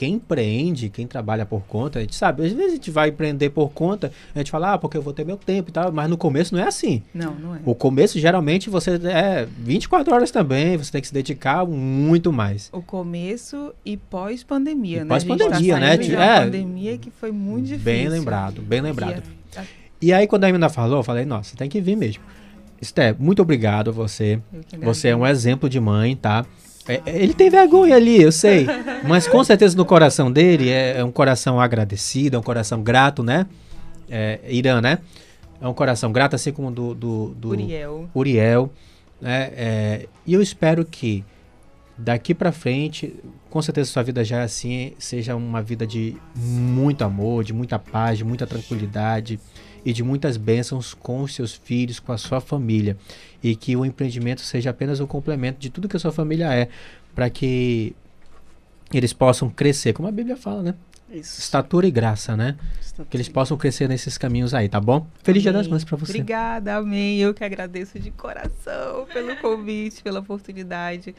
[0.00, 3.50] Quem empreende, quem trabalha por conta, a gente sabe, às vezes a gente vai empreender
[3.50, 6.08] por conta, a gente fala, ah, porque eu vou ter meu tempo e tal, mas
[6.08, 7.02] no começo não é assim.
[7.12, 7.58] Não, não é.
[7.66, 12.70] O começo, geralmente, você é 24 horas também, você tem que se dedicar muito mais.
[12.72, 15.08] O começo e pós-pandemia, né?
[15.10, 15.94] Pós-pandemia, tá né?
[15.96, 17.84] É, pandemia que foi muito difícil.
[17.84, 19.22] Bem lembrado, bem lembrado.
[19.54, 19.64] E, a...
[20.00, 22.22] e aí, quando a Emina falou, eu falei, nossa, tem que vir mesmo.
[22.80, 24.40] Esté, muito obrigado a você.
[24.80, 26.46] Você é um exemplo de mãe, tá?
[26.90, 28.66] É, é, ele tem vergonha ali, eu sei.
[29.06, 33.22] Mas com certeza no coração dele é, é um coração agradecido, é um coração grato,
[33.22, 33.46] né?
[34.08, 34.98] É, Irã, né?
[35.60, 38.08] É um coração grato, assim como do, do, do Uriel.
[38.14, 38.70] Uriel
[39.20, 39.52] né?
[39.54, 41.24] É, e eu espero que
[41.96, 43.14] daqui para frente,
[43.50, 47.78] com certeza sua vida já é assim, seja uma vida de muito amor, de muita
[47.78, 49.38] paz, de muita tranquilidade
[49.84, 52.96] e de muitas bênçãos com os seus filhos, com a sua família
[53.42, 56.68] e que o empreendimento seja apenas um complemento de tudo que a sua família é,
[57.14, 57.94] para que
[58.92, 60.74] eles possam crescer, como a Bíblia fala, né?
[61.10, 61.40] Isso.
[61.40, 62.56] Estatura e graça, né?
[62.80, 63.08] Estatura.
[63.10, 65.06] Que eles possam crescer nesses caminhos aí, tá bom?
[65.22, 65.42] Feliz amém.
[65.42, 66.12] Dia das Mães pra você.
[66.12, 67.18] Obrigada, amém.
[67.18, 71.14] Eu que agradeço de coração pelo convite, pela oportunidade.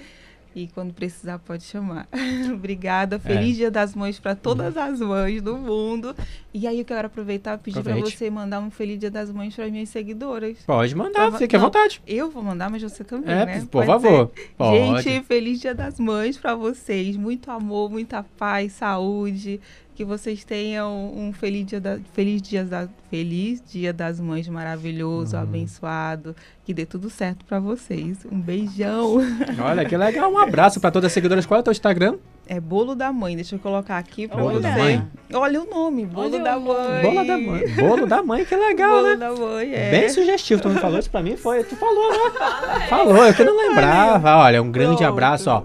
[0.53, 2.07] E quando precisar, pode chamar.
[2.53, 3.17] Obrigada.
[3.17, 3.59] Feliz é.
[3.59, 6.15] Dia das Mães para todas as mães do mundo.
[6.53, 9.55] E aí eu quero aproveitar e pedir para você mandar um Feliz Dia das Mães
[9.55, 10.57] para minhas seguidoras.
[10.65, 12.01] Pode mandar, fique à vontade.
[12.05, 13.59] Eu vou mandar, mas você também, é, né?
[13.61, 14.31] Por pode favor.
[14.59, 17.15] Gente, Feliz Dia das Mães para vocês.
[17.15, 19.59] Muito amor, muita paz, saúde
[19.95, 25.35] que vocês tenham um feliz dia, da, feliz dia, da, feliz dia das mães maravilhoso,
[25.35, 25.43] uhum.
[25.43, 28.25] abençoado, que dê tudo certo para vocês.
[28.31, 29.17] Um beijão.
[29.63, 30.31] Olha, que legal.
[30.31, 31.45] Um abraço para todas as seguidoras.
[31.45, 32.17] Qual é o teu Instagram?
[32.47, 33.35] É Bolo da Mãe.
[33.35, 34.59] Deixa eu colocar aqui para você.
[34.59, 35.07] Da mãe.
[35.33, 37.01] Olha o nome, Bolo Olha da Mãe.
[37.01, 37.67] Bolo da Mãe.
[37.75, 39.15] Bolo da Mãe, que legal, Bolo né?
[39.15, 39.91] da Mãe, é.
[39.91, 40.61] Bem sugestivo.
[40.61, 41.37] Tu me falou isso para mim?
[41.37, 41.63] Foi.
[41.63, 42.87] Tu falou, né?
[42.89, 44.37] Falou, eu que não lembrava.
[44.37, 45.11] Olha, um grande Pronto.
[45.11, 45.63] abraço, ó.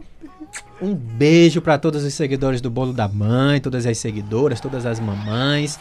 [0.81, 5.01] Um beijo para todos os seguidores do Bolo da Mãe, todas as seguidoras, todas as
[5.01, 5.79] mamães.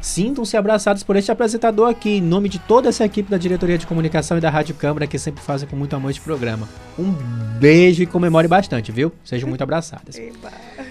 [0.00, 3.86] Sintam-se abraçados por este apresentador aqui, em nome de toda essa equipe da diretoria de
[3.86, 6.68] comunicação e da Rádio Câmara, que sempre fazem com muito amor este programa.
[6.98, 7.10] Um
[7.58, 9.10] beijo e comemore bastante, viu?
[9.24, 10.20] Sejam muito abraçadas.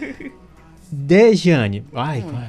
[0.91, 1.85] Dejane.
[1.93, 2.43] Ai, hum.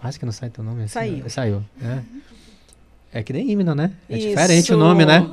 [0.00, 0.94] quase que não sai teu nome assim.
[0.94, 1.16] Saiu.
[1.16, 1.28] Né?
[1.28, 1.64] Saiu.
[1.82, 3.18] É.
[3.20, 3.92] é que nem himno, né?
[4.08, 4.28] É Isso.
[4.28, 5.28] diferente o nome, né?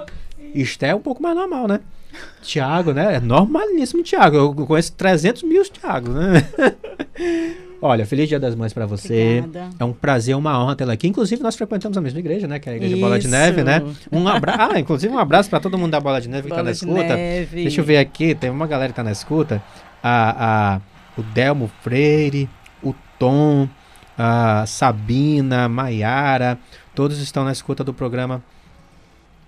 [0.54, 1.80] Isto é um pouco mais normal, né?
[2.42, 3.16] Tiago, né?
[3.16, 4.38] É normalíssimo Tiago.
[4.38, 6.48] Eu conheço 300 mil Tiago, né?
[7.82, 9.40] Olha, feliz Dia das Mães para você.
[9.40, 9.76] Obrigada.
[9.78, 11.06] É um prazer, uma honra tê-la aqui.
[11.06, 12.58] Inclusive, nós frequentamos a mesma igreja, né?
[12.58, 13.04] Que é a Igreja Isso.
[13.04, 13.82] Bola de Neve, né?
[14.10, 14.60] Um abraço.
[14.62, 16.72] Ah, inclusive, um abraço para todo mundo da Bola de Neve Bola que tá na
[16.72, 17.16] escuta.
[17.16, 17.64] Neve.
[17.64, 19.62] Deixa eu ver aqui, tem uma galera que tá na escuta.
[20.02, 20.82] A, a,
[21.18, 22.50] o Delmo Freire,
[22.82, 23.68] o Tom,
[24.18, 26.58] a Sabina, Maiara,
[26.96, 28.42] todos estão na escuta do programa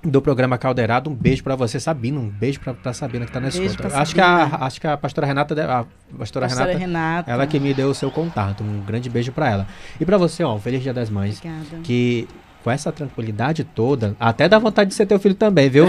[0.06, 1.10] do programa Caldeirado.
[1.10, 2.20] Um beijo para você, Sabina.
[2.20, 3.88] Um beijo para Sabina que tá na escuta.
[3.97, 5.86] Acho que, a, acho que a pastora Renata, a
[6.18, 8.64] pastora, pastora Renata, Renata, ela que me deu o seu contato.
[8.64, 9.68] Um grande beijo para ela.
[9.99, 11.39] E para você, ó, um feliz Dia das Mães.
[11.39, 11.82] Obrigada.
[11.84, 12.28] Que
[12.66, 15.86] com essa tranquilidade toda, até dá vontade de ser teu filho também, viu?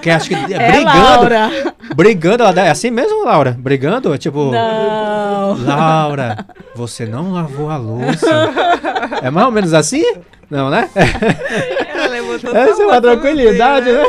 [0.00, 0.84] Que acho que é, brigando.
[0.84, 1.50] Laura.
[1.96, 3.56] Brigando, ela é assim mesmo, Laura?
[3.58, 5.60] Brigando, tipo, não.
[5.64, 8.28] Laura, você não lavou a louça.
[9.20, 10.04] é mais ou menos assim?
[10.48, 10.88] Não, né?
[12.34, 14.02] Essa é uma tranquilidade, né?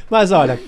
[0.10, 0.58] Mas olha,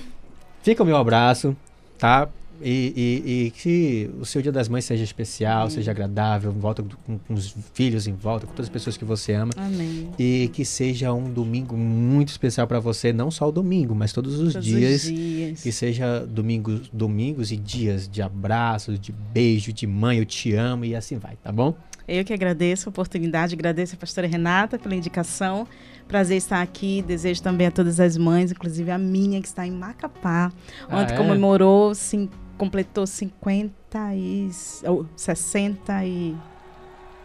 [0.61, 1.55] fica o meu abraço,
[1.97, 2.27] tá?
[2.63, 6.83] E, e, e, que o seu Dia das Mães seja especial, seja agradável, em volta
[6.83, 9.51] com, com, os filhos em volta, com todas as pessoas que você ama.
[9.57, 10.11] Amém.
[10.19, 14.39] E que seja um domingo muito especial para você, não só o domingo, mas todos
[14.39, 15.63] os, todos dias, os dias.
[15.63, 20.85] Que seja domingos, domingos e dias de abraços, de beijo, de mãe, eu te amo
[20.85, 21.75] e assim vai, tá bom?
[22.07, 25.67] Eu que agradeço a oportunidade, agradeço a pastora Renata pela indicação.
[26.11, 27.01] Prazer estar aqui.
[27.01, 30.51] Desejo também a todas as mães, inclusive a minha que está em Macapá.
[30.89, 31.17] Ah, Ontem é?
[31.17, 34.49] comemorou, sim, completou 50 e
[34.83, 36.35] ou 60 e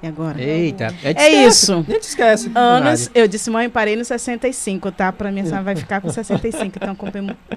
[0.03, 0.41] e agora?
[0.41, 1.84] Eita, é, é isso.
[1.89, 2.53] Nem te esquece.
[2.55, 5.11] Anos, eu disse, mãe, parei no 65, tá?
[5.11, 6.76] Pra minha senhora vai ficar com 65.
[6.76, 6.97] Então,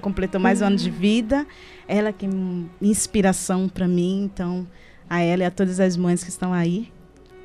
[0.00, 1.46] completou mais um ano de vida.
[1.86, 2.28] Ela que é
[2.80, 4.24] inspiração para mim.
[4.24, 4.66] Então,
[5.08, 6.90] a ela e a todas as mães que estão aí.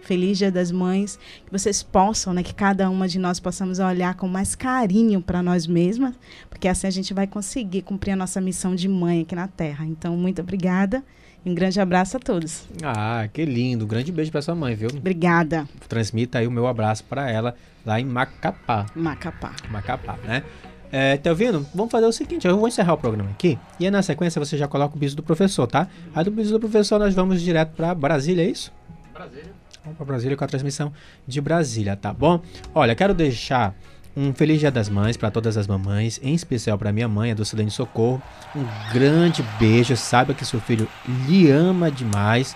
[0.05, 4.13] Feliz Dia das Mães, que vocês possam, né, que cada uma de nós possamos olhar
[4.15, 6.13] com mais carinho para nós mesmas,
[6.49, 9.85] porque assim a gente vai conseguir cumprir a nossa missão de mãe aqui na Terra.
[9.85, 11.03] Então, muito obrigada.
[11.43, 12.63] E um grande abraço a todos.
[12.83, 13.85] Ah, que lindo.
[13.85, 14.89] Um grande beijo para sua mãe, viu?
[14.89, 15.67] Obrigada.
[15.87, 18.87] Transmita aí o meu abraço para ela lá em Macapá.
[18.95, 19.53] Macapá.
[19.69, 20.43] Macapá, né?
[20.91, 21.65] É, tá ouvindo?
[21.73, 23.59] Vamos fazer o seguinte, eu vou encerrar o programa aqui.
[23.79, 25.87] E aí, na sequência você já coloca o biso do professor, tá?
[26.15, 28.71] Aí do biso do professor nós vamos direto para Brasília, é isso?
[29.13, 29.51] Brasília.
[29.93, 30.91] Para Brasília com a transmissão
[31.27, 32.41] de Brasília, tá bom?
[32.73, 33.75] Olha, quero deixar
[34.15, 37.35] um feliz Dia das Mães para todas as mamães, em especial para minha mãe, a
[37.35, 38.21] Dulcidane Socorro.
[38.55, 40.87] Um grande beijo, saiba que seu filho
[41.27, 42.55] lhe ama demais.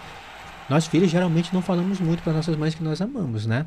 [0.70, 3.66] Nós filhos geralmente não falamos muito para nossas mães que nós amamos, né?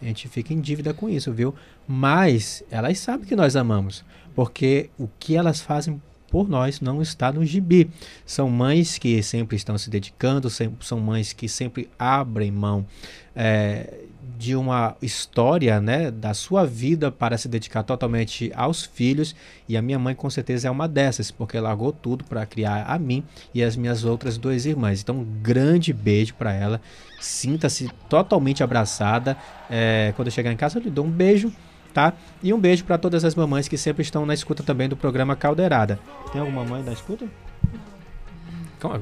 [0.00, 1.54] A gente fica em dívida com isso, viu?
[1.86, 4.04] Mas elas sabem que nós amamos,
[4.34, 6.00] porque o que elas fazem
[6.30, 7.90] por nós não está no gibi.
[8.24, 10.48] São mães que sempre estão se dedicando,
[10.80, 12.86] são mães que sempre abrem mão
[13.34, 14.04] é,
[14.38, 19.34] de uma história né, da sua vida para se dedicar totalmente aos filhos.
[19.68, 22.98] E a minha mãe, com certeza, é uma dessas, porque largou tudo para criar a
[22.98, 23.24] mim
[23.54, 25.00] e as minhas outras duas irmãs.
[25.00, 26.80] Então, um grande beijo para ela.
[27.20, 29.36] Sinta-se totalmente abraçada.
[29.68, 31.52] É, quando eu chegar em casa, eu lhe dou um beijo
[31.98, 32.12] tá?
[32.40, 35.34] E um beijo para todas as mamães que sempre estão na escuta também do programa
[35.34, 35.98] Caldeirada.
[36.30, 37.26] Tem alguma mãe da escuta?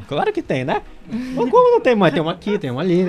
[0.08, 0.80] Claro que tem, né?
[1.34, 2.10] Como não tem mãe?
[2.10, 3.04] Tem uma aqui, tem uma ali.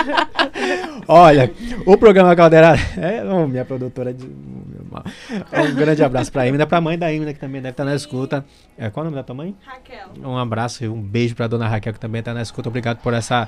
[1.06, 1.52] Olha,
[1.84, 2.80] o programa Caldeirada.
[2.96, 4.24] É, oh, minha produtora de.
[4.24, 8.42] Um grande abraço pra Emina, pra mãe da Emina, que também deve estar na escuta.
[8.78, 9.54] É, qual é o nome da tua mãe?
[9.62, 10.08] Raquel.
[10.24, 12.70] Um abraço e um beijo pra dona Raquel, que também está na escuta.
[12.70, 13.46] Obrigado por essa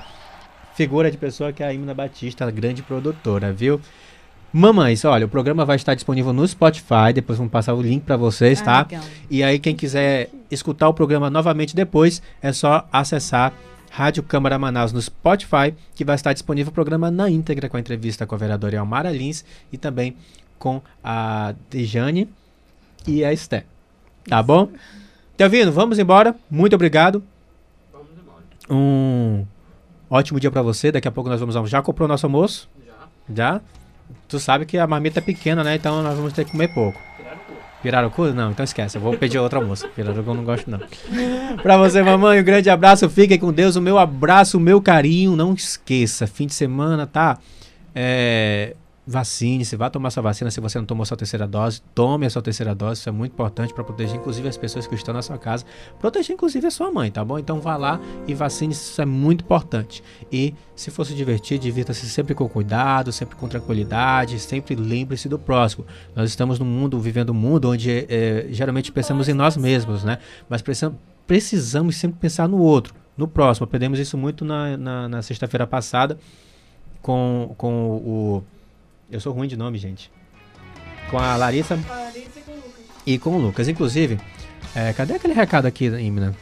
[0.75, 3.81] figura de pessoa que é a Emina Batista, grande produtora, viu?
[4.51, 8.17] Mamães, olha, o programa vai estar disponível no Spotify, depois vamos passar o link para
[8.17, 8.77] vocês, Ah, tá?
[8.89, 9.03] legal.
[9.29, 13.53] E aí quem quiser escutar o programa novamente depois, é só acessar
[13.91, 17.79] Rádio Câmara Manaus no Spotify, que vai estar disponível o programa na íntegra com a
[17.79, 20.15] entrevista com a vereadora Elmara Lins e também
[20.57, 22.27] com a Dejane
[23.07, 23.65] e a Esté.
[24.27, 24.69] Tá bom?
[25.37, 26.35] Telvino, vamos embora.
[26.49, 27.23] Muito obrigado.
[28.69, 29.45] Um
[30.09, 30.91] ótimo dia pra você.
[30.91, 31.77] Daqui a pouco nós vamos almoçar.
[31.77, 32.69] Já comprou nosso almoço?
[32.85, 32.93] Já.
[33.55, 33.61] Já?
[34.27, 35.75] Tu sabe que a marmita é pequena, né?
[35.75, 36.99] Então nós vamos ter que comer pouco.
[37.81, 38.33] Pirarucu?
[38.33, 38.97] Não, então esquece.
[38.97, 39.87] Eu vou pedir outro almoço.
[39.89, 40.79] Pirarucu eu não gosto, não.
[41.63, 43.09] pra você, mamãe, um grande abraço.
[43.09, 43.75] Fiquem com Deus.
[43.75, 45.35] O meu abraço, o meu carinho.
[45.35, 46.27] Não esqueça.
[46.27, 47.37] Fim de semana, tá?
[47.95, 48.75] É,
[49.11, 51.81] Vacine-se, vá tomar sua vacina se você não tomou sua terceira dose.
[51.95, 54.93] Tome a sua terceira dose, isso é muito importante para proteger, inclusive, as pessoas que
[54.93, 55.65] estão na sua casa.
[55.99, 57.39] Proteger, inclusive, a sua mãe, tá bom?
[57.39, 60.03] Então vá lá e vacine-se, isso é muito importante.
[60.31, 65.39] E se for se divertir, divirta-se sempre com cuidado, sempre com tranquilidade, sempre lembre-se do
[65.39, 65.87] próximo.
[66.15, 70.19] Nós estamos num mundo, vivendo um mundo onde é, geralmente pensamos em nós mesmos, né?
[70.47, 73.63] Mas precisamos, precisamos sempre pensar no outro, no próximo.
[73.63, 76.15] Aprendemos isso muito na, na, na sexta-feira passada
[77.01, 78.43] com, com o.
[79.11, 80.11] Eu sou ruim de nome, gente.
[81.09, 81.79] Com a Larissa
[83.05, 83.67] e com o Lucas.
[83.67, 84.19] Inclusive,
[84.75, 86.35] é, cadê aquele recado aqui, Imna?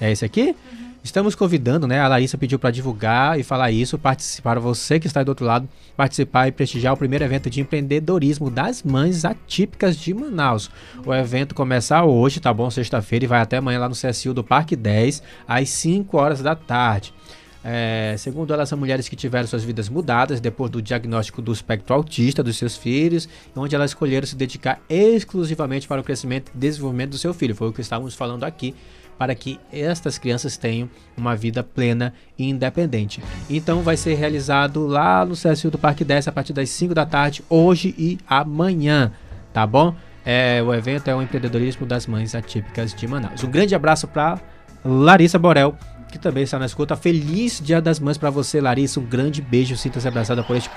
[0.00, 0.54] É esse aqui?
[1.02, 1.98] Estamos convidando, né?
[1.98, 5.44] A Larissa pediu para divulgar e falar isso, participar, você que está aí do outro
[5.44, 10.70] lado, participar e prestigiar o primeiro evento de empreendedorismo das mães atípicas de Manaus.
[11.04, 12.70] O evento começa hoje, tá bom?
[12.70, 16.54] Sexta-feira e vai até amanhã lá no CSU do Parque 10, às 5 horas da
[16.54, 17.12] tarde.
[17.64, 21.94] É, segundo ela, são mulheres que tiveram suas vidas mudadas depois do diagnóstico do espectro
[21.94, 27.10] autista dos seus filhos, onde elas escolheram se dedicar exclusivamente para o crescimento e desenvolvimento
[27.10, 27.54] do seu filho.
[27.54, 28.74] Foi o que estávamos falando aqui,
[29.16, 33.22] para que estas crianças tenham uma vida plena e independente.
[33.48, 37.06] Então vai ser realizado lá no CSU do Parque 10 a partir das 5 da
[37.06, 39.12] tarde, hoje e amanhã,
[39.52, 39.94] tá bom?
[40.24, 43.44] É, o evento é o empreendedorismo das mães atípicas de Manaus.
[43.44, 44.40] Um grande abraço para
[44.84, 45.76] Larissa Borel,
[46.12, 46.94] que também está na escuta.
[46.94, 49.00] Feliz Dia das Mães para você, Larissa.
[49.00, 49.76] Um grande beijo.
[49.76, 50.70] Sinta-se abraçada por este,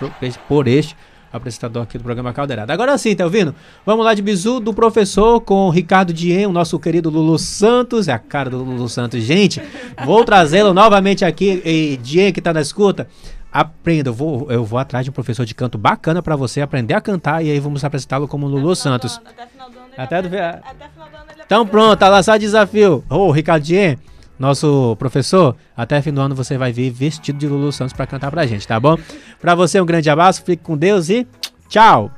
[0.47, 0.95] por este
[1.31, 2.71] apresentador aqui do programa Caldeirada.
[2.73, 3.53] Agora sim, tá ouvindo?
[3.85, 8.07] Vamos lá de bisu do professor com o Ricardo Dien, o nosso querido Lulu Santos.
[8.07, 9.21] É a cara do Lulu Santos.
[9.21, 9.61] Gente,
[10.05, 11.61] vou trazê-lo novamente aqui.
[11.65, 13.07] E Dien, que tá na escuta.
[13.51, 16.93] Aprenda, eu vou, eu vou atrás de um professor de canto bacana para você aprender
[16.93, 19.19] a cantar e aí vamos apresentá-lo como Lulu Santos.
[19.25, 22.09] Até final do ano Até do- apre- até final do ano ele Então pronto, tá
[22.09, 23.01] lançado o desafio.
[23.09, 23.97] Ô, Ricardinho,
[24.37, 28.31] nosso professor, até fim do ano você vai vir vestido de Lulu Santos pra cantar
[28.31, 28.97] pra gente, tá bom?
[29.39, 31.27] Pra você um grande abraço, fique com Deus e
[31.69, 32.11] tchau.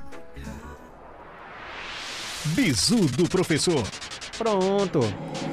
[2.46, 3.84] Bizu do Professor,
[4.38, 5.02] Pronto.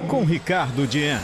[0.09, 1.19] com Ricardo Dien.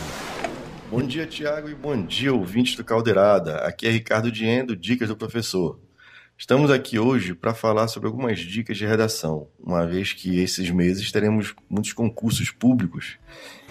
[0.89, 3.57] Bom dia, Tiago, e bom dia, ouvintes do Caldeirada.
[3.59, 5.79] Aqui é Ricardo Dien, do Dicas do Professor.
[6.37, 11.11] Estamos aqui hoje para falar sobre algumas dicas de redação, uma vez que esses meses
[11.11, 13.17] teremos muitos concursos públicos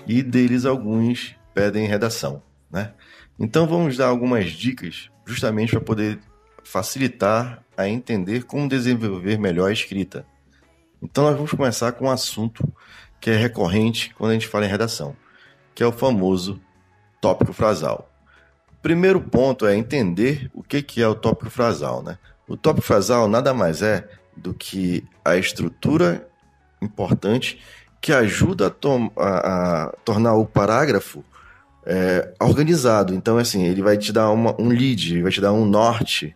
[0.06, 2.92] e deles alguns pedem redação, né?
[3.38, 6.18] Então vamos dar algumas dicas justamente para poder
[6.62, 10.26] facilitar a entender como desenvolver melhor a escrita.
[11.02, 12.70] Então nós vamos começar com um assunto
[13.20, 15.16] que é recorrente quando a gente fala em redação,
[15.74, 16.60] que é o famoso
[17.20, 18.10] tópico frasal.
[18.82, 22.18] Primeiro ponto é entender o que é o tópico frasal, né?
[22.48, 26.26] O tópico frasal nada mais é do que a estrutura
[26.80, 27.60] importante
[28.00, 31.22] que ajuda a, a- a tornar o parágrafo
[31.84, 33.14] é, organizado.
[33.14, 36.34] Então, assim, ele vai te dar uma- um lead, vai te dar um norte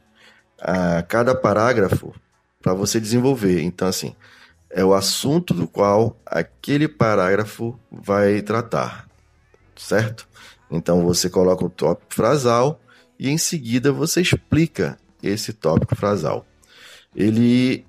[0.61, 2.15] a cada parágrafo
[2.63, 3.63] para você desenvolver.
[3.63, 4.15] Então, assim,
[4.71, 9.09] é o assunto do qual aquele parágrafo vai tratar,
[9.77, 10.27] certo?
[10.71, 12.81] Então você coloca o tópico frasal
[13.19, 16.45] e em seguida você explica esse tópico frasal.
[17.15, 17.87] Ele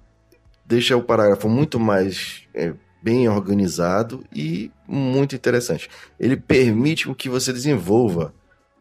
[0.66, 2.74] deixa o parágrafo muito mais é,
[3.06, 5.88] bem organizado e muito interessante.
[6.20, 8.34] Ele permite que você desenvolva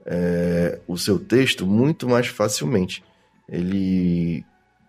[0.07, 3.05] é, o seu texto muito mais facilmente.
[3.47, 4.43] Ele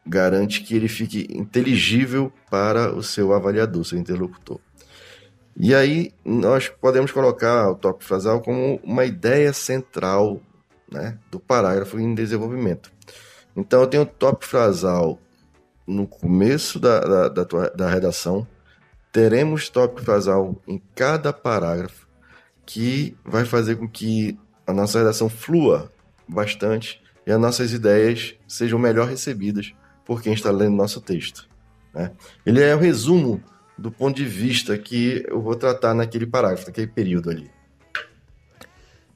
[0.07, 4.59] garante que ele fique inteligível para o seu avaliador, seu interlocutor.
[5.57, 10.39] E aí nós podemos colocar o tópico frasal como uma ideia central
[10.89, 12.89] né, do parágrafo em desenvolvimento.
[13.55, 15.19] Então eu tenho o tópico frasal
[15.85, 18.47] no começo da, da, da, tua- da redação,
[19.15, 22.05] teremos tópico frasal em cada parágrafo,
[22.65, 24.37] que vai fazer com que
[24.67, 25.89] a nossa redação flua
[26.27, 29.73] bastante e as nossas ideias sejam melhor recebidas
[30.03, 31.47] por quem está lendo nosso texto.
[31.93, 32.11] né?
[32.45, 33.41] Ele é o resumo
[33.77, 37.49] do ponto de vista que eu vou tratar naquele parágrafo, naquele período ali.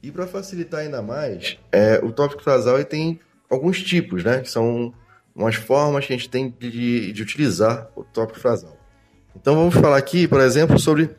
[0.02, 3.20] E para facilitar ainda mais, é, o tópico frasal tem
[3.50, 4.40] alguns tipos, né?
[4.40, 4.94] Que são
[5.34, 8.79] umas formas que a gente tem de, de utilizar o tópico frasal.
[9.34, 11.10] Então vamos falar aqui, por exemplo, sobre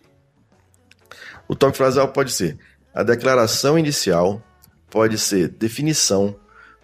[1.47, 2.57] o tópico frasal pode ser
[2.93, 4.41] a declaração inicial,
[4.89, 6.35] pode ser definição,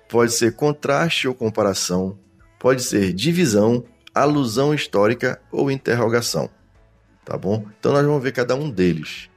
[0.09, 2.17] pode ser contraste ou comparação,
[2.59, 3.83] pode ser divisão,
[4.13, 6.49] alusão histórica ou interrogação.
[7.23, 7.65] Tá bom?
[7.79, 9.29] Então nós vamos ver cada um deles.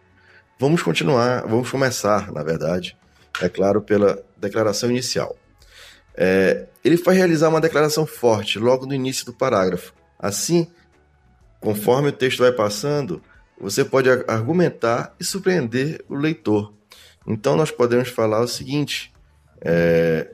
[0.59, 2.97] Vamos continuar, vamos começar, na verdade,
[3.41, 5.37] é claro, pela declaração inicial.
[6.15, 9.95] É, ele vai realizar uma declaração forte logo no início do parágrafo.
[10.19, 10.71] Assim,
[11.61, 13.23] conforme o texto vai passando,
[13.61, 16.73] você pode argumentar e surpreender o leitor.
[17.27, 19.13] Então, nós podemos falar o seguinte:
[19.61, 20.31] é,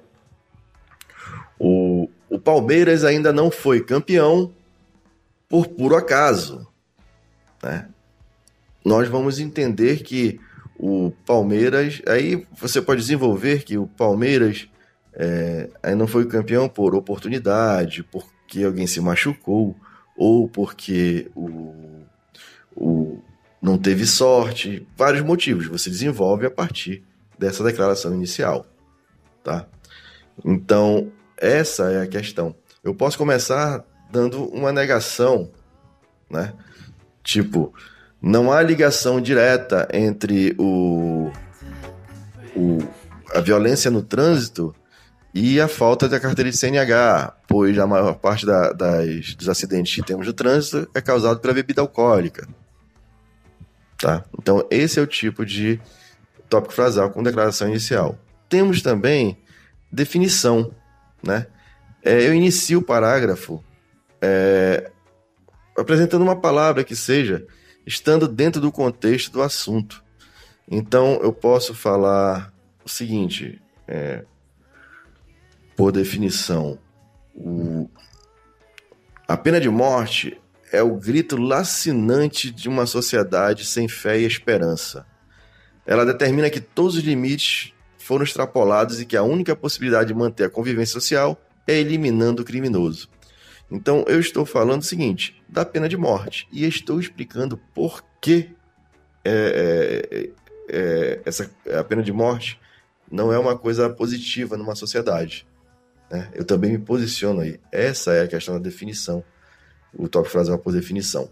[1.58, 4.52] o, o Palmeiras ainda não foi campeão
[5.48, 6.66] por puro acaso.
[7.62, 7.88] Né?
[8.84, 10.40] Nós vamos entender que
[10.78, 12.00] o Palmeiras.
[12.06, 14.68] Aí você pode desenvolver que o Palmeiras
[15.14, 19.74] é, aí não foi campeão por oportunidade, porque alguém se machucou,
[20.16, 21.74] ou porque o,
[22.74, 23.18] o,
[23.60, 25.66] não teve sorte, vários motivos.
[25.66, 27.04] Você desenvolve a partir
[27.38, 28.66] dessa declaração inicial.
[29.42, 29.66] Tá?
[30.44, 32.54] Então, essa é a questão.
[32.82, 35.50] Eu posso começar dando uma negação,
[36.30, 36.52] né?
[37.22, 37.74] Tipo,
[38.22, 41.30] não há ligação direta entre o,
[42.54, 42.78] o
[43.34, 44.74] a violência no trânsito
[45.34, 49.94] e a falta da carteira de CNH, pois a maior parte da, das, dos acidentes
[49.94, 52.46] que temos no trânsito é causado pela bebida alcoólica.
[53.96, 54.26] Tá?
[54.38, 55.80] Então, esse é o tipo de
[56.50, 58.18] tópico frasal com declaração inicial.
[58.46, 59.38] Temos também
[59.90, 60.70] definição.
[61.22, 61.46] Né?
[62.04, 63.64] É, eu inicio o parágrafo
[64.20, 64.90] é,
[65.78, 67.46] apresentando uma palavra que seja
[67.86, 70.04] estando dentro do contexto do assunto.
[70.70, 72.52] Então, eu posso falar
[72.84, 74.26] o seguinte: é,
[75.74, 76.78] por definição,
[79.28, 80.40] a pena de morte
[80.72, 85.06] é o grito lacinante de uma sociedade sem fé e esperança.
[85.86, 90.44] Ela determina que todos os limites foram extrapolados e que a única possibilidade de manter
[90.44, 93.08] a convivência social é eliminando o criminoso.
[93.70, 98.50] Então eu estou falando o seguinte, da pena de morte, e estou explicando por que
[99.24, 100.30] é, é,
[100.68, 102.60] é, essa, a pena de morte
[103.10, 105.46] não é uma coisa positiva numa sociedade.
[106.10, 106.30] Né?
[106.34, 107.60] Eu também me posiciono aí.
[107.70, 109.24] Essa é a questão da definição.
[109.94, 111.30] O top frase é uma por definição.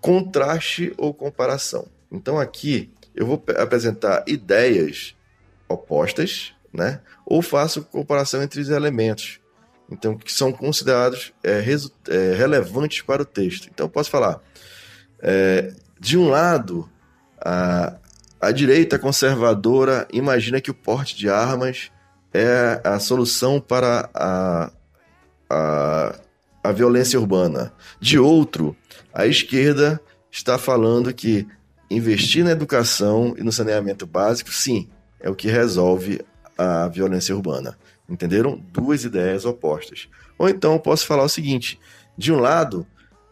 [0.00, 1.86] Contraste ou comparação.
[2.10, 5.14] Então aqui eu vou apresentar ideias
[5.68, 7.00] opostas, né?
[7.24, 9.40] Ou faço comparação entre os elementos.
[9.90, 11.62] Então, que são considerados é,
[12.08, 13.68] é, relevantes para o texto.
[13.72, 14.40] Então, posso falar,
[15.20, 16.90] é, de um lado,
[17.38, 17.96] a,
[18.40, 21.92] a direita conservadora imagina que o porte de armas
[22.34, 24.72] é a solução para a,
[25.48, 26.18] a,
[26.64, 27.72] a violência urbana.
[28.00, 28.76] De outro,
[29.12, 30.00] a esquerda
[30.30, 31.46] está falando que
[31.88, 34.88] investir na educação e no saneamento básico, sim,
[35.20, 36.20] é o que resolve
[36.58, 37.78] a violência urbana.
[38.08, 38.60] Entenderam?
[38.72, 40.08] Duas ideias opostas.
[40.36, 41.78] Ou então posso falar o seguinte:
[42.18, 42.84] de um lado,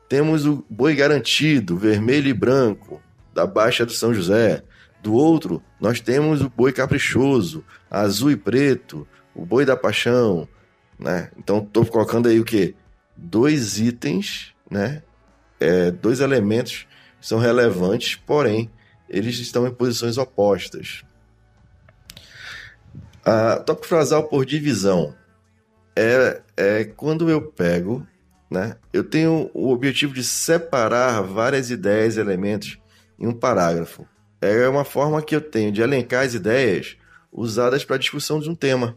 [0.09, 3.03] temos o boi garantido, vermelho e branco,
[3.35, 4.63] da Baixa do São José.
[5.03, 10.49] Do outro, nós temos o boi caprichoso, azul e preto, o boi da paixão,
[10.97, 11.29] né?
[11.37, 12.77] Então estou colocando aí o que?
[13.17, 15.03] Dois itens, né?
[15.59, 16.87] É, dois elementos
[17.21, 18.71] que são relevantes, porém
[19.09, 21.03] eles estão em posições opostas.
[23.25, 25.15] A tópico frasal por divisão
[25.97, 28.07] é, é quando eu pego,
[28.49, 28.77] né?
[28.93, 32.79] Eu tenho o objetivo de separar várias ideias e elementos
[33.19, 34.07] em um parágrafo.
[34.43, 36.97] É uma forma que eu tenho de elencar as ideias
[37.33, 38.97] usadas para discussão de um tema.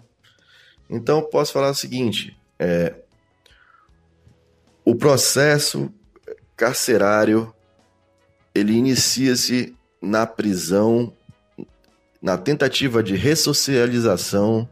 [0.89, 2.95] Então, eu posso falar o seguinte: é,
[4.83, 5.93] o processo
[6.57, 7.53] carcerário
[8.53, 11.13] ele inicia-se na prisão
[12.21, 14.67] na tentativa de ressocialização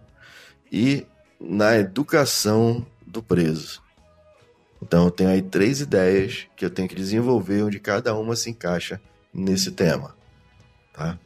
[0.72, 1.06] e
[1.40, 3.80] na educação do preso.
[4.82, 8.50] Então, eu tenho aí três ideias que eu tenho que desenvolver, onde cada uma se
[8.50, 9.00] encaixa
[9.32, 10.16] nesse tema.
[10.94, 11.18] Tá?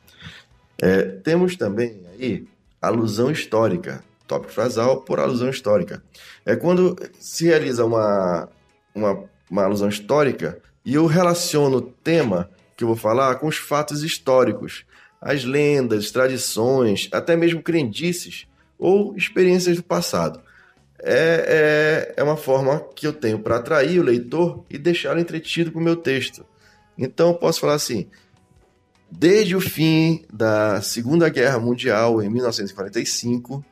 [0.81, 2.47] É, temos também aí
[2.81, 6.01] alusão histórica, tópico frasal por alusão histórica.
[6.45, 8.49] É quando se realiza uma,
[8.95, 13.57] uma, uma alusão histórica e eu relaciono o tema que eu vou falar com os
[13.57, 14.85] fatos históricos
[15.21, 20.39] as lendas, tradições, até mesmo crendices ou experiências do passado.
[20.99, 25.71] É, é, é uma forma que eu tenho para atrair o leitor e deixá-lo entretido
[25.71, 26.45] com o meu texto.
[26.97, 28.07] Então, eu posso falar assim:
[29.09, 33.63] desde o fim da Segunda Guerra Mundial, em 1945,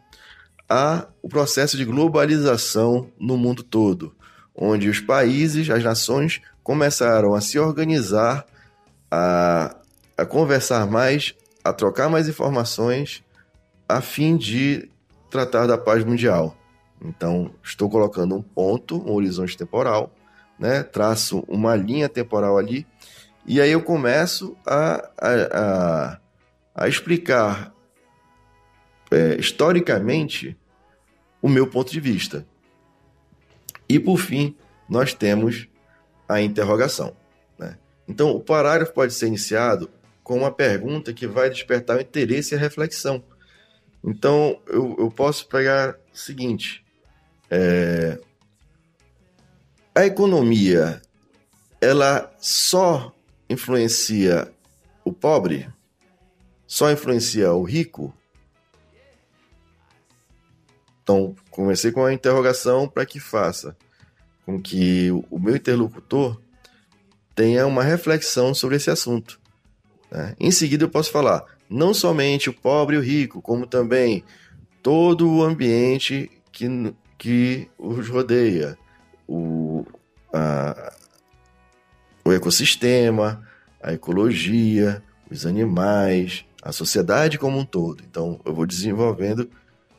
[0.69, 4.15] a o processo de globalização no mundo todo,
[4.55, 8.45] onde os países, as nações começaram a se organizar,
[9.11, 9.75] a,
[10.17, 13.23] a conversar mais, a trocar mais informações,
[13.87, 14.89] a fim de
[15.29, 16.55] tratar da paz mundial.
[17.01, 20.11] Então, estou colocando um ponto, um horizonte temporal,
[20.57, 20.81] né?
[20.81, 22.87] traço uma linha temporal ali,
[23.47, 26.19] e aí eu começo a, a, a,
[26.73, 27.73] a explicar
[29.11, 30.57] é, historicamente
[31.41, 32.45] o meu ponto de vista.
[33.87, 34.55] E por fim,
[34.89, 35.67] nós temos
[36.27, 37.15] a interrogação.
[37.57, 37.77] Né?
[38.07, 39.91] Então, o parágrafo pode ser iniciado
[40.23, 43.23] com uma pergunta que vai despertar o interesse e a reflexão.
[44.03, 46.83] Então, eu, eu posso pegar o seguinte:
[47.49, 48.19] é,
[49.93, 50.99] a economia
[51.79, 53.14] ela só
[53.49, 54.51] influencia
[55.03, 55.69] o pobre?
[56.67, 58.13] Só influencia o rico?
[61.03, 63.77] Então, comecei com a interrogação para que faça
[64.45, 66.39] com que o meu interlocutor
[67.33, 69.39] tenha uma reflexão sobre esse assunto.
[70.11, 70.35] Né?
[70.39, 74.23] Em seguida, eu posso falar não somente o pobre e o rico, como também
[74.83, 78.77] todo o ambiente que, que os rodeia,
[79.27, 79.83] o,
[80.31, 80.94] a,
[82.25, 83.47] o ecossistema,
[83.81, 88.03] a ecologia, os animais, a sociedade como um todo.
[88.09, 89.47] Então, eu vou desenvolvendo,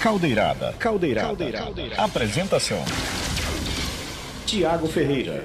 [0.00, 0.72] Caldeirada.
[0.78, 1.36] Caldeirada.
[1.36, 2.02] Caldeirada.
[2.02, 2.82] Apresentação:
[4.46, 5.44] Tiago Ferreira.